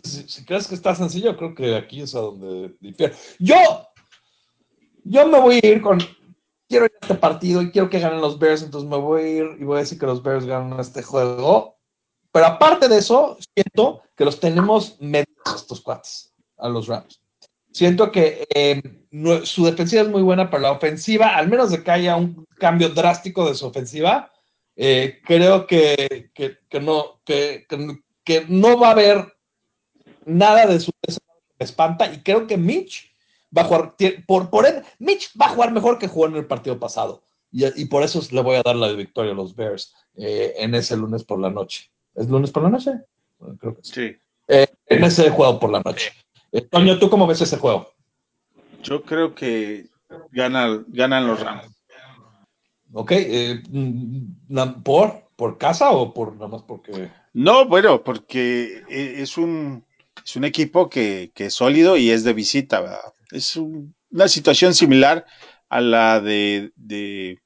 Si, 0.04 0.46
crees 0.46 0.68
que 0.68 0.76
está 0.76 0.96
sencillo, 0.96 1.36
creo 1.36 1.54
que 1.54 1.76
aquí 1.76 2.02
es 2.02 2.16
a 2.16 2.20
donde 2.20 2.76
difiere. 2.80 3.14
Yo, 3.38 3.58
yo 5.04 5.28
me 5.28 5.40
voy 5.40 5.60
a 5.62 5.68
ir 5.68 5.82
con. 5.82 6.00
Quiero 6.68 6.86
ir 6.86 6.92
a 6.94 7.06
este 7.06 7.16
partido 7.16 7.62
y 7.62 7.72
quiero 7.72 7.90
que 7.90 8.00
ganen 8.00 8.22
los 8.22 8.38
Bears, 8.38 8.62
entonces 8.62 8.90
me 8.90 8.98
voy 8.98 9.22
a 9.22 9.28
ir 9.28 9.46
y 9.60 9.64
voy 9.64 9.78
a 9.78 9.80
decir 9.80 10.00
que 10.00 10.06
los 10.06 10.22
Bears 10.22 10.46
ganan 10.46 10.80
este 10.80 11.02
juego. 11.02 11.79
Pero 12.32 12.46
aparte 12.46 12.88
de 12.88 12.98
eso, 12.98 13.38
siento 13.54 14.04
que 14.16 14.26
los 14.26 14.40
tenemos 14.40 15.00
medios 15.00 15.28
estos 15.56 15.82
cuates, 15.82 16.34
a 16.58 16.70
los 16.70 16.88
Rams. 16.88 17.22
Siento 17.72 18.12
que 18.12 18.48
eh, 18.54 18.82
su 19.44 19.66
defensiva 19.66 20.02
es 20.02 20.10
muy 20.10 20.22
buena, 20.22 20.50
pero 20.50 20.64
la 20.64 20.72
ofensiva, 20.72 21.36
al 21.36 21.48
menos 21.50 21.72
de 21.72 21.84
que 21.84 21.92
haya 21.92 22.16
un 22.16 22.46
cambio 22.58 22.90
drástico 22.90 23.48
de 23.48 23.56
su 23.56 23.68
ofensiva, 23.68 24.32
Eh, 24.82 25.20
creo 25.26 25.68
que, 25.68 26.32
no, 26.82 27.20
que, 27.26 27.66
no 28.48 28.80
va 28.80 28.88
a 28.88 28.92
haber 28.92 29.38
nada 30.24 30.66
de 30.66 30.80
su 30.80 30.90
espanta 31.60 32.06
y 32.14 32.24
creo 32.24 32.48
que 32.48 32.56
Mitch 32.56 33.12
va 33.56 33.64
a 33.64 33.66
jugar, 33.66 33.96
por, 34.26 34.50
por 34.50 34.66
él, 34.66 34.82
Mitch 34.98 35.32
va 35.36 35.48
a 35.48 35.50
jugar 35.50 35.74
mejor 35.74 36.00
que 36.00 36.08
jugó 36.08 36.28
en 36.28 36.38
el 36.38 36.48
partido 36.48 36.80
pasado. 36.80 37.24
Y, 37.52 37.86
por 37.86 38.04
eso 38.04 38.22
le 38.32 38.42
voy 38.42 38.56
a 38.56 38.62
dar 38.64 38.78
la 38.78 38.94
victoria 38.94 39.34
a 39.34 39.36
los 39.36 39.54
Bears 39.54 39.94
eh, 40.16 40.54
en 40.58 40.74
ese 40.76 40.96
lunes 40.96 41.26
por 41.26 41.42
la 41.42 41.50
noche. 41.50 41.92
¿Es 42.20 42.28
lunes 42.28 42.52
por 42.52 42.64
la 42.64 42.70
noche? 42.70 42.92
creo 43.60 43.76
que 43.76 43.82
sí. 43.82 44.16
Eh, 44.50 44.68
en 44.88 45.04
ese 45.06 45.30
juego 45.30 45.58
por 45.58 45.72
la 45.72 45.80
noche. 45.80 46.12
Eh, 46.52 46.62
Toño, 46.62 47.00
¿tú 47.00 47.10
cómo 47.10 47.26
ves 47.26 47.40
ese 47.40 47.56
juego? 47.58 47.94
Yo 48.84 49.04
creo 49.04 49.34
que 49.34 49.88
ganan, 50.32 50.84
ganan 50.90 51.28
los 51.28 51.40
Rams. 51.40 51.74
Ok, 52.92 53.14
mm, 53.70 54.84
¿por? 54.84 55.30
¿Por 55.38 55.58
casa 55.58 55.92
o 55.92 56.14
por 56.14 56.34
nada 56.34 56.50
más 56.50 56.64
porque.? 56.64 57.10
No, 57.34 57.66
bueno, 57.66 58.04
porque 58.04 58.84
es 58.90 59.38
un, 59.38 59.86
es 60.26 60.36
un 60.36 60.44
equipo 60.44 60.90
que, 60.90 61.32
que 61.34 61.46
es 61.46 61.54
sólido 61.54 61.96
y 61.96 62.10
es 62.10 62.26
de 62.26 62.34
visita, 62.34 62.82
¿verdad? 62.82 63.14
Es 63.32 63.56
una 63.56 64.28
situación 64.28 64.74
similar 64.74 65.26
a 65.70 65.80
la 65.80 66.20
de, 66.20 66.74
de, 66.76 67.40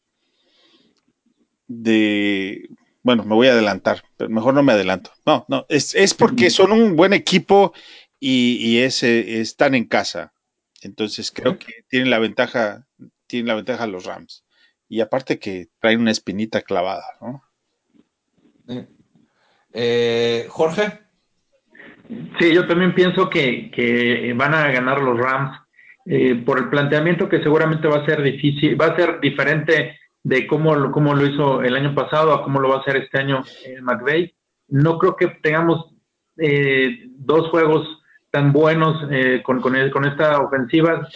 bueno, 3.04 3.24
me 3.24 3.36
voy 3.36 3.48
a 3.48 3.52
adelantar, 3.52 4.04
pero 4.18 4.30
mejor 4.30 4.54
no 4.54 4.64
me 4.64 4.74
adelanto. 4.74 5.12
No, 5.26 5.46
no, 5.50 5.66
es, 5.70 5.94
es 5.94 6.14
porque 6.14 6.50
son 6.50 6.72
un 6.72 6.96
buen 6.96 7.14
equipo 7.14 7.74
y, 8.20 8.58
y 8.60 8.80
es, 8.80 9.04
están 9.04 9.76
en 9.76 9.86
casa. 9.86 10.34
Entonces 10.82 11.32
creo 11.32 11.60
que 11.60 11.84
tienen 11.88 12.10
la 12.10 12.20
ventaja, 12.20 12.88
tienen 13.28 13.48
la 13.48 13.56
ventaja 13.56 13.88
los 13.88 14.06
Rams. 14.06 14.46
Y 14.90 15.02
aparte 15.02 15.40
que 15.40 15.68
traen 15.80 16.02
una 16.02 16.12
espinita 16.12 16.62
clavada, 16.62 17.06
¿no? 17.22 17.44
Eh, 19.74 20.46
Jorge. 20.50 21.00
Sí, 22.40 22.54
yo 22.54 22.68
también 22.68 22.94
pienso 22.94 23.30
que, 23.30 23.72
que 23.72 24.34
van 24.36 24.54
a 24.54 24.70
ganar 24.72 25.02
los 25.02 25.18
Rams 25.18 25.58
eh, 26.06 26.36
por 26.46 26.60
el 26.60 26.70
planteamiento 26.70 27.30
que 27.30 27.42
seguramente 27.42 27.88
va 27.88 28.00
a 28.00 28.06
ser 28.06 28.22
difícil, 28.22 28.80
va 28.80 28.88
a 28.88 28.96
ser 28.96 29.20
diferente 29.22 29.98
de 30.24 30.48
cómo, 30.48 30.74
lo, 30.76 30.92
cómo 30.92 31.14
lo 31.14 31.26
hizo 31.26 31.62
el 31.62 31.76
año 31.76 31.94
pasado 31.94 32.34
a 32.34 32.44
cómo 32.44 32.60
lo 32.60 32.70
va 32.70 32.78
a 32.78 32.80
hacer 32.80 32.96
este 32.98 33.20
año 33.20 33.44
eh, 33.66 33.82
McVeigh. 33.82 34.34
No 34.70 34.98
creo 34.98 35.16
que 35.16 35.28
tengamos 35.28 35.94
eh, 36.38 37.08
dos 37.10 37.50
juegos 37.50 38.02
tan 38.32 38.52
buenos 38.52 39.06
eh, 39.12 39.44
con, 39.44 39.62
con, 39.62 39.76
con, 39.92 40.06
esta 40.06 40.40
ofensiva 40.42 41.08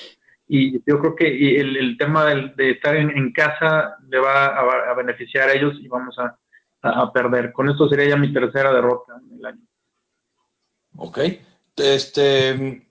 y 0.47 0.73
yo 0.85 0.99
creo 0.99 1.15
que 1.15 1.59
el, 1.59 1.75
el 1.77 1.97
tema 1.97 2.25
de, 2.25 2.71
estar 2.71 2.95
en, 2.95 3.31
casa 3.31 3.97
le 4.07 4.19
va 4.19 4.47
a, 4.47 4.93
beneficiar 4.93 5.49
a 5.49 5.53
ellos 5.53 5.75
y 5.79 5.87
vamos 5.87 6.17
a, 6.19 6.37
a, 6.81 7.11
perder. 7.11 7.51
Con 7.51 7.69
esto 7.69 7.89
sería 7.89 8.09
ya 8.09 8.17
mi 8.17 8.31
tercera 8.31 8.71
derrota 8.71 9.13
en 9.19 9.39
el 9.39 9.45
año. 9.45 9.61
Ok. 10.97 11.19
Este, 11.75 12.87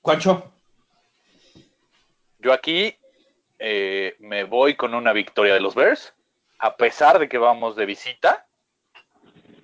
Cuacho. 0.00 0.52
Yo 2.38 2.52
aquí 2.52 2.94
eh, 3.66 4.14
me 4.18 4.44
voy 4.44 4.76
con 4.76 4.94
una 4.94 5.14
victoria 5.14 5.54
de 5.54 5.60
los 5.60 5.74
Bears, 5.74 6.12
a 6.58 6.76
pesar 6.76 7.18
de 7.18 7.30
que 7.30 7.38
vamos 7.38 7.76
de 7.76 7.86
visita. 7.86 8.46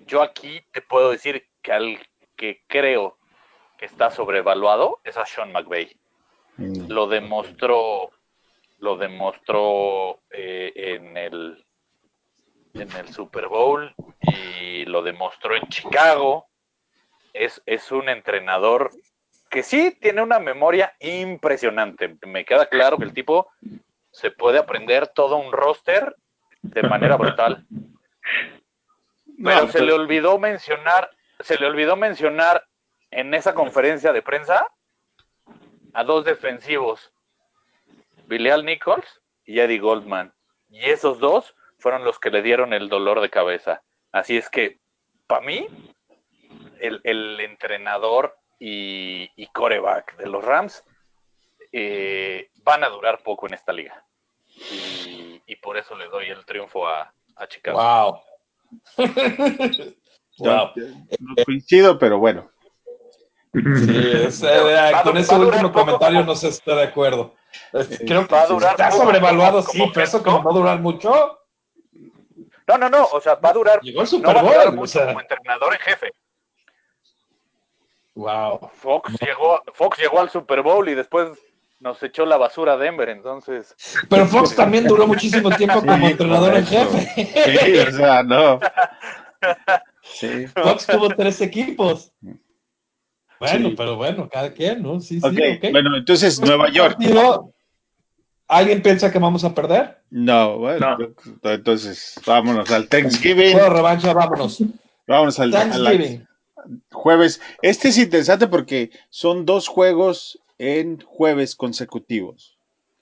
Yo 0.07 0.23
aquí 0.23 0.63
te 0.73 0.81
puedo 0.81 1.11
decir 1.11 1.47
que 1.61 1.73
al 1.73 1.99
que 2.35 2.63
creo 2.67 3.19
que 3.77 3.85
está 3.85 4.11
sobrevaluado 4.11 5.01
es 5.05 5.19
a 5.19 5.27
Sean 5.27 5.53
McVay. 5.53 5.95
Mm. 6.57 6.91
Lo 6.91 7.09
demostró, 7.09 8.11
lo 8.79 8.97
demostró 8.97 10.21
eh, 10.31 10.73
en 10.75 11.19
el 11.19 11.67
en 12.73 12.91
el 12.93 13.13
Super 13.13 13.49
Bowl 13.49 13.95
y 14.23 14.87
lo 14.87 15.03
demostró 15.03 15.55
en 15.55 15.69
Chicago. 15.69 16.47
Es, 17.35 17.61
es 17.67 17.93
un 17.93 18.09
entrenador 18.09 18.93
que 19.51 19.63
sí 19.63 19.95
tiene 20.01 20.23
una 20.23 20.39
memoria 20.39 20.95
impresionante. 21.01 22.17
Me 22.27 22.47
queda 22.47 22.65
claro 22.65 22.97
que 22.97 23.05
el 23.05 23.13
tipo 23.13 23.51
se 24.11 24.31
puede 24.31 24.59
aprender 24.59 25.09
todo 25.09 25.37
un 25.37 25.53
roster 25.53 26.15
de 26.63 26.83
manera 26.83 27.17
brutal. 27.19 27.67
Pero 29.43 29.69
se 29.69 29.83
le 29.83 29.93
olvidó 29.93 30.39
mencionar, 30.39 31.11
se 31.41 31.57
le 31.57 31.67
olvidó 31.67 31.97
mencionar 31.97 32.65
en 33.11 33.35
esa 33.35 33.55
conferencia 33.55 34.13
de 34.13 34.23
prensa 34.23 34.67
a 35.95 36.05
dos 36.05 36.25
defensivos, 36.25 37.13
Bilal 38.27 38.65
Nichols 38.65 39.23
y 39.45 39.61
Eddie 39.61 39.79
Goldman. 39.79 40.33
Y 40.69 40.91
esos 40.91 41.19
dos 41.19 41.55
fueron 41.79 42.05
los 42.05 42.19
que 42.19 42.31
le 42.31 42.43
dieron 42.43 42.73
el 42.73 42.89
dolor 42.89 43.21
de 43.21 43.31
cabeza. 43.31 43.83
Así 44.13 44.37
es 44.37 44.49
que, 44.49 44.79
para 45.27 45.41
mí, 45.41 45.67
el, 46.79 47.01
el 47.05 47.41
entrenador 47.41 48.37
y, 48.61 49.47
coreback 49.53 50.17
de 50.19 50.27
los 50.29 50.45
Rams 50.45 50.85
eh, 51.73 52.50
van 52.65 52.85
a 52.85 52.89
durar 52.89 53.23
poco 53.23 53.47
en 53.47 53.55
esta 53.55 53.73
liga. 53.73 54.05
Y, 55.47 55.57
por 55.57 55.77
eso 55.77 55.97
le 55.97 56.09
doy 56.09 56.27
el 56.27 56.45
triunfo 56.45 56.87
a, 56.87 57.13
Chicago. 57.49 57.79
Wow. 57.79 58.21
wow. 60.39 60.71
No 61.19 61.45
coincido, 61.45 61.99
pero 61.99 62.19
bueno. 62.19 62.51
Sí, 63.53 63.61
eh, 64.45 64.93
con 65.03 65.17
ese 65.17 65.35
último 65.35 65.73
comentario 65.73 66.25
no 66.25 66.35
se 66.35 66.49
está 66.49 66.77
de 66.77 66.85
acuerdo. 66.85 67.35
Creo 68.07 68.27
que 68.27 68.35
va 68.35 68.43
a 68.43 68.47
durar 68.47 68.71
está 68.73 68.91
sobrevaluado, 68.93 69.63
sí, 69.63 69.83
pero 69.93 70.05
eso 70.05 70.23
como 70.23 70.43
va 70.43 70.51
a 70.51 70.55
durar 70.55 70.81
mucho. 70.81 71.39
No, 72.69 72.79
no, 72.79 72.89
no, 72.89 73.07
o 73.07 73.21
sea, 73.21 73.35
va 73.35 73.49
a 73.51 73.55
durar. 73.55 73.81
Llegó 73.81 74.03
el 74.03 74.07
Super 74.07 74.41
Bowl, 74.41 74.73
mucho 74.77 75.05
como 75.05 75.21
entrenador 75.21 75.73
en 75.73 75.81
jefe. 75.81 76.13
Wow. 78.15 78.71
Fox 78.75 79.13
llegó, 79.21 79.63
Fox 79.73 79.99
llegó 79.99 80.21
al 80.21 80.31
Super 80.31 80.63
Bowl 80.63 80.89
y 80.89 80.95
después 80.95 81.31
nos 81.81 82.03
echó 82.03 82.25
la 82.27 82.37
basura 82.37 82.75
a 82.75 82.77
Denver, 82.77 83.09
entonces. 83.09 83.75
Pero 84.09 84.27
Fox 84.27 84.55
también 84.55 84.87
duró 84.87 85.07
muchísimo 85.07 85.51
tiempo 85.51 85.81
como 85.81 86.09
entrenador 86.09 86.57
en 86.57 86.67
jefe. 86.67 87.29
Sí, 87.65 87.79
o 87.79 87.93
sea, 87.93 88.23
no. 88.23 88.61
Sí. 90.03 90.47
Fox 90.49 90.87
tuvo 90.87 91.09
tres 91.09 91.41
equipos. 91.41 92.13
Bueno, 93.39 93.71
pero 93.77 93.97
bueno, 93.97 94.29
cada 94.29 94.53
quien, 94.53 94.83
¿no? 94.83 95.01
Sí, 95.01 95.21
sí. 95.21 95.71
Bueno, 95.73 95.97
entonces 95.97 96.41
Nueva 96.41 96.71
York. 96.71 96.99
¿Alguien 98.47 98.83
piensa 98.83 99.11
que 99.13 99.19
vamos 99.19 99.45
a 99.45 99.55
perder? 99.55 99.99
No, 100.11 100.59
bueno, 100.59 100.97
entonces 101.43 102.21
vámonos 102.27 102.71
al 102.71 102.89
Thanksgiving. 102.89 103.53
Bueno, 103.53 103.71
revancha, 103.71 104.13
vámonos. 104.13 104.63
Vámonos 105.07 105.39
al 105.41 105.53
Thanksgiving 105.53 106.27
jueves. 106.91 107.41
Este 107.63 107.89
es 107.89 107.99
interesante 107.99 108.47
porque 108.47 108.91
son 109.09 109.47
dos 109.47 109.69
juegos 109.69 110.39
en 110.61 111.01
jueves 111.01 111.57
consecutivos. 111.57 112.59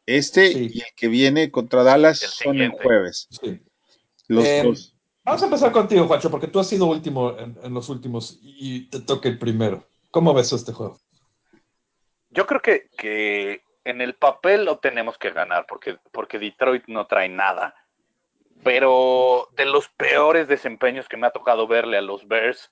Este 0.07 0.51
y 0.53 0.81
el 0.81 0.95
que 0.97 1.09
viene 1.09 1.51
contra 1.51 1.83
Dallas 1.83 2.19
son 2.19 2.63
en 2.63 2.71
jueves. 2.71 3.29
Los 4.29 4.47
em, 4.47 4.67
dos. 4.67 4.95
Vamos 5.25 5.43
a 5.43 5.45
empezar 5.45 5.73
contigo, 5.73 6.07
Juancho, 6.07 6.31
porque 6.31 6.47
tú 6.47 6.61
has 6.61 6.69
sido 6.69 6.87
último 6.87 7.37
en, 7.39 7.75
los 7.75 7.91
últimos 7.91 8.39
y 8.43 8.89
te 8.89 9.01
toca 9.01 9.29
el 9.29 9.39
primero. 9.39 9.85
¿Cómo 10.11 10.33
ves 10.33 10.53
este 10.53 10.73
juego? 10.73 10.99
Yo 12.31 12.47
creo 12.47 12.63
que, 12.63 12.89
que 12.97 13.63
en 13.85 14.01
el 14.01 14.15
papel 14.15 14.65
lo 14.65 14.79
tenemos 14.79 15.19
que 15.19 15.31
ganar 15.31 15.67
porque, 15.67 15.99
porque 16.13 16.39
Detroit 16.39 16.85
no 16.87 17.07
trae 17.07 17.29
nada. 17.29 17.75
Pero 18.63 19.49
de 19.57 19.67
los 19.67 19.89
peores 19.89 20.49
desempeños 20.49 21.09
que 21.09 21.17
me 21.17 21.27
ha 21.27 21.31
tocado 21.31 21.67
verle 21.67 21.99
a 21.99 22.03
los 22.03 22.27
Bears, 22.27 22.71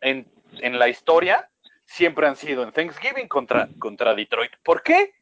en, 0.00 0.26
la 0.62 0.88
historia 0.88 1.50
siempre 1.90 2.28
han 2.28 2.36
sido 2.36 2.62
en 2.62 2.70
Thanksgiving 2.70 3.26
contra, 3.26 3.68
contra 3.80 4.14
Detroit. 4.14 4.52
¿Por 4.62 4.84
qué? 4.84 5.12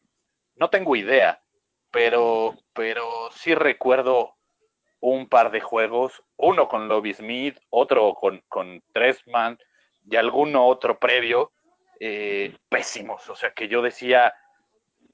No 0.56 0.68
tengo 0.68 0.96
idea, 0.96 1.40
pero, 1.90 2.56
pero 2.74 3.30
sí 3.32 3.54
recuerdo 3.54 4.34
un 5.00 5.30
par 5.30 5.50
de 5.50 5.62
juegos, 5.62 6.22
uno 6.36 6.68
con 6.68 6.86
Lobby 6.86 7.14
Smith, 7.14 7.58
otro 7.70 8.12
con, 8.12 8.42
con 8.48 8.82
Tresman 8.92 9.58
y 10.10 10.16
alguno 10.16 10.66
otro 10.66 10.98
previo, 10.98 11.52
eh, 12.00 12.54
pésimos. 12.68 13.30
O 13.30 13.34
sea 13.34 13.52
que 13.52 13.68
yo 13.68 13.80
decía, 13.80 14.34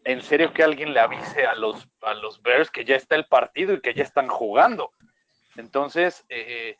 en 0.03 0.23
serio 0.23 0.53
que 0.53 0.65
alguien 0.65 0.93
le 0.93 0.99
avise 0.99 1.47
a 1.47 1.55
los, 1.55 1.89
a 2.03 2.15
los 2.15 2.43
Bears 2.43 2.69
que 2.69 2.85
ya 2.85 2.97
está 2.97 3.15
el 3.15 3.27
partido 3.27 3.75
y 3.75 3.81
que 3.81 3.95
ya 3.95 4.03
están 4.03 4.27
jugando. 4.27 4.91
Entonces, 5.55 6.25
eh, 6.31 6.77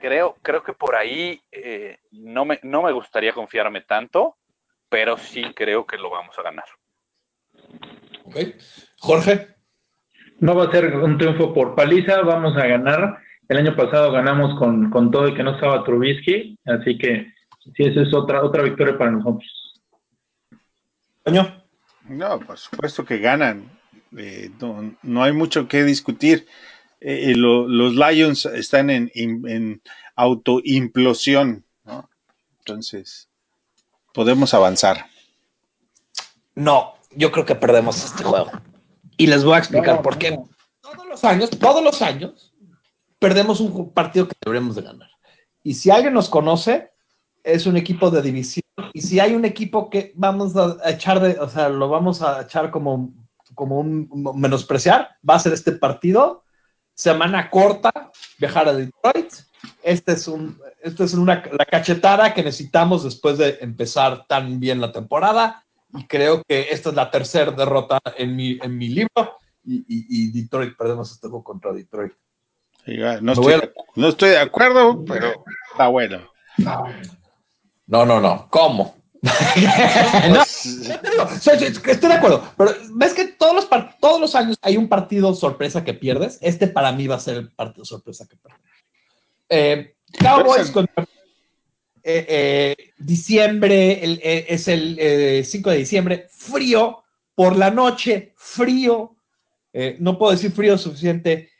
creo, 0.00 0.36
creo 0.42 0.62
que 0.62 0.72
por 0.72 0.94
ahí 0.94 1.40
eh, 1.52 1.98
no, 2.12 2.44
me, 2.44 2.58
no 2.62 2.82
me 2.82 2.92
gustaría 2.92 3.32
confiarme 3.32 3.82
tanto, 3.82 4.36
pero 4.88 5.16
sí 5.16 5.42
creo 5.54 5.86
que 5.86 5.96
lo 5.96 6.10
vamos 6.10 6.38
a 6.38 6.42
ganar. 6.42 6.64
Ok. 8.24 8.36
Jorge. 8.98 9.56
No 10.38 10.54
va 10.54 10.64
a 10.64 10.70
ser 10.70 10.94
un 10.96 11.16
triunfo 11.16 11.54
por 11.54 11.74
paliza, 11.74 12.20
vamos 12.20 12.56
a 12.56 12.66
ganar. 12.66 13.18
El 13.48 13.58
año 13.58 13.76
pasado 13.76 14.12
ganamos 14.12 14.58
con, 14.58 15.10
todo 15.10 15.28
y 15.28 15.34
que 15.34 15.42
no 15.42 15.54
estaba 15.54 15.84
Trubisky, 15.84 16.58
así 16.66 16.98
que 16.98 17.32
sí, 17.74 17.84
esa 17.84 18.02
es 18.02 18.12
otra, 18.12 18.42
otra 18.44 18.62
victoria 18.62 18.98
para 18.98 19.12
nosotros. 19.12 19.82
¿Año? 21.24 21.64
No, 22.08 22.38
por 22.40 22.58
supuesto 22.58 23.04
que 23.04 23.18
ganan. 23.18 23.70
Eh, 24.16 24.50
no, 24.60 24.94
no, 25.02 25.22
hay 25.22 25.32
mucho 25.32 25.68
que 25.68 25.84
discutir. 25.84 26.46
Eh, 27.08 27.34
los 27.36 27.94
Lions 27.94 28.46
están 28.46 28.90
en, 28.90 29.12
en 29.14 29.80
autoimplosión, 30.16 31.64
¿no? 31.84 32.10
Entonces, 32.58 33.28
podemos 34.12 34.52
avanzar. 34.54 35.06
No, 36.56 36.94
yo 37.12 37.30
creo 37.30 37.44
que 37.44 37.54
perdemos 37.54 38.04
este 38.04 38.24
juego. 38.24 38.50
Y 39.16 39.28
les 39.28 39.44
voy 39.44 39.54
a 39.54 39.58
explicar 39.58 40.02
por 40.02 40.18
qué. 40.18 40.36
Todos 40.80 41.06
los 41.06 41.22
años, 41.22 41.50
todos 41.50 41.84
los 41.84 42.02
años, 42.02 42.52
perdemos 43.20 43.60
un 43.60 43.92
partido 43.92 44.26
que 44.26 44.34
deberíamos 44.44 44.74
de 44.74 44.82
ganar. 44.82 45.10
Y 45.62 45.74
si 45.74 45.90
alguien 45.90 46.12
nos 46.12 46.28
conoce, 46.28 46.90
es 47.44 47.66
un 47.66 47.76
equipo 47.76 48.10
de 48.10 48.20
división. 48.20 48.64
Y 48.92 49.02
si 49.02 49.20
hay 49.20 49.36
un 49.36 49.44
equipo 49.44 49.90
que 49.90 50.12
vamos 50.16 50.56
a 50.56 50.90
echar 50.90 51.20
de, 51.20 51.38
o 51.38 51.48
sea, 51.48 51.68
lo 51.68 51.88
vamos 51.88 52.20
a 52.20 52.42
echar 52.42 52.72
como, 52.72 53.14
como 53.54 53.78
un 53.78 54.10
menospreciar, 54.34 55.10
va 55.28 55.36
a 55.36 55.38
ser 55.38 55.52
este 55.52 55.70
partido. 55.70 56.42
Semana 56.96 57.50
corta, 57.50 58.10
viajar 58.38 58.68
a 58.68 58.72
Detroit. 58.72 59.30
Este 59.82 60.12
es 60.12 60.26
un, 60.26 60.58
este 60.82 61.04
es 61.04 61.12
una, 61.12 61.44
la 61.52 61.66
cachetada 61.66 62.32
que 62.32 62.42
necesitamos 62.42 63.04
después 63.04 63.36
de 63.36 63.58
empezar 63.60 64.26
tan 64.26 64.58
bien 64.58 64.80
la 64.80 64.92
temporada 64.92 65.62
y 65.92 66.06
creo 66.06 66.42
que 66.48 66.68
esta 66.70 66.88
es 66.88 66.94
la 66.94 67.10
tercera 67.10 67.50
derrota 67.50 68.00
en 68.16 68.34
mi, 68.34 68.58
en 68.62 68.78
mi 68.78 68.88
libro 68.88 69.36
y, 69.62 70.30
Detroit, 70.30 70.76
perdemos 70.76 71.10
este 71.10 71.28
juego 71.28 71.44
contra 71.44 71.72
Detroit. 71.72 72.12
no, 73.20 73.32
estoy, 74.08 74.30
de 74.30 74.38
acuerdo, 74.38 75.04
pero 75.04 75.44
está 75.70 75.88
bueno. 75.88 76.20
No, 77.86 78.06
no, 78.06 78.20
no. 78.20 78.48
¿Cómo? 78.48 78.96
Pues, 81.16 81.46
estoy 81.46 82.08
de 82.08 82.14
acuerdo, 82.14 82.42
pero 82.56 82.72
ves 82.94 83.14
que 83.14 83.26
todos 83.26 83.54
los, 83.54 83.68
todos 84.00 84.20
los 84.20 84.34
años 84.34 84.56
hay 84.62 84.76
un 84.76 84.88
partido 84.88 85.34
sorpresa 85.34 85.84
que 85.84 85.94
pierdes. 85.94 86.38
Este 86.40 86.66
para 86.66 86.92
mí 86.92 87.06
va 87.06 87.16
a 87.16 87.20
ser 87.20 87.36
el 87.36 87.52
partido 87.52 87.84
sorpresa 87.84 88.26
que 88.26 88.36
pierdes. 88.36 88.60
Eh, 89.48 89.94
Cowboys 90.18 90.70
contra 90.70 91.06
eh, 92.08 92.24
eh, 92.28 92.92
diciembre, 92.98 94.00
eh, 94.00 94.46
es 94.48 94.68
el 94.68 95.44
5 95.44 95.70
de 95.70 95.76
diciembre, 95.76 96.28
frío, 96.30 97.02
por 97.34 97.56
la 97.56 97.72
noche, 97.72 98.32
frío, 98.36 99.16
no 99.98 100.16
puedo 100.16 100.30
decir 100.30 100.52
frío 100.52 100.78
suficiente, 100.78 101.50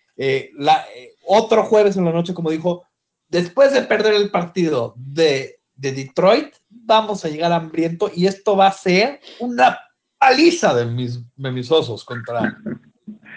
la, 0.54 0.86
otro 1.26 1.64
jueves 1.64 1.96
en 1.96 2.04
la 2.04 2.12
noche, 2.12 2.32
como 2.32 2.52
dijo, 2.52 2.84
después 3.28 3.72
de 3.72 3.82
perder 3.82 4.14
el 4.14 4.30
partido 4.30 4.94
de, 4.96 5.58
Detroit, 5.74 6.54
vamos 6.87 7.24
a 7.24 7.28
llegar 7.28 7.53
hambriento 7.53 8.11
y 8.14 8.26
esto 8.26 8.57
va 8.57 8.68
a 8.68 8.72
ser 8.72 9.20
una 9.41 9.78
paliza 10.18 10.74
de 10.74 10.87
mis, 10.87 11.20
de 11.34 11.51
mis 11.51 11.70
osos 11.70 12.05
contra 12.05 12.57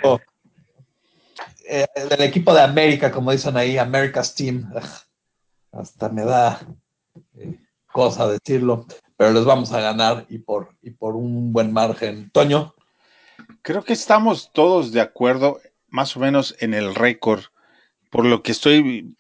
oh, 0.04 0.20
el 1.70 2.22
equipo 2.22 2.54
de 2.54 2.62
América, 2.62 3.12
como 3.12 3.32
dicen 3.32 3.58
ahí, 3.58 3.78
America's 3.78 4.34
Team. 4.34 4.72
Hasta 5.72 6.10
me 6.10 6.24
da 6.24 6.60
cosa 7.92 8.28
decirlo, 8.28 8.86
pero 9.18 9.32
les 9.32 9.46
vamos 9.46 9.72
a 9.72 9.82
ganar 9.82 10.26
y 10.30 10.40
por, 10.40 10.76
y 10.82 10.92
por 10.92 11.16
un 11.16 11.54
buen 11.54 11.72
margen. 11.72 12.30
Toño. 12.32 12.74
Creo 13.62 13.84
que 13.84 13.94
estamos 13.94 14.52
todos 14.54 14.92
de 14.92 15.02
acuerdo 15.02 15.60
más 15.88 16.16
o 16.16 16.20
menos 16.20 16.56
en 16.60 16.74
el 16.74 16.96
récord. 16.96 17.44
Por 18.10 18.26
lo 18.26 18.42
que 18.42 18.52
estoy 18.52 19.16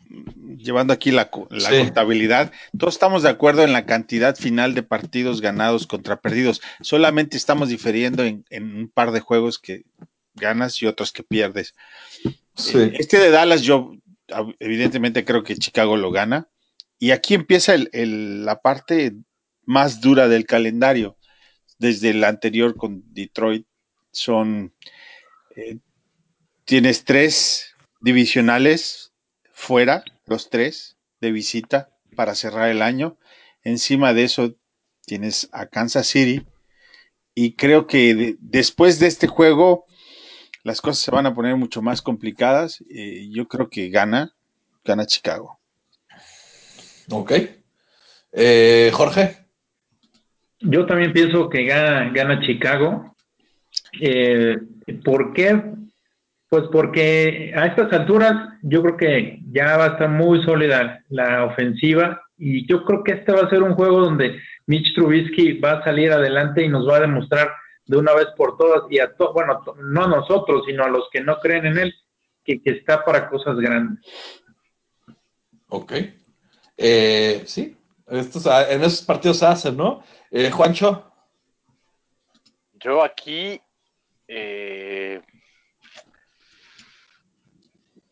llevando 0.58 0.94
aquí 0.94 1.12
la, 1.12 1.30
contabilidad, 1.30 2.52
todos 2.78 2.96
estamos 2.96 3.24
de 3.24 3.30
acuerdo 3.30 3.64
en 3.64 3.72
la 3.72 3.86
cantidad 3.86 4.36
final 4.36 4.74
de 4.74 4.84
partidos 4.84 5.42
ganados 5.42 5.86
contra 5.86 6.22
perdidos. 6.22 6.62
Solamente 6.82 7.38
estamos 7.38 7.70
difiriendo 7.70 8.24
en, 8.24 8.46
un 8.52 8.90
par 8.90 9.12
de 9.12 9.20
juegos 9.20 9.60
que 9.60 9.84
ganas 10.34 10.82
y 10.82 10.88
otros 10.88 11.12
que 11.12 11.24
pierdes. 11.24 11.76
Este 12.56 13.20
de 13.20 13.30
Dallas, 13.30 13.62
yo 13.62 13.94
evidentemente 14.60 15.24
creo 15.24 15.44
que 15.44 15.56
Chicago 15.56 15.98
lo 15.98 16.12
gana. 16.12 16.50
Y 16.98 17.12
aquí 17.12 17.34
empieza 17.34 17.76
la 17.94 18.62
parte 18.62 19.14
más 19.66 20.02
dura 20.02 20.28
del 20.28 20.46
calendario. 20.46 21.18
Desde 21.78 22.10
el 22.10 22.24
anterior 22.24 22.76
con 22.76 23.04
Detroit 23.14 23.66
son, 24.12 24.74
eh, 25.56 25.78
tienes 26.66 27.06
tres 27.06 27.69
divisionales 28.00 29.14
fuera, 29.52 30.04
los 30.26 30.50
tres 30.50 30.98
de 31.22 31.32
visita 31.32 31.90
para 32.16 32.36
cerrar 32.36 32.70
el 32.70 32.82
año. 32.82 33.18
Encima 33.64 34.14
de 34.14 34.24
eso 34.24 34.56
tienes 35.06 35.50
a 35.52 35.68
Kansas 35.68 36.08
City. 36.08 36.46
Y 37.36 37.56
creo 37.56 37.88
que 37.88 38.36
después 38.40 39.00
de 39.00 39.08
este 39.08 39.28
juego 39.28 39.86
las 40.64 40.82
cosas 40.82 41.00
se 41.00 41.12
van 41.12 41.26
a 41.26 41.34
poner 41.34 41.56
mucho 41.56 41.82
más 41.82 42.02
complicadas. 42.02 42.84
Eh, 42.90 43.30
yo 43.32 43.48
creo 43.48 43.70
que 43.70 43.90
gana, 43.90 44.36
gana 44.84 45.06
Chicago. 45.06 45.60
Ok. 47.10 47.34
Eh, 48.34 48.92
Jorge. 48.94 49.38
Yo 50.60 50.86
también 50.86 51.14
pienso 51.14 51.50
que 51.50 51.64
gana, 51.64 52.12
gana 52.12 52.42
Chicago. 52.42 53.16
Eh, 54.00 54.58
¿Por 55.04 55.34
qué? 55.34 55.62
Pues 56.50 56.64
porque 56.72 57.54
a 57.56 57.68
estas 57.68 57.94
alturas 57.94 58.58
yo 58.64 58.82
creo 58.82 58.98
que 58.98 59.40
ya 59.52 59.78
va 59.78 59.86
a 59.86 59.88
estar 59.90 60.10
muy 60.10 60.44
sólida 60.44 61.04
la 61.10 61.46
ofensiva 61.46 62.22
y 62.38 62.68
yo 62.68 62.84
creo 62.86 63.04
que 63.04 63.12
este 63.14 63.32
va 63.32 63.42
a 63.42 63.50
ser 63.50 63.62
un 63.62 63.76
juego 63.76 64.02
donde 64.02 64.40
Mitch 64.66 64.96
Trubisky 64.96 65.60
va 65.60 65.74
a 65.74 65.84
salir 65.84 66.12
adelante 66.12 66.64
y 66.64 66.70
nos 66.70 66.88
va 66.90 66.98
a 66.98 67.02
demostrar 67.02 67.52
de 67.86 67.98
una 67.98 68.14
vez 68.14 68.28
por 68.36 68.58
todas 68.58 68.84
y 68.90 69.00
a 69.00 69.16
todos, 69.16 69.34
bueno, 69.34 69.62
no 69.84 70.04
a 70.06 70.08
nosotros, 70.08 70.64
sino 70.66 70.84
a 70.84 70.90
los 70.90 71.08
que 71.12 71.22
no 71.22 71.40
creen 71.40 71.68
en 71.68 71.78
él, 71.78 71.96
que, 72.44 72.62
que 72.62 72.72
está 72.72 73.04
para 73.04 73.30
cosas 73.30 73.58
grandes. 73.58 74.06
Ok. 75.68 75.94
Eh, 76.78 77.44
sí, 77.46 77.78
estos, 78.08 78.46
en 78.46 78.82
esos 78.82 79.02
partidos 79.02 79.38
se 79.38 79.46
hacen, 79.46 79.78
¿no? 79.78 80.04
Eh, 80.32 80.50
Juancho. 80.50 81.12
Yo 82.74 83.04
aquí 83.04 83.60
eh, 84.28 85.22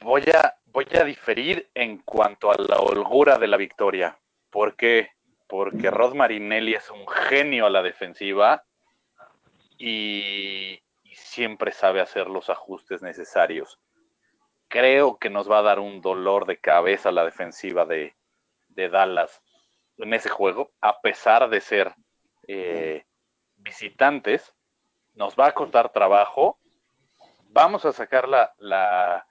voy, 0.07 0.23
a, 0.33 0.55
voy 0.67 0.87
a 0.93 1.03
diferir 1.03 1.69
en 1.73 1.97
cuanto 1.97 2.49
a 2.49 2.55
la 2.57 2.77
holgura 2.77 3.37
de 3.37 3.47
la 3.47 3.57
victoria. 3.57 4.17
¿Por 4.49 4.77
qué? 4.77 5.11
Porque 5.47 5.91
Rod 5.91 6.15
Marinelli 6.15 6.75
es 6.75 6.89
un 6.89 7.05
genio 7.05 7.65
a 7.65 7.69
la 7.69 7.83
defensiva 7.83 8.63
y, 9.77 10.81
siempre 11.13 11.71
sabe 11.71 11.99
hacer 11.99 12.27
los 12.27 12.49
ajustes 12.49 13.01
necesarios. 13.01 13.79
Creo 14.67 15.17
que 15.17 15.29
nos 15.29 15.49
va 15.49 15.59
a 15.59 15.63
dar 15.63 15.79
un 15.79 15.99
dolor 15.99 16.45
de 16.45 16.57
cabeza 16.57 17.11
la 17.11 17.25
defensiva 17.25 17.85
de, 17.85 18.15
de 18.69 18.87
Dallas 18.87 19.41
en 19.97 20.13
ese 20.13 20.29
juego, 20.29 20.71
a 20.79 21.01
pesar 21.01 21.49
de 21.49 21.59
ser 21.59 21.95
eh, 22.47 23.03
visitantes, 23.57 24.53
nos 25.15 25.35
va 25.35 25.47
a 25.47 25.53
costar 25.53 25.91
trabajo. 25.91 26.59
Vamos 27.49 27.83
a 27.85 27.91
sacar 27.91 28.27
la, 28.27 28.53
la, 28.59 29.25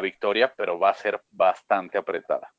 victoria, 0.00 0.52
pero 0.56 0.78
va 0.78 0.90
a 0.90 0.94
ser 0.94 1.22
bastante 1.30 1.98
apretada. 1.98 2.52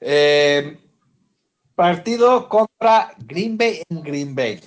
Eh, 0.00 0.78
partido 1.74 2.48
contra 2.48 3.12
Green 3.18 3.56
Bay 3.56 3.82
en 3.88 4.02
Green 4.02 4.34
Bay. 4.34 4.60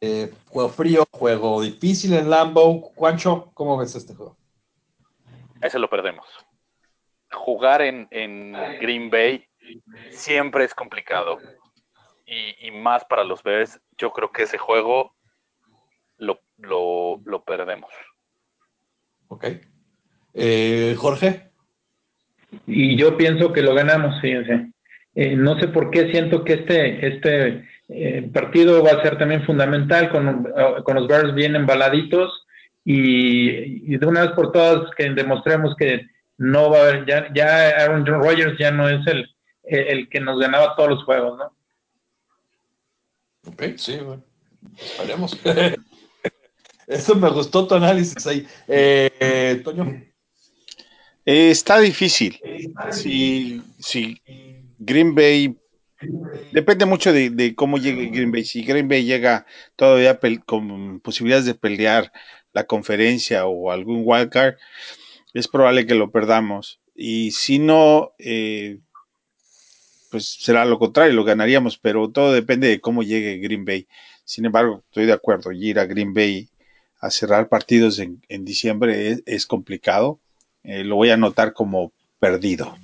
Eh, 0.00 0.32
juego 0.48 0.68
frío, 0.70 1.04
juego 1.10 1.60
difícil 1.60 2.14
en 2.14 2.30
Lambo. 2.30 2.92
Juancho, 2.94 3.50
¿cómo 3.54 3.76
ves 3.76 3.94
este 3.94 4.14
juego? 4.14 4.36
Ese 5.60 5.78
lo 5.78 5.90
perdemos 5.90 6.26
jugar 7.32 7.82
en, 7.82 8.08
Green 8.80 9.10
Bay 9.10 9.46
siempre 10.10 10.64
es 10.64 10.74
complicado. 10.74 11.38
Y, 12.26 12.70
más 12.70 13.04
para 13.04 13.24
los 13.24 13.42
Bears, 13.42 13.80
yo 13.98 14.12
creo 14.12 14.30
que 14.30 14.44
ese 14.44 14.56
juego 14.56 15.16
lo, 16.20 17.44
perdemos. 17.44 17.90
Ok. 19.28 19.46
Eh, 20.34 20.94
Jorge. 20.96 21.50
Y 22.66 22.96
yo 22.96 23.16
pienso 23.16 23.52
que 23.52 23.62
lo 23.62 23.74
ganamos, 23.74 24.20
fíjense. 24.20 24.72
Eh, 25.14 25.36
no 25.36 25.58
sé 25.58 25.68
por 25.68 25.90
qué 25.90 26.10
siento 26.10 26.44
que 26.44 26.54
este, 26.54 27.06
este 27.06 27.68
eh, 27.88 28.30
partido 28.32 28.82
va 28.82 28.90
a 28.90 29.02
ser 29.02 29.18
también 29.18 29.44
fundamental 29.44 30.10
con, 30.10 30.46
con 30.84 30.94
los 30.94 31.08
Bears 31.08 31.34
bien 31.34 31.56
embaladitos 31.56 32.46
y, 32.84 33.92
y, 33.92 33.98
de 33.98 34.06
una 34.06 34.22
vez 34.22 34.30
por 34.32 34.52
todas 34.52 34.88
que 34.96 35.10
demostremos 35.10 35.74
que 35.76 36.06
no 36.38 36.70
va 36.70 36.78
a 36.78 36.82
haber, 36.82 37.06
ya, 37.06 37.28
ya 37.34 37.68
Aaron 37.70 38.06
Rodgers 38.06 38.56
ya 38.58 38.70
no 38.70 38.88
es 38.88 39.04
el, 39.06 39.28
el, 39.64 40.08
que 40.08 40.20
nos 40.20 40.40
ganaba 40.40 40.74
todos 40.76 40.90
los 40.90 41.04
juegos, 41.04 41.38
¿no? 41.38 41.52
Ok, 43.52 43.62
sí, 43.76 43.98
bueno. 43.98 44.22
Esperemos. 44.78 45.38
Eso 46.90 47.14
me 47.14 47.30
gustó 47.30 47.66
tu 47.66 47.74
análisis 47.74 48.26
ahí. 48.26 48.46
Eh, 48.68 49.60
Toño. 49.64 50.02
Eh, 51.24 51.50
está 51.50 51.78
difícil. 51.78 52.40
Si, 52.90 53.62
si 53.78 54.20
Green 54.78 55.14
Bay 55.14 55.56
Depende 56.52 56.86
mucho 56.86 57.12
de, 57.12 57.54
cómo 57.54 57.78
llegue 57.78 58.06
Green 58.06 58.32
Bay. 58.32 58.44
Si 58.44 58.62
Green 58.62 58.88
Bay 58.88 59.04
llega 59.04 59.46
todavía 59.76 60.18
con 60.46 61.00
posibilidades 61.00 61.44
de 61.44 61.54
pelear 61.54 62.10
la 62.52 62.64
conferencia 62.64 63.46
o 63.46 63.70
algún 63.70 64.02
wildcard, 64.04 64.56
es 65.34 65.46
probable 65.46 65.86
que 65.86 65.94
lo 65.94 66.10
perdamos. 66.10 66.80
Y 66.94 67.32
si 67.32 67.58
no, 67.58 68.12
eh, 68.18 68.78
pues 70.10 70.38
será 70.40 70.64
lo 70.64 70.78
contrario, 70.78 71.14
lo 71.14 71.24
ganaríamos, 71.24 71.78
pero 71.78 72.10
todo 72.10 72.32
depende 72.32 72.68
de 72.68 72.80
cómo 72.80 73.02
llegue 73.02 73.38
Green 73.38 73.64
Bay. 73.64 73.86
Sin 74.24 74.46
embargo, 74.46 74.82
estoy 74.86 75.06
de 75.06 75.12
acuerdo, 75.12 75.52
ir 75.52 75.78
a 75.78 75.86
Green 75.86 76.14
Bay 76.14 76.48
a 77.00 77.10
cerrar 77.10 77.48
partidos 77.48 77.98
en, 77.98 78.44
diciembre 78.44 79.22
es, 79.24 79.46
complicado. 79.46 80.20
Eh, 80.62 80.84
lo 80.84 80.96
voy 80.96 81.10
a 81.10 81.14
anotar 81.14 81.54
como 81.54 81.92
perdido. 82.18 82.76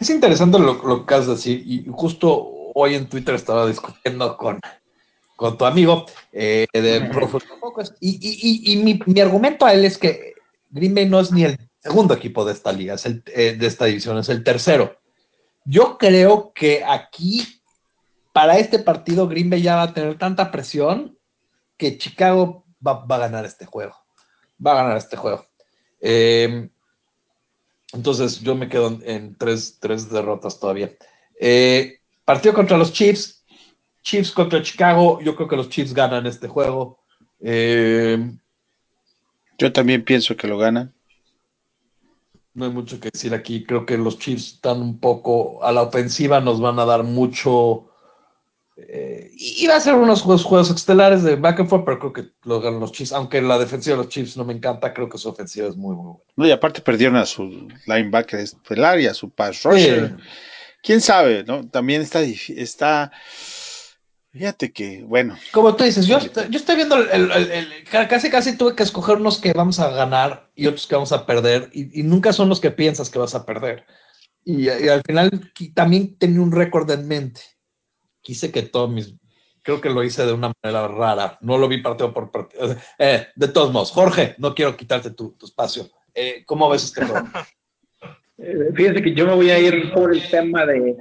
Es 0.00 0.10
interesante 0.10 0.58
lo, 0.58 0.80
que 0.80 1.02
acabas 1.02 1.26
de 1.26 1.34
decir, 1.34 1.62
y 1.66 1.86
justo 1.90 2.52
hoy 2.74 2.94
en 2.94 3.08
Twitter 3.08 3.34
estaba 3.34 3.66
discutiendo 3.66 4.36
con, 4.36 4.60
con 5.36 5.56
tu 5.58 5.66
amigo 5.66 6.06
eh, 6.32 6.66
de 6.72 7.02
Pro 7.12 7.30
y, 8.00 8.72
y, 8.72 8.76
mi, 8.78 9.00
mi, 9.06 9.20
argumento 9.20 9.66
a 9.66 9.74
él 9.74 9.84
es 9.84 9.98
que 9.98 10.34
Green 10.70 10.94
Bay 10.94 11.06
no 11.06 11.20
es 11.20 11.30
ni 11.32 11.44
el 11.44 11.58
segundo 11.80 12.14
equipo 12.14 12.44
de 12.44 12.52
esta 12.52 12.72
liga, 12.72 12.94
es 12.94 13.06
el, 13.06 13.22
eh, 13.26 13.56
de 13.58 13.66
esta 13.66 13.84
división, 13.84 14.18
es 14.18 14.28
el 14.28 14.42
tercero. 14.42 14.98
Yo 15.64 15.98
creo 15.98 16.52
que 16.54 16.84
aquí, 16.84 17.60
para 18.32 18.58
este 18.58 18.78
partido, 18.78 19.28
Green 19.28 19.50
Bay 19.50 19.62
ya 19.62 19.76
va 19.76 19.82
a 19.82 19.94
tener 19.94 20.18
tanta 20.18 20.50
presión 20.50 21.15
que 21.76 21.98
Chicago 21.98 22.64
va, 22.86 23.04
a 23.08 23.18
ganar 23.18 23.44
este 23.44 23.66
juego. 23.66 23.94
Va 24.64 24.72
a 24.72 24.82
ganar 24.82 24.96
este 24.96 25.16
juego. 25.16 25.46
Eh, 26.00 26.68
entonces 27.92 28.40
yo 28.40 28.54
me 28.54 28.68
quedo 28.68 28.98
en 29.02 29.36
tres, 29.36 29.78
derrotas 29.80 30.58
todavía. 30.58 30.92
Eh, 31.40 32.00
partido 32.24 32.54
contra 32.54 32.76
los 32.76 32.92
Chiefs. 32.92 33.44
Chiefs 34.02 34.32
contra 34.32 34.62
Chicago. 34.62 35.20
Yo 35.20 35.34
creo 35.36 35.48
que 35.48 35.56
los 35.56 35.68
Chiefs 35.68 35.94
ganan 35.94 36.26
este 36.26 36.48
juego. 36.48 37.00
Eh, 37.40 38.18
yo 39.58 39.72
también 39.72 40.04
pienso 40.04 40.36
que 40.36 40.48
lo 40.48 40.58
ganan. 40.58 40.94
No 42.54 42.64
hay 42.64 42.70
mucho 42.70 42.98
que 42.98 43.10
decir 43.12 43.34
aquí. 43.34 43.64
Creo 43.64 43.84
que 43.84 43.98
los 43.98 44.18
Chiefs 44.18 44.54
están 44.54 44.80
un 44.80 44.98
poco 44.98 45.62
a 45.62 45.72
la 45.72 45.82
ofensiva, 45.82 46.40
nos 46.40 46.60
van 46.60 46.78
a 46.78 46.86
dar 46.86 47.02
mucho. 47.02 47.90
Eh, 48.76 49.30
iba 49.36 49.74
a 49.74 49.80
ser 49.80 49.94
unos 49.94 50.22
juegos, 50.22 50.44
juegos 50.44 50.70
estelares 50.70 51.22
de 51.22 51.36
back 51.36 51.60
and 51.60 51.68
forth, 51.68 51.84
pero 51.84 51.98
creo 51.98 52.12
que 52.12 52.32
lo 52.44 52.60
ganan 52.60 52.80
los 52.80 52.92
Chiefs. 52.92 53.12
Aunque 53.12 53.40
la 53.40 53.58
defensiva 53.58 53.96
de 53.96 54.02
los 54.04 54.12
Chiefs 54.12 54.36
no 54.36 54.44
me 54.44 54.52
encanta, 54.52 54.92
creo 54.92 55.08
que 55.08 55.18
su 55.18 55.28
ofensiva 55.28 55.68
es 55.68 55.76
muy, 55.76 55.96
muy 55.96 56.04
buena. 56.04 56.24
No, 56.36 56.46
y 56.46 56.50
aparte 56.50 56.80
perdieron 56.80 57.16
a 57.16 57.26
su 57.26 57.68
linebacker 57.86 58.40
estelar 58.40 59.00
y 59.00 59.06
a 59.06 59.14
su 59.14 59.30
pass 59.30 59.62
rusher. 59.62 60.16
Quién 60.82 61.00
sabe, 61.00 61.42
¿no? 61.44 61.66
También 61.68 62.02
está, 62.02 62.20
está 62.20 63.10
Fíjate 64.36 64.70
que, 64.70 65.02
bueno. 65.02 65.34
Como 65.50 65.74
tú 65.76 65.84
dices, 65.84 66.06
yo, 66.06 66.18
yo 66.18 66.58
estoy 66.58 66.76
viendo 66.76 66.96
el, 66.98 67.30
casi 67.90 68.28
casi 68.28 68.54
tuve 68.58 68.74
que 68.74 68.82
escoger 68.82 69.16
unos 69.16 69.40
que 69.40 69.54
vamos 69.54 69.80
a 69.80 69.88
ganar 69.88 70.50
y 70.54 70.66
otros 70.66 70.86
que 70.86 70.94
vamos 70.94 71.12
a 71.12 71.24
perder, 71.24 71.70
y, 71.72 72.02
nunca 72.02 72.34
son 72.34 72.50
los 72.50 72.60
que 72.60 72.70
piensas 72.70 73.08
que 73.08 73.18
vas 73.18 73.34
a 73.34 73.46
perder. 73.46 73.86
Y, 74.44 74.68
al 74.68 75.02
final 75.06 75.50
también 75.74 76.18
tenía 76.18 76.42
un 76.42 76.52
récord 76.52 76.90
en 76.90 77.08
mente. 77.08 77.40
Quise 78.26 78.50
que 78.50 78.62
todos 78.62 78.90
mis. 78.90 79.14
Creo 79.62 79.80
que 79.80 79.88
lo 79.88 80.02
hice 80.02 80.26
de 80.26 80.32
una 80.32 80.52
manera 80.60 80.88
rara. 80.88 81.38
No 81.42 81.58
lo 81.58 81.68
vi 81.68 81.80
partido 81.80 82.12
por 82.12 82.32
partido. 82.32 82.74
Eh, 82.98 83.28
de 83.36 83.46
todos 83.46 83.72
modos, 83.72 83.92
Jorge, 83.92 84.34
no 84.38 84.52
quiero 84.52 84.76
quitarte 84.76 85.12
tu, 85.12 85.36
espacio. 85.40 85.88
Eh, 86.12 86.42
¿Cómo 86.44 86.68
ves 86.68 86.84
este 86.84 87.04
juego? 87.04 87.24
Eh, 88.38 88.70
fíjense 88.74 89.00
que 89.00 89.14
yo 89.14 89.26
me 89.26 89.34
voy 89.34 89.48
a 89.48 89.58
ir 89.58 89.94
por 89.94 90.12
el 90.14 90.20
tema 90.28 90.66
de, 90.66 90.94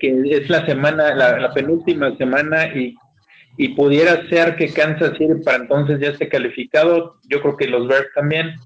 que 0.00 0.20
es 0.32 0.50
la 0.50 0.66
semana, 0.66 1.14
la, 1.14 1.54
penúltima 1.54 2.16
semana 2.16 2.66
y, 2.74 2.92
y, 3.56 3.68
pudiera 3.68 4.28
ser 4.28 4.56
que 4.56 4.72
Kansas 4.72 5.16
City 5.16 5.34
para 5.44 5.58
entonces 5.58 6.00
ya 6.00 6.08
esté 6.08 6.28
calificado. 6.28 7.20
Yo 7.30 7.40
creo 7.40 7.56
que 7.56 7.68
los 7.68 7.86
Bears 7.86 8.08
también. 8.16 8.56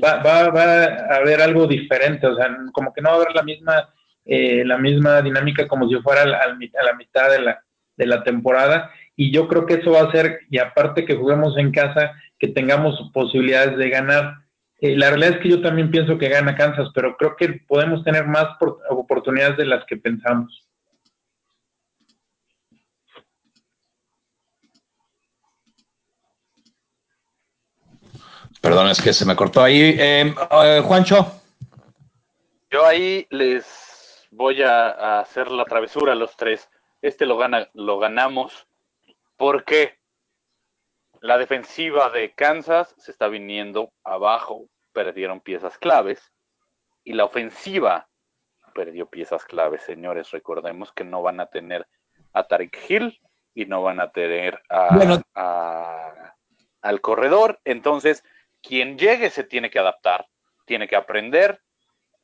Va, 0.00 0.22
va, 0.22 0.50
va 0.50 0.84
a 0.84 1.16
haber 1.16 1.42
algo 1.42 1.66
diferente, 1.66 2.28
o 2.28 2.36
sea, 2.36 2.56
como 2.72 2.92
que 2.92 3.00
no 3.00 3.08
va 3.08 3.16
a 3.16 3.20
haber 3.22 3.34
la 3.34 3.42
misma, 3.42 3.92
eh, 4.28 4.64
la 4.64 4.78
misma 4.78 5.20
dinámica 5.22 5.66
como 5.66 5.88
si 5.88 5.96
fuera 5.96 6.22
a 6.22 6.26
la, 6.26 6.38
a 6.38 6.84
la 6.84 6.94
mitad 6.94 7.30
de 7.30 7.40
la, 7.40 7.64
de 7.96 8.06
la 8.06 8.22
temporada. 8.22 8.92
Y 9.16 9.32
yo 9.32 9.48
creo 9.48 9.66
que 9.66 9.74
eso 9.74 9.90
va 9.90 10.02
a 10.02 10.08
hacer, 10.08 10.42
y 10.48 10.58
aparte 10.58 11.04
que 11.04 11.16
juguemos 11.16 11.58
en 11.58 11.72
casa, 11.72 12.12
que 12.38 12.46
tengamos 12.46 13.10
posibilidades 13.12 13.76
de 13.76 13.90
ganar 13.90 14.34
eh, 14.80 14.96
la 14.96 15.10
realidad 15.10 15.34
es 15.34 15.40
que 15.40 15.48
yo 15.48 15.60
también 15.60 15.90
pienso 15.90 16.18
que 16.18 16.28
gana 16.28 16.54
Kansas, 16.54 16.88
pero 16.94 17.16
creo 17.16 17.34
que 17.36 17.60
podemos 17.66 18.04
tener 18.04 18.26
más 18.26 18.46
oportunidades 18.90 19.56
de 19.56 19.66
las 19.66 19.84
que 19.86 19.96
pensamos. 19.96 20.64
Perdón, 28.60 28.88
es 28.88 29.00
que 29.00 29.12
se 29.12 29.24
me 29.24 29.34
cortó 29.34 29.62
ahí. 29.62 29.96
Eh, 29.98 30.34
eh, 30.64 30.80
Juancho. 30.84 31.40
Yo 32.70 32.84
ahí 32.86 33.26
les 33.30 33.64
voy 34.38 34.62
a, 34.62 35.18
hacer 35.18 35.50
la 35.50 35.64
travesura 35.64 36.12
a 36.12 36.16
los 36.16 36.36
tres. 36.36 36.70
Este 37.02 37.26
lo, 37.26 37.36
gana, 37.36 37.68
lo 37.74 37.98
ganamos 37.98 38.68
porque 39.36 39.98
la 41.20 41.38
defensiva 41.38 42.08
de 42.10 42.32
Kansas 42.34 42.94
se 42.98 43.10
está 43.10 43.26
viniendo 43.26 43.92
abajo, 44.04 44.68
perdieron 44.92 45.40
piezas 45.40 45.76
claves. 45.76 46.32
Y 47.02 47.14
la 47.14 47.24
ofensiva 47.24 48.08
perdió 48.74 49.06
piezas 49.06 49.44
claves, 49.44 49.82
señores. 49.82 50.30
Recordemos 50.30 50.92
que 50.92 51.02
no 51.02 51.20
van 51.20 51.40
a 51.40 51.46
tener 51.46 51.88
a 52.32 52.46
Tariq 52.46 52.78
Hill 52.88 53.20
y 53.54 53.66
no 53.66 53.82
van 53.82 53.98
a 53.98 54.12
tener 54.12 54.62
a, 54.70 56.34
al 56.80 57.00
corredor. 57.00 57.60
Entonces, 57.64 58.22
quien 58.62 58.98
llegue 58.98 59.30
se 59.30 59.42
tiene 59.42 59.68
que 59.68 59.80
adaptar, 59.80 60.28
tiene 60.64 60.86
que 60.86 60.94
aprender 60.94 61.60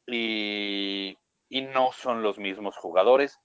y, 0.07 1.17
y 1.55 1.63
no 1.63 1.93
son 1.93 2.25
los 2.25 2.37
mismos 2.37 2.77
jugadores. 2.77 3.39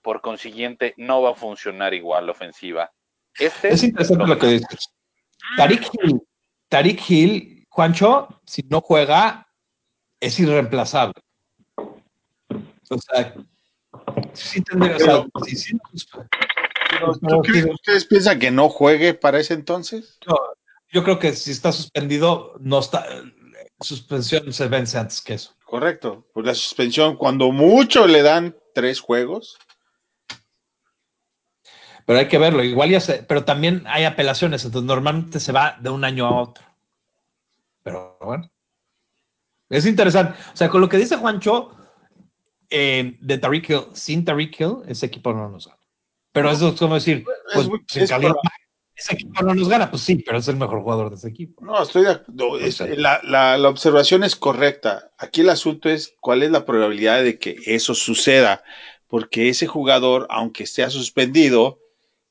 Por 0.00 0.20
consiguiente, 0.20 0.94
no 0.98 1.20
va 1.20 1.32
a 1.32 1.34
funcionar 1.34 1.94
igual 1.94 2.26
la 2.26 2.32
ofensiva. 2.32 2.92
Este 3.36 3.72
es 3.72 3.82
interesante 3.82 4.24
lo 4.24 4.38
que 4.38 4.46
dices. 4.46 4.94
Tarik 5.56 5.90
Hill, 5.92 6.22
Tariq 6.68 7.10
Hill, 7.10 7.66
Juancho, 7.68 8.28
si 8.46 8.62
no 8.70 8.80
juega, 8.80 9.48
es 10.20 10.38
irreemplazable. 10.38 11.20
O 11.76 12.98
sea, 12.98 13.34
sí 14.32 14.62
tendría, 14.62 15.26
¿Ustedes 17.72 18.04
piensan 18.04 18.38
que 18.38 18.52
no 18.52 18.68
juegue 18.68 19.12
para 19.12 19.40
ese 19.40 19.54
entonces? 19.54 20.20
yo 20.92 21.02
creo 21.02 21.18
que 21.18 21.32
si 21.32 21.50
está 21.50 21.72
suspendido, 21.72 22.54
no 22.60 22.78
está. 22.78 23.04
Suspensión 23.80 24.52
se 24.52 24.68
vence 24.68 24.96
antes 24.98 25.20
que 25.20 25.34
eso. 25.34 25.55
Correcto. 25.66 26.24
Pues 26.32 26.46
la 26.46 26.54
suspensión, 26.54 27.16
cuando 27.16 27.50
mucho 27.50 28.06
le 28.06 28.22
dan 28.22 28.56
tres 28.72 29.00
juegos, 29.00 29.58
pero 32.06 32.20
hay 32.20 32.28
que 32.28 32.38
verlo. 32.38 32.62
Igual 32.62 32.90
ya 32.90 33.00
se, 33.00 33.24
pero 33.24 33.44
también 33.44 33.82
hay 33.88 34.04
apelaciones, 34.04 34.64
entonces 34.64 34.86
normalmente 34.86 35.40
se 35.40 35.50
va 35.50 35.76
de 35.80 35.90
un 35.90 36.04
año 36.04 36.24
a 36.24 36.40
otro. 36.40 36.64
Pero 37.82 38.16
bueno, 38.20 38.48
es 39.68 39.86
interesante. 39.86 40.38
O 40.54 40.56
sea, 40.56 40.70
con 40.70 40.80
lo 40.80 40.88
que 40.88 40.98
dice 40.98 41.16
Juancho 41.16 41.76
eh, 42.70 43.18
de 43.20 43.38
Tariq 43.38 43.68
Hill, 43.68 43.86
sin 43.92 44.24
Tariq 44.24 44.60
Hill, 44.60 44.76
ese 44.86 45.06
equipo 45.06 45.32
no 45.32 45.48
nos 45.48 45.66
gana. 45.66 45.80
Pero 46.30 46.48
eso 46.48 46.68
es 46.68 46.78
como 46.78 46.94
decir, 46.94 47.24
pues, 47.52 47.68
ese 48.96 49.14
equipo 49.14 49.42
no 49.42 49.54
nos 49.54 49.68
gana, 49.68 49.90
pues 49.90 50.02
sí, 50.02 50.16
pero 50.16 50.38
es 50.38 50.48
el 50.48 50.56
mejor 50.56 50.80
jugador 50.80 51.10
de 51.10 51.16
ese 51.16 51.28
equipo. 51.28 51.62
No, 51.62 51.82
estoy 51.82 52.04
de 52.04 52.12
acuerdo. 52.12 52.58
la, 52.96 53.20
la, 53.22 53.58
la, 53.58 53.68
observación 53.68 54.24
es 54.24 54.36
correcta. 54.36 55.12
Aquí 55.18 55.42
el 55.42 55.50
asunto 55.50 55.90
es 55.90 56.14
cuál 56.20 56.42
es 56.42 56.50
la 56.50 56.64
probabilidad 56.64 57.22
de 57.22 57.38
que 57.38 57.56
eso 57.66 57.94
suceda, 57.94 58.64
porque 59.06 59.50
ese 59.50 59.66
jugador, 59.66 60.26
aunque 60.30 60.64
esté 60.64 60.88
suspendido, 60.88 61.78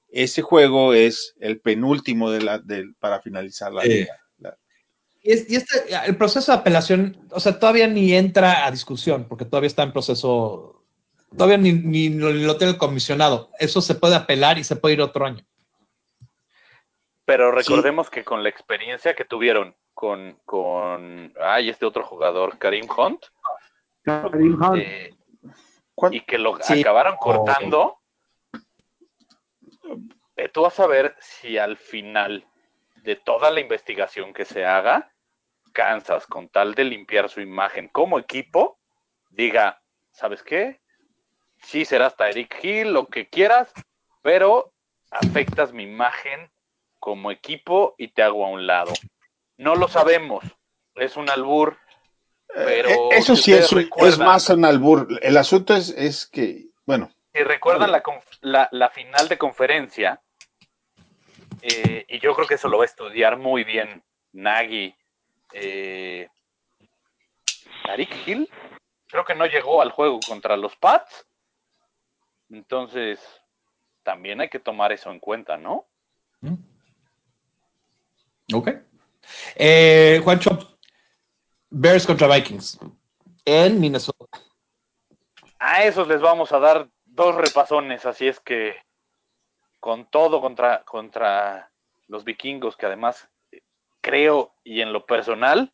ese 0.09 0.41
juego 0.41 0.93
es 0.93 1.35
el 1.39 1.59
penúltimo 1.59 2.31
de 2.31 2.41
la, 2.41 2.63
para 2.99 3.21
finalizar 3.21 3.71
la 3.71 3.83
liga. 3.83 4.17
Y, 5.21 5.55
este, 5.55 5.83
el 6.05 6.17
proceso 6.17 6.51
de 6.51 6.59
apelación, 6.59 7.17
o 7.31 7.39
sea, 7.39 7.59
todavía 7.59 7.87
ni 7.87 8.13
entra 8.13 8.65
a 8.65 8.71
discusión, 8.71 9.25
porque 9.27 9.45
todavía 9.45 9.67
está 9.67 9.81
en 9.83 9.91
proceso, 9.91 10.83
todavía 11.35 11.57
ni, 11.57 11.73
ni, 11.73 12.09
lo 12.09 12.57
tiene 12.57 12.73
el 12.73 12.77
comisionado. 12.77 13.51
Eso 13.59 13.81
se 13.81 13.95
puede 13.95 14.15
apelar 14.15 14.57
y 14.57 14.63
se 14.63 14.75
puede 14.75 14.93
ir 14.93 15.01
otro 15.01 15.25
año. 15.25 15.43
Pero 17.25 17.51
recordemos 17.51 18.09
que 18.09 18.23
con 18.23 18.43
la 18.43 18.49
experiencia 18.49 19.15
que 19.15 19.25
tuvieron 19.25 19.75
con, 19.93 20.39
con 20.45 21.33
ay, 21.41 21.69
este 21.69 21.85
otro 21.85 22.05
jugador, 22.05 22.57
Karim 22.59 22.87
Hunt, 22.95 23.25
Karim 24.03 24.61
Hunt. 24.61 24.77
Eh, 24.77 25.13
y 26.11 26.21
que 26.21 26.37
lo 26.37 26.55
acabaron 26.55 27.17
cortando, 27.17 27.99
eh, 30.35 30.49
tú 30.49 30.61
vas 30.61 30.79
a 30.79 30.87
ver 30.87 31.15
si 31.19 31.57
al 31.57 31.77
final 31.77 32.45
de 32.97 33.15
toda 33.15 33.51
la 33.51 33.59
investigación 33.59 34.33
que 34.33 34.45
se 34.45 34.65
haga, 34.65 35.11
Kansas, 35.73 36.25
con 36.27 36.49
tal 36.49 36.75
de 36.75 36.83
limpiar 36.83 37.29
su 37.29 37.41
imagen 37.41 37.87
como 37.89 38.19
equipo, 38.19 38.79
diga, 39.29 39.81
¿sabes 40.11 40.43
qué? 40.43 40.81
Sí, 41.61 41.85
será 41.85 42.07
hasta 42.07 42.29
Eric 42.29 42.59
Hill, 42.63 42.93
lo 42.93 43.07
que 43.07 43.29
quieras, 43.29 43.71
pero 44.21 44.73
afectas 45.11 45.73
mi 45.73 45.83
imagen 45.83 46.51
como 47.05 47.29
equipo 47.29 47.93
y 47.99 48.07
te 48.07 48.23
hago 48.23 48.43
a 48.47 48.49
un 48.49 48.65
lado. 48.65 48.91
No 49.57 49.75
lo 49.75 49.87
sabemos, 49.87 50.43
es 50.95 51.15
un 51.15 51.29
albur, 51.29 51.77
pero... 52.47 52.89
Eh, 52.89 53.09
Eso 53.11 53.35
sí 53.35 53.53
es, 53.53 53.71
es, 53.71 54.17
más 54.17 54.49
un 54.49 54.65
albur. 54.65 55.07
El 55.21 55.37
asunto 55.37 55.75
es, 55.75 55.89
es 55.89 56.25
que, 56.25 56.65
bueno. 56.83 57.11
Si 57.31 57.43
recuerdan 57.43 57.91
la, 57.91 58.01
la, 58.41 58.69
la, 58.71 58.89
final 58.89 59.27
de 59.27 59.37
conferencia, 59.37 60.19
eh, 61.61 62.07
y 62.09 62.19
yo 62.19 62.33
creo 62.33 62.47
que 62.47 62.55
eso 62.55 62.69
lo 62.69 62.79
va 62.79 62.85
a 62.85 62.87
estudiar 62.87 63.37
muy 63.37 63.63
bien 63.63 64.03
Nagy. 64.31 64.95
Eh, 65.53 66.27
Tariq 67.85 68.09
Hill, 68.25 68.49
creo 69.07 69.25
que 69.25 69.35
no 69.35 69.45
llegó 69.45 69.83
al 69.83 69.91
juego 69.91 70.19
contra 70.27 70.57
los 70.57 70.75
Pats. 70.75 71.27
Entonces, 72.49 73.19
también 74.01 74.41
hay 74.41 74.49
que 74.49 74.59
tomar 74.59 74.91
eso 74.91 75.11
en 75.11 75.19
cuenta, 75.19 75.55
¿no? 75.55 75.85
Mm. 76.41 76.74
Ok. 78.53 78.69
Eh, 79.55 80.21
Juancho, 80.23 80.77
Bears 81.69 82.05
contra 82.05 82.27
Vikings 82.27 82.79
en 83.43 83.79
Minnesota. 83.79 84.25
A 85.59 85.83
esos 85.83 86.07
les 86.07 86.21
vamos 86.21 86.51
a 86.51 86.59
dar 86.59 86.89
dos 87.05 87.35
repasones, 87.35 88.05
así 88.05 88.27
es 88.27 88.39
que 88.39 88.75
con 89.79 90.09
todo 90.09 90.41
contra, 90.41 90.83
contra 90.83 91.71
los 92.07 92.23
vikingos, 92.23 92.75
que 92.75 92.85
además 92.85 93.29
creo 94.01 94.53
y 94.63 94.81
en 94.81 94.93
lo 94.93 95.05
personal 95.05 95.73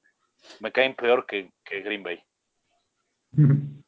me 0.59 0.71
caen 0.71 0.95
peor 0.95 1.25
que, 1.25 1.51
Green 1.65 2.03
Bay. 2.03 2.23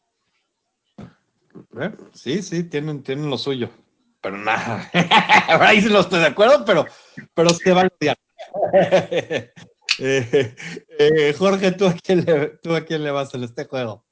Eh, 1.79 1.91
sí, 2.13 2.41
sí, 2.41 2.63
tienen, 2.63 3.03
tienen 3.03 3.29
lo 3.29 3.37
suyo. 3.37 3.69
Pero 4.21 4.37
nada, 4.37 4.89
ahí 5.61 5.81
sí 5.81 5.89
no 5.91 5.99
estoy 5.99 6.19
de 6.19 6.27
acuerdo, 6.27 6.65
pero, 6.65 6.85
pero 7.33 7.49
se 7.49 7.73
va 7.73 7.81
a 7.81 7.87
odiar. 7.87 8.17
Eh, 8.75 9.53
eh, 10.99 11.35
Jorge, 11.37 11.71
¿tú 11.71 11.85
a, 11.85 11.93
quién 11.93 12.25
le, 12.25 12.57
¿tú 12.61 12.75
a 12.75 12.81
quién 12.81 13.03
le 13.03 13.11
vas 13.11 13.33
en 13.35 13.43
este 13.43 13.65
juego? 13.65 14.03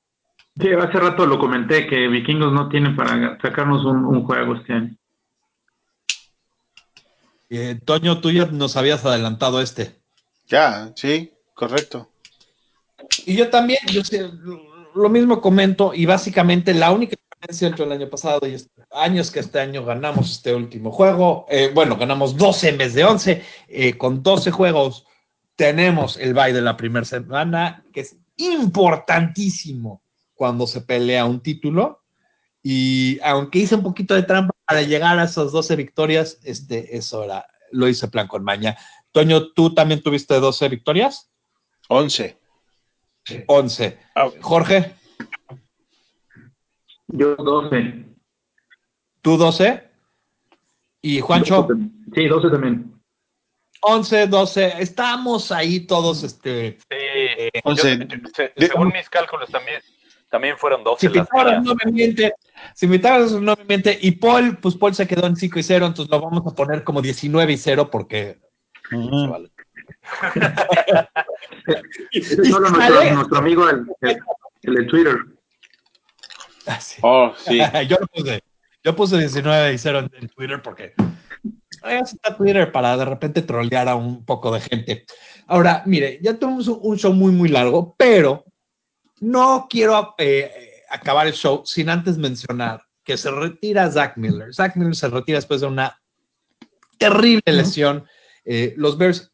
Sí, 0.59 0.69
hace 0.73 0.99
rato 0.99 1.25
lo 1.25 1.39
comenté 1.39 1.87
que 1.87 2.07
Vikingos 2.07 2.51
no 2.51 2.69
tienen 2.69 2.95
para 2.95 3.37
sacarnos 3.41 3.85
un, 3.85 4.25
juego 4.25 4.55
este 4.55 4.73
año. 4.73 4.95
Toño, 7.85 8.21
tú 8.21 8.31
ya 8.31 8.45
nos 8.45 8.77
habías 8.77 9.05
adelantado 9.05 9.61
este. 9.61 9.99
Ya, 10.47 10.91
sí, 10.95 11.31
correcto. 11.53 12.09
Y 13.25 13.35
yo 13.35 13.49
también, 13.49 13.79
yo 13.91 14.03
sé, 14.03 14.29
lo 14.93 15.09
mismo 15.09 15.41
comento, 15.41 15.93
y 15.93 16.05
básicamente 16.05 16.73
la 16.73 16.91
única 16.91 17.15
diferencia 17.41 17.67
entre 17.67 17.85
el 17.85 17.91
año 17.91 18.09
pasado 18.09 18.47
y 18.47 18.53
este 18.53 18.83
año 18.91 19.21
es 19.21 19.31
que 19.31 19.39
este 19.39 19.59
año 19.59 19.83
ganamos 19.83 20.31
este 20.31 20.53
último 20.53 20.91
juego. 20.91 21.47
Eh, 21.49 21.71
bueno, 21.73 21.97
ganamos 21.97 22.37
12 22.37 22.69
en 22.69 22.77
vez 22.77 22.93
de 22.93 23.03
11, 23.03 23.43
eh, 23.67 23.97
con 23.97 24.21
12 24.21 24.51
juegos 24.51 25.05
tenemos 25.55 26.17
el 26.17 26.33
bye 26.33 26.53
de 26.53 26.61
la 26.61 26.77
primera 26.77 27.05
semana, 27.05 27.83
que 27.93 28.01
es 28.01 28.15
importantísimo 28.37 30.03
cuando 30.33 30.67
se 30.67 30.81
pelea 30.81 31.25
un 31.25 31.41
título. 31.41 32.03
Y 32.63 33.19
aunque 33.23 33.59
hice 33.59 33.75
un 33.75 33.83
poquito 33.83 34.13
de 34.13 34.23
trampa 34.23 34.53
para 34.65 34.83
llegar 34.83 35.17
a 35.17 35.23
esas 35.23 35.51
12 35.51 35.75
victorias, 35.75 36.39
este, 36.43 36.95
eso 36.95 37.23
era, 37.23 37.47
lo 37.71 37.87
hice 37.87 38.07
plan 38.07 38.27
con 38.27 38.43
maña. 38.43 38.77
Toño, 39.11 39.51
¿tú 39.51 39.73
también 39.73 40.01
tuviste 40.01 40.39
12 40.39 40.69
victorias? 40.69 41.31
11. 41.89 42.37
11. 43.47 43.99
Ah. 44.15 44.29
Jorge. 44.41 45.00
Yo 47.11 47.35
12. 47.35 48.05
¿Tú 49.21 49.37
12? 49.37 49.83
¿Y 51.01 51.19
Juancho? 51.19 51.67
Sí, 52.13 52.27
12 52.27 52.49
también. 52.49 52.91
11, 53.81 54.27
12, 54.27 54.73
estamos 54.79 55.51
ahí 55.51 55.87
todos, 55.87 56.23
este... 56.23 56.77
Sí, 56.89 56.97
11. 57.63 58.07
según 58.55 58.89
mis 58.89 59.09
cálculos 59.09 59.49
también, 59.49 59.81
también 60.29 60.55
fueron 60.55 60.83
12. 60.83 61.07
Si 61.07 61.11
Pitágoras 61.11 61.63
no 61.63 61.73
me 61.83 61.91
miente, 61.91 62.35
si 62.75 62.85
no 62.87 63.55
me 63.55 63.65
miente, 63.67 63.97
y 63.99 64.11
Paul, 64.11 64.57
pues 64.57 64.75
Paul 64.75 64.93
se 64.93 65.07
quedó 65.07 65.25
en 65.25 65.35
5 65.35 65.57
y 65.57 65.63
0, 65.63 65.87
entonces 65.87 66.11
lo 66.11 66.21
vamos 66.21 66.45
a 66.45 66.55
poner 66.55 66.83
como 66.83 67.01
19 67.01 67.53
y 67.53 67.57
0 67.57 67.89
porque 67.89 68.37
solo 72.49 72.69
nuestro, 72.69 73.37
amigo 73.37 73.67
el, 73.69 73.85
de 74.61 74.83
Twitter. 74.85 75.15
Ah, 76.71 76.79
oh, 77.01 77.33
sí. 77.37 77.59
yo 77.87 77.97
lo 77.99 78.07
puse. 78.07 78.43
Yo 78.83 78.95
puse 78.95 79.17
19 79.17 79.73
y 79.73 79.77
0 79.77 80.09
en, 80.13 80.29
Twitter 80.29 80.61
porque 80.61 80.93
está 81.83 82.35
Twitter 82.35 82.71
para 82.71 82.97
de 82.97 83.05
repente 83.05 83.43
trolear 83.43 83.87
a 83.87 83.95
un 83.95 84.25
poco 84.25 84.51
de 84.51 84.61
gente. 84.61 85.05
Ahora, 85.47 85.83
mire, 85.85 86.19
ya 86.21 86.33
tenemos 86.33 86.67
un 86.67 86.97
show 86.97 87.13
muy, 87.13 87.31
muy 87.31 87.49
largo, 87.49 87.95
pero 87.97 88.45
no 89.19 89.67
quiero 89.69 90.15
eh, 90.17 90.83
acabar 90.89 91.27
el 91.27 91.33
show 91.33 91.61
sin 91.65 91.89
antes 91.89 92.17
mencionar 92.17 92.83
que 93.03 93.17
se 93.17 93.29
retira 93.29 93.91
Zach 93.91 94.17
Miller. 94.17 94.53
Zach 94.53 94.75
Miller 94.75 94.95
se 94.95 95.09
retira 95.09 95.37
después 95.37 95.61
de 95.61 95.67
una 95.67 95.99
terrible 96.97 97.43
lesión. 97.45 98.05
Eh, 98.45 98.73
los 98.77 98.97
Bears 98.97 99.31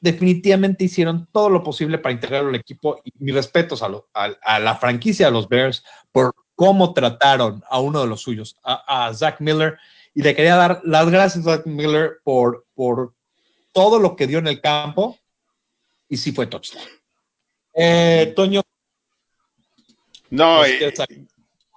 definitivamente 0.00 0.84
hicieron 0.84 1.28
todo 1.32 1.48
lo 1.48 1.62
posible 1.62 1.96
para 1.98 2.12
integrarlo 2.12 2.48
al 2.48 2.56
equipo 2.56 3.00
y 3.04 3.12
mis 3.18 3.34
respetos 3.34 3.82
a, 3.82 4.58
la 4.58 4.74
franquicia 4.74 5.26
de 5.26 5.32
los 5.32 5.48
Bears 5.48 5.84
por 6.10 6.34
cómo 6.54 6.92
trataron 6.92 7.62
a 7.68 7.80
uno 7.80 8.00
de 8.00 8.06
los 8.06 8.20
suyos, 8.22 8.56
a, 8.62 9.12
Zach 9.14 9.40
Miller. 9.40 9.78
Y 10.14 10.22
le 10.22 10.34
quería 10.34 10.56
dar 10.56 10.80
las 10.84 11.08
gracias 11.10 11.46
a 11.46 11.56
Zach 11.56 11.66
Miller 11.66 12.20
por, 12.22 12.66
por 12.74 13.14
todo 13.72 13.98
lo 13.98 14.16
que 14.16 14.26
dio 14.26 14.38
en 14.38 14.46
el 14.46 14.60
campo 14.60 15.18
y 16.08 16.16
sí 16.16 16.32
fue 16.32 16.46
touchdown. 16.46 16.84
Eh, 17.74 18.32
Toño. 18.36 18.60
No, 20.30 20.64
eh, 20.64 20.92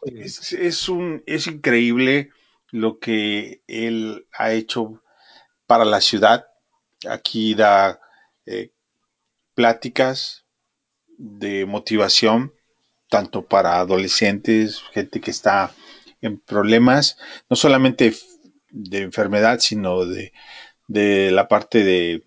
es, 0.03 0.89
un, 0.89 1.23
es 1.25 1.47
increíble 1.47 2.31
lo 2.71 2.99
que 2.99 3.61
él 3.67 4.27
ha 4.33 4.51
hecho 4.51 5.01
para 5.65 5.85
la 5.85 6.01
ciudad 6.01 6.45
Aquí 7.07 7.53
da 7.53 7.99
eh, 8.45 8.71
pláticas 9.53 10.45
de 11.17 11.65
motivación, 11.65 12.53
tanto 13.15 13.45
para 13.45 13.79
adolescentes, 13.79 14.83
gente 14.91 15.21
que 15.21 15.31
está 15.31 15.73
en 16.19 16.37
problemas, 16.37 17.17
no 17.49 17.55
solamente 17.55 18.13
de 18.69 19.03
enfermedad, 19.03 19.59
sino 19.61 20.05
de, 20.05 20.33
la 21.31 21.47
parte 21.47 21.85
de, 21.85 22.25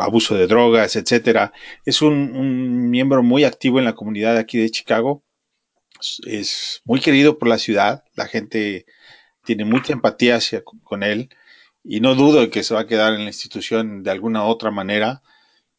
abuso 0.00 0.34
de 0.34 0.48
drogas, 0.48 0.96
etcétera. 0.96 1.52
Es 1.84 2.02
un, 2.02 2.90
miembro 2.90 3.22
muy 3.22 3.44
activo 3.44 3.78
en 3.78 3.84
la 3.84 3.94
comunidad 3.94 4.36
aquí 4.36 4.58
de 4.58 4.70
Chicago. 4.70 5.22
Es 6.26 6.82
muy 6.84 6.98
querido 6.98 7.38
por 7.38 7.46
la 7.46 7.58
ciudad. 7.58 8.02
La 8.16 8.26
gente 8.26 8.84
tiene 9.44 9.64
mucha 9.64 9.92
empatía 9.92 10.36
hacia, 10.38 10.64
con 10.64 11.04
él 11.04 11.28
y 11.84 12.00
no 12.00 12.16
dudo 12.16 12.40
de 12.40 12.50
que 12.50 12.64
se 12.64 12.74
va 12.74 12.80
a 12.80 12.86
quedar 12.88 13.14
en 13.14 13.20
la 13.20 13.30
institución 13.30 14.02
de 14.02 14.10
alguna 14.10 14.44
otra 14.44 14.72
manera, 14.72 15.22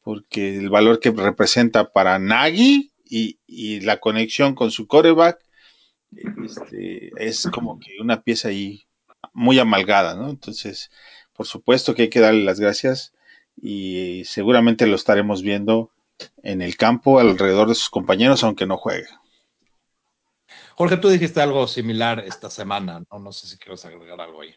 porque 0.04 0.56
el 0.58 0.70
valor 0.70 1.02
que 1.02 1.12
representa 1.12 1.91
para 1.91 2.18
Nagy 2.18 2.91
y, 3.12 3.82
la 3.82 3.97
conexión 3.97 4.55
con 4.55 4.72
su 4.72 4.88
coreback 4.88 5.39
este, 6.45 7.12
es 7.18 7.47
como 7.53 7.80
que 7.80 7.97
una 7.99 8.22
pieza 8.22 8.47
ahí 8.47 8.86
muy 9.34 9.59
amalgada, 9.59 10.16
¿no? 10.16 10.30
Entonces, 10.30 10.89
por 11.34 11.45
supuesto 11.45 11.93
que 11.93 12.03
hay 12.03 12.09
que 12.09 12.20
darle 12.20 12.43
las 12.43 12.59
gracias 12.59 13.14
y 13.62 14.24
seguramente 14.26 14.88
lo 14.88 14.95
estaremos 14.95 15.41
viendo 15.41 15.91
en 16.43 16.62
el 16.62 16.78
campo 16.78 17.20
alrededor 17.20 17.68
de 17.68 17.76
sus 17.76 17.89
compañeros, 17.89 18.43
aunque 18.43 18.66
no 18.66 18.78
juegue. 18.78 19.07
Jorge, 20.76 20.97
tú 20.97 21.09
dijiste 21.09 21.41
algo 21.41 21.68
similar 21.68 22.20
esta 22.20 22.49
semana, 22.49 23.03
¿no? 23.12 23.20
No 23.20 23.32
sé 23.32 23.47
si 23.47 23.57
quieres 23.57 23.84
agregar 23.86 24.22
algo 24.22 24.41
ahí. 24.41 24.55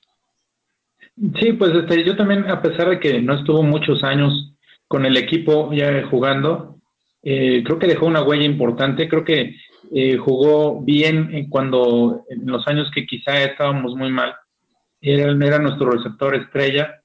Sí, 1.40 1.52
pues 1.52 1.72
este, 1.74 2.04
yo 2.04 2.16
también, 2.16 2.48
a 2.50 2.62
pesar 2.62 2.88
de 2.88 3.00
que 3.00 3.20
no 3.20 3.34
estuvo 3.34 3.62
muchos 3.62 4.02
años 4.02 4.54
con 4.88 5.06
el 5.06 5.16
equipo 5.16 5.72
ya 5.72 6.06
jugando, 6.08 6.80
eh, 7.24 7.62
creo 7.64 7.78
que 7.78 7.86
dejó 7.86 8.06
una 8.06 8.22
huella 8.22 8.44
importante. 8.44 9.08
Creo 9.08 9.24
que 9.24 9.56
eh, 9.92 10.16
jugó 10.16 10.80
bien 10.82 11.48
cuando, 11.48 12.24
en 12.28 12.46
los 12.46 12.66
años 12.68 12.90
que 12.94 13.06
quizá 13.06 13.42
estábamos 13.42 13.94
muy 13.94 14.10
mal, 14.10 14.34
era, 15.00 15.32
era 15.32 15.58
nuestro 15.58 15.90
receptor 15.90 16.34
estrella. 16.34 17.00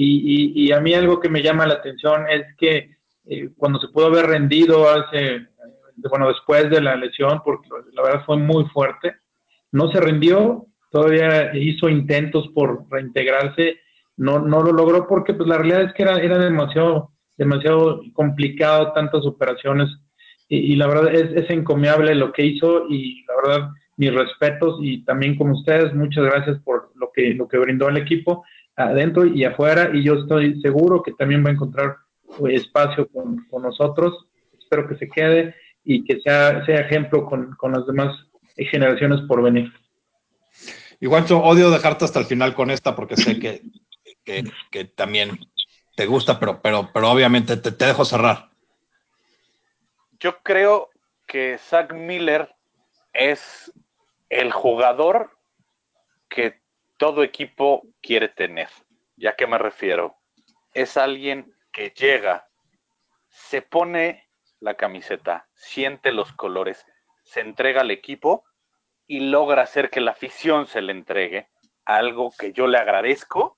Y, 0.00 0.70
a 0.70 0.80
mí 0.80 0.94
algo 0.94 1.18
que 1.18 1.28
me 1.28 1.42
llama 1.42 1.66
la 1.66 1.74
atención 1.74 2.26
es 2.30 2.44
que 2.56 2.98
eh, 3.26 3.50
cuando 3.56 3.80
se 3.80 3.88
pudo 3.88 4.06
haber 4.06 4.26
rendido 4.26 4.88
hace, 4.88 5.48
bueno, 6.08 6.28
después 6.28 6.70
de 6.70 6.80
la 6.80 6.94
lesión, 6.94 7.40
porque 7.44 7.68
la 7.92 8.02
verdad 8.02 8.24
fue 8.24 8.36
muy 8.36 8.64
fuerte, 8.66 9.16
no 9.72 9.90
se 9.90 10.00
rindió 10.00 10.68
todavía 10.90 11.54
hizo 11.56 11.88
intentos 11.88 12.48
por 12.54 12.84
reintegrarse, 12.90 13.80
no, 14.16 14.38
no 14.38 14.62
lo 14.62 14.72
logró 14.72 15.06
porque 15.06 15.34
pues 15.34 15.48
la 15.48 15.58
realidad 15.58 15.82
es 15.82 15.92
que 15.92 16.02
era, 16.02 16.18
era 16.18 16.38
demasiado, 16.38 17.12
demasiado 17.38 18.02
complicado, 18.12 18.92
tantas 18.92 19.24
operaciones, 19.24 19.88
y, 20.50 20.76
la 20.76 20.86
verdad 20.86 21.14
es, 21.14 21.30
es, 21.44 21.50
encomiable 21.50 22.14
lo 22.14 22.32
que 22.32 22.42
hizo 22.42 22.86
y 22.88 23.22
la 23.26 23.34
verdad 23.36 23.70
mis 23.98 24.14
respetos 24.14 24.78
y 24.80 25.04
también 25.04 25.36
con 25.36 25.50
ustedes, 25.50 25.94
muchas 25.94 26.24
gracias 26.24 26.58
por 26.64 26.90
lo 26.94 27.10
que, 27.12 27.34
lo 27.34 27.46
que 27.46 27.58
brindó 27.58 27.88
al 27.88 27.98
equipo. 27.98 28.44
adentro 28.76 29.26
y 29.26 29.44
afuera, 29.44 29.90
y 29.92 30.04
yo 30.04 30.14
estoy 30.14 30.58
seguro 30.62 31.02
que 31.02 31.12
también 31.12 31.44
va 31.44 31.50
a 31.50 31.52
encontrar 31.52 31.96
espacio 32.48 33.08
con, 33.08 33.46
nosotros. 33.62 34.26
Espero 34.58 34.88
que 34.88 34.96
se 34.96 35.08
quede 35.08 35.54
y 35.84 36.04
que 36.04 36.20
sea, 36.20 36.64
sea 36.64 36.80
ejemplo 36.80 37.26
con, 37.26 37.54
con 37.56 37.72
las 37.72 37.86
demás 37.86 38.16
generaciones 38.56 39.20
por 39.22 39.42
venir. 39.42 39.72
Y 41.00 41.06
Juancho, 41.06 41.40
odio 41.42 41.70
dejarte 41.70 42.04
hasta 42.04 42.20
el 42.20 42.26
final 42.26 42.54
con 42.54 42.70
esta 42.70 42.96
porque 42.96 43.16
sé 43.16 43.38
que, 43.38 43.62
que, 44.24 44.84
también 44.84 45.38
te 45.98 46.06
gusta, 46.06 46.38
pero, 46.38 46.62
pero, 46.62 46.90
pero 46.94 47.10
obviamente 47.10 47.56
te, 47.56 47.72
dejo 47.72 48.04
cerrar. 48.04 48.50
Yo 50.20 50.38
creo 50.44 50.90
que 51.26 51.58
Zach 51.58 51.92
Miller 51.92 52.54
es 53.12 53.72
el 54.28 54.52
jugador 54.52 55.36
que 56.28 56.60
todo 56.98 57.24
equipo 57.24 57.82
quiere 58.00 58.28
tener. 58.28 58.68
¿Ya 59.16 59.34
que 59.34 59.48
me 59.48 59.58
refiero? 59.58 60.14
Es 60.72 60.96
alguien 60.96 61.52
que 61.72 61.90
llega, 61.90 62.46
se 63.28 63.60
pone 63.60 64.28
la 64.60 64.74
camiseta, 64.74 65.48
siente 65.54 66.12
los 66.12 66.32
colores, 66.32 66.86
se 67.24 67.40
entrega 67.40 67.80
al 67.80 67.90
equipo 67.90 68.44
y 69.08 69.18
logra 69.18 69.62
hacer 69.62 69.90
que 69.90 70.00
la 70.00 70.12
afición 70.12 70.68
se 70.68 70.80
le 70.80 70.92
entregue. 70.92 71.48
Algo 71.84 72.32
que 72.38 72.52
yo 72.52 72.68
le 72.68 72.78
agradezco 72.78 73.57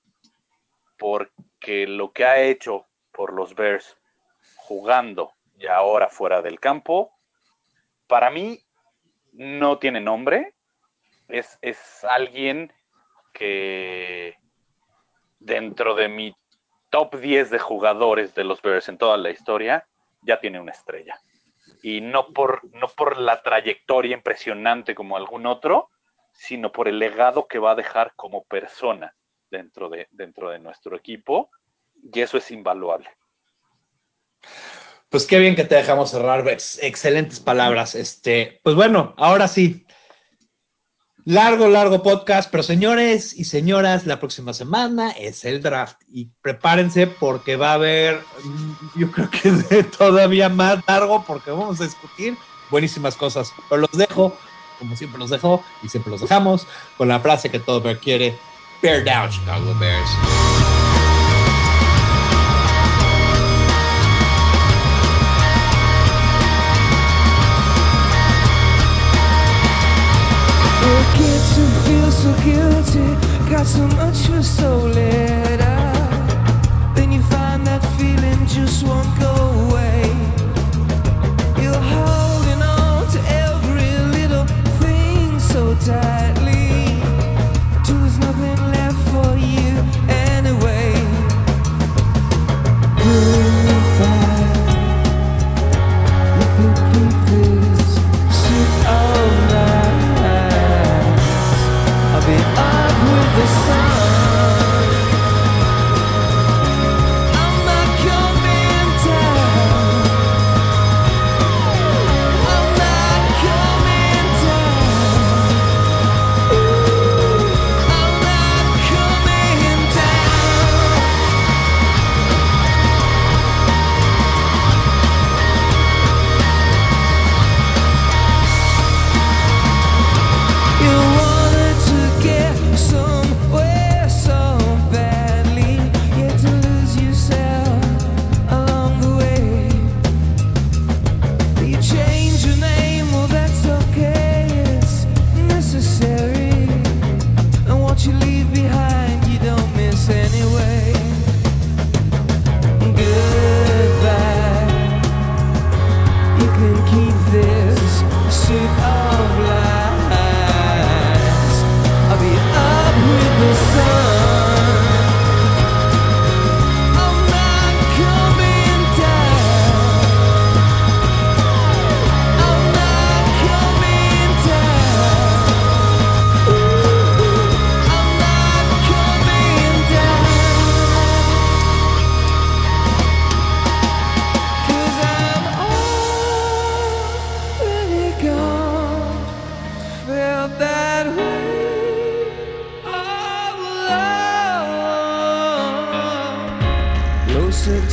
porque 1.01 1.87
lo 1.87 2.11
que 2.11 2.25
ha 2.25 2.39
hecho 2.41 2.85
por 3.11 3.33
los 3.33 3.55
Bears 3.55 3.97
jugando 4.55 5.33
y 5.57 5.65
ahora 5.65 6.09
fuera 6.09 6.43
del 6.43 6.59
campo, 6.59 7.11
para 8.05 8.29
mí 8.29 8.59
no 9.33 9.79
tiene 9.79 9.99
nombre. 9.99 10.53
Es, 11.27 11.57
es 11.63 12.03
alguien 12.03 12.71
que 13.33 14.37
dentro 15.39 15.95
de 15.95 16.07
mi 16.07 16.35
top 16.91 17.15
10 17.15 17.49
de 17.49 17.57
jugadores 17.57 18.35
de 18.35 18.43
los 18.43 18.61
Bears 18.61 18.87
en 18.87 18.99
toda 18.99 19.17
la 19.17 19.31
historia, 19.31 19.87
ya 20.21 20.39
tiene 20.39 20.59
una 20.59 20.71
estrella. 20.71 21.19
Y 21.81 22.01
no 22.01 22.31
por, 22.31 22.61
no 22.75 22.87
por 22.89 23.17
la 23.17 23.41
trayectoria 23.41 24.15
impresionante 24.15 24.93
como 24.93 25.17
algún 25.17 25.47
otro, 25.47 25.89
sino 26.31 26.71
por 26.71 26.87
el 26.87 26.99
legado 26.99 27.47
que 27.47 27.57
va 27.57 27.71
a 27.71 27.75
dejar 27.75 28.13
como 28.15 28.43
persona 28.43 29.15
dentro 29.51 29.89
de, 29.89 30.07
dentro 30.11 30.49
de 30.49 30.59
nuestro 30.59 30.95
equipo. 30.95 31.51
Y 32.11 32.21
eso 32.21 32.37
es 32.37 32.49
invaluable. 32.49 33.09
Pues 35.09 35.27
qué 35.27 35.37
bien 35.37 35.55
que 35.55 35.65
te 35.65 35.75
dejamos 35.75 36.09
cerrar, 36.09 36.47
Excelentes 36.47 37.39
palabras. 37.39 37.93
Este, 37.93 38.59
pues 38.63 38.75
bueno, 38.75 39.13
ahora 39.17 39.47
sí, 39.47 39.85
Largo, 41.25 41.67
largo 41.67 42.01
podcast, 42.01 42.49
pero 42.49 42.63
señores 42.63 43.37
y 43.37 43.43
señoras, 43.43 44.07
la 44.07 44.19
próxima 44.19 44.53
semana 44.53 45.11
es 45.11 45.45
el 45.45 45.61
draft 45.61 46.01
y 46.11 46.31
prepárense 46.41 47.05
porque 47.05 47.57
va 47.57 47.71
a 47.71 47.75
haber, 47.75 48.19
mm, 48.43 48.99
yo 48.99 49.11
creo 49.11 49.29
que 49.29 49.83
todavía 49.97 50.49
más 50.49 50.79
largo 50.87 51.23
porque 51.27 51.51
vamos 51.51 51.79
a 51.79 51.83
discutir 51.83 52.35
buenísimas 52.71 53.15
cosas. 53.15 53.53
Pero 53.69 53.81
los 53.81 53.91
dejo, 53.91 54.35
como 54.79 54.95
siempre 54.95 55.19
los 55.19 55.29
dejo 55.29 55.63
y 55.83 55.89
siempre 55.89 56.09
los 56.09 56.21
dejamos, 56.21 56.65
con 56.97 57.07
la 57.07 57.19
frase 57.19 57.51
que 57.51 57.59
todo 57.59 57.83
quiere, 57.99 58.35
Bear 58.81 59.03
down, 59.03 59.29
Chicago 59.29 59.77
Bears. 59.79 60.09
who 71.55 71.67
feel 71.85 72.11
so 72.11 72.33
guilty, 72.43 73.51
got 73.51 73.67
so 73.67 73.85
much 73.87 74.25
for 74.25 74.41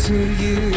to 0.09 0.15
you 0.43 0.68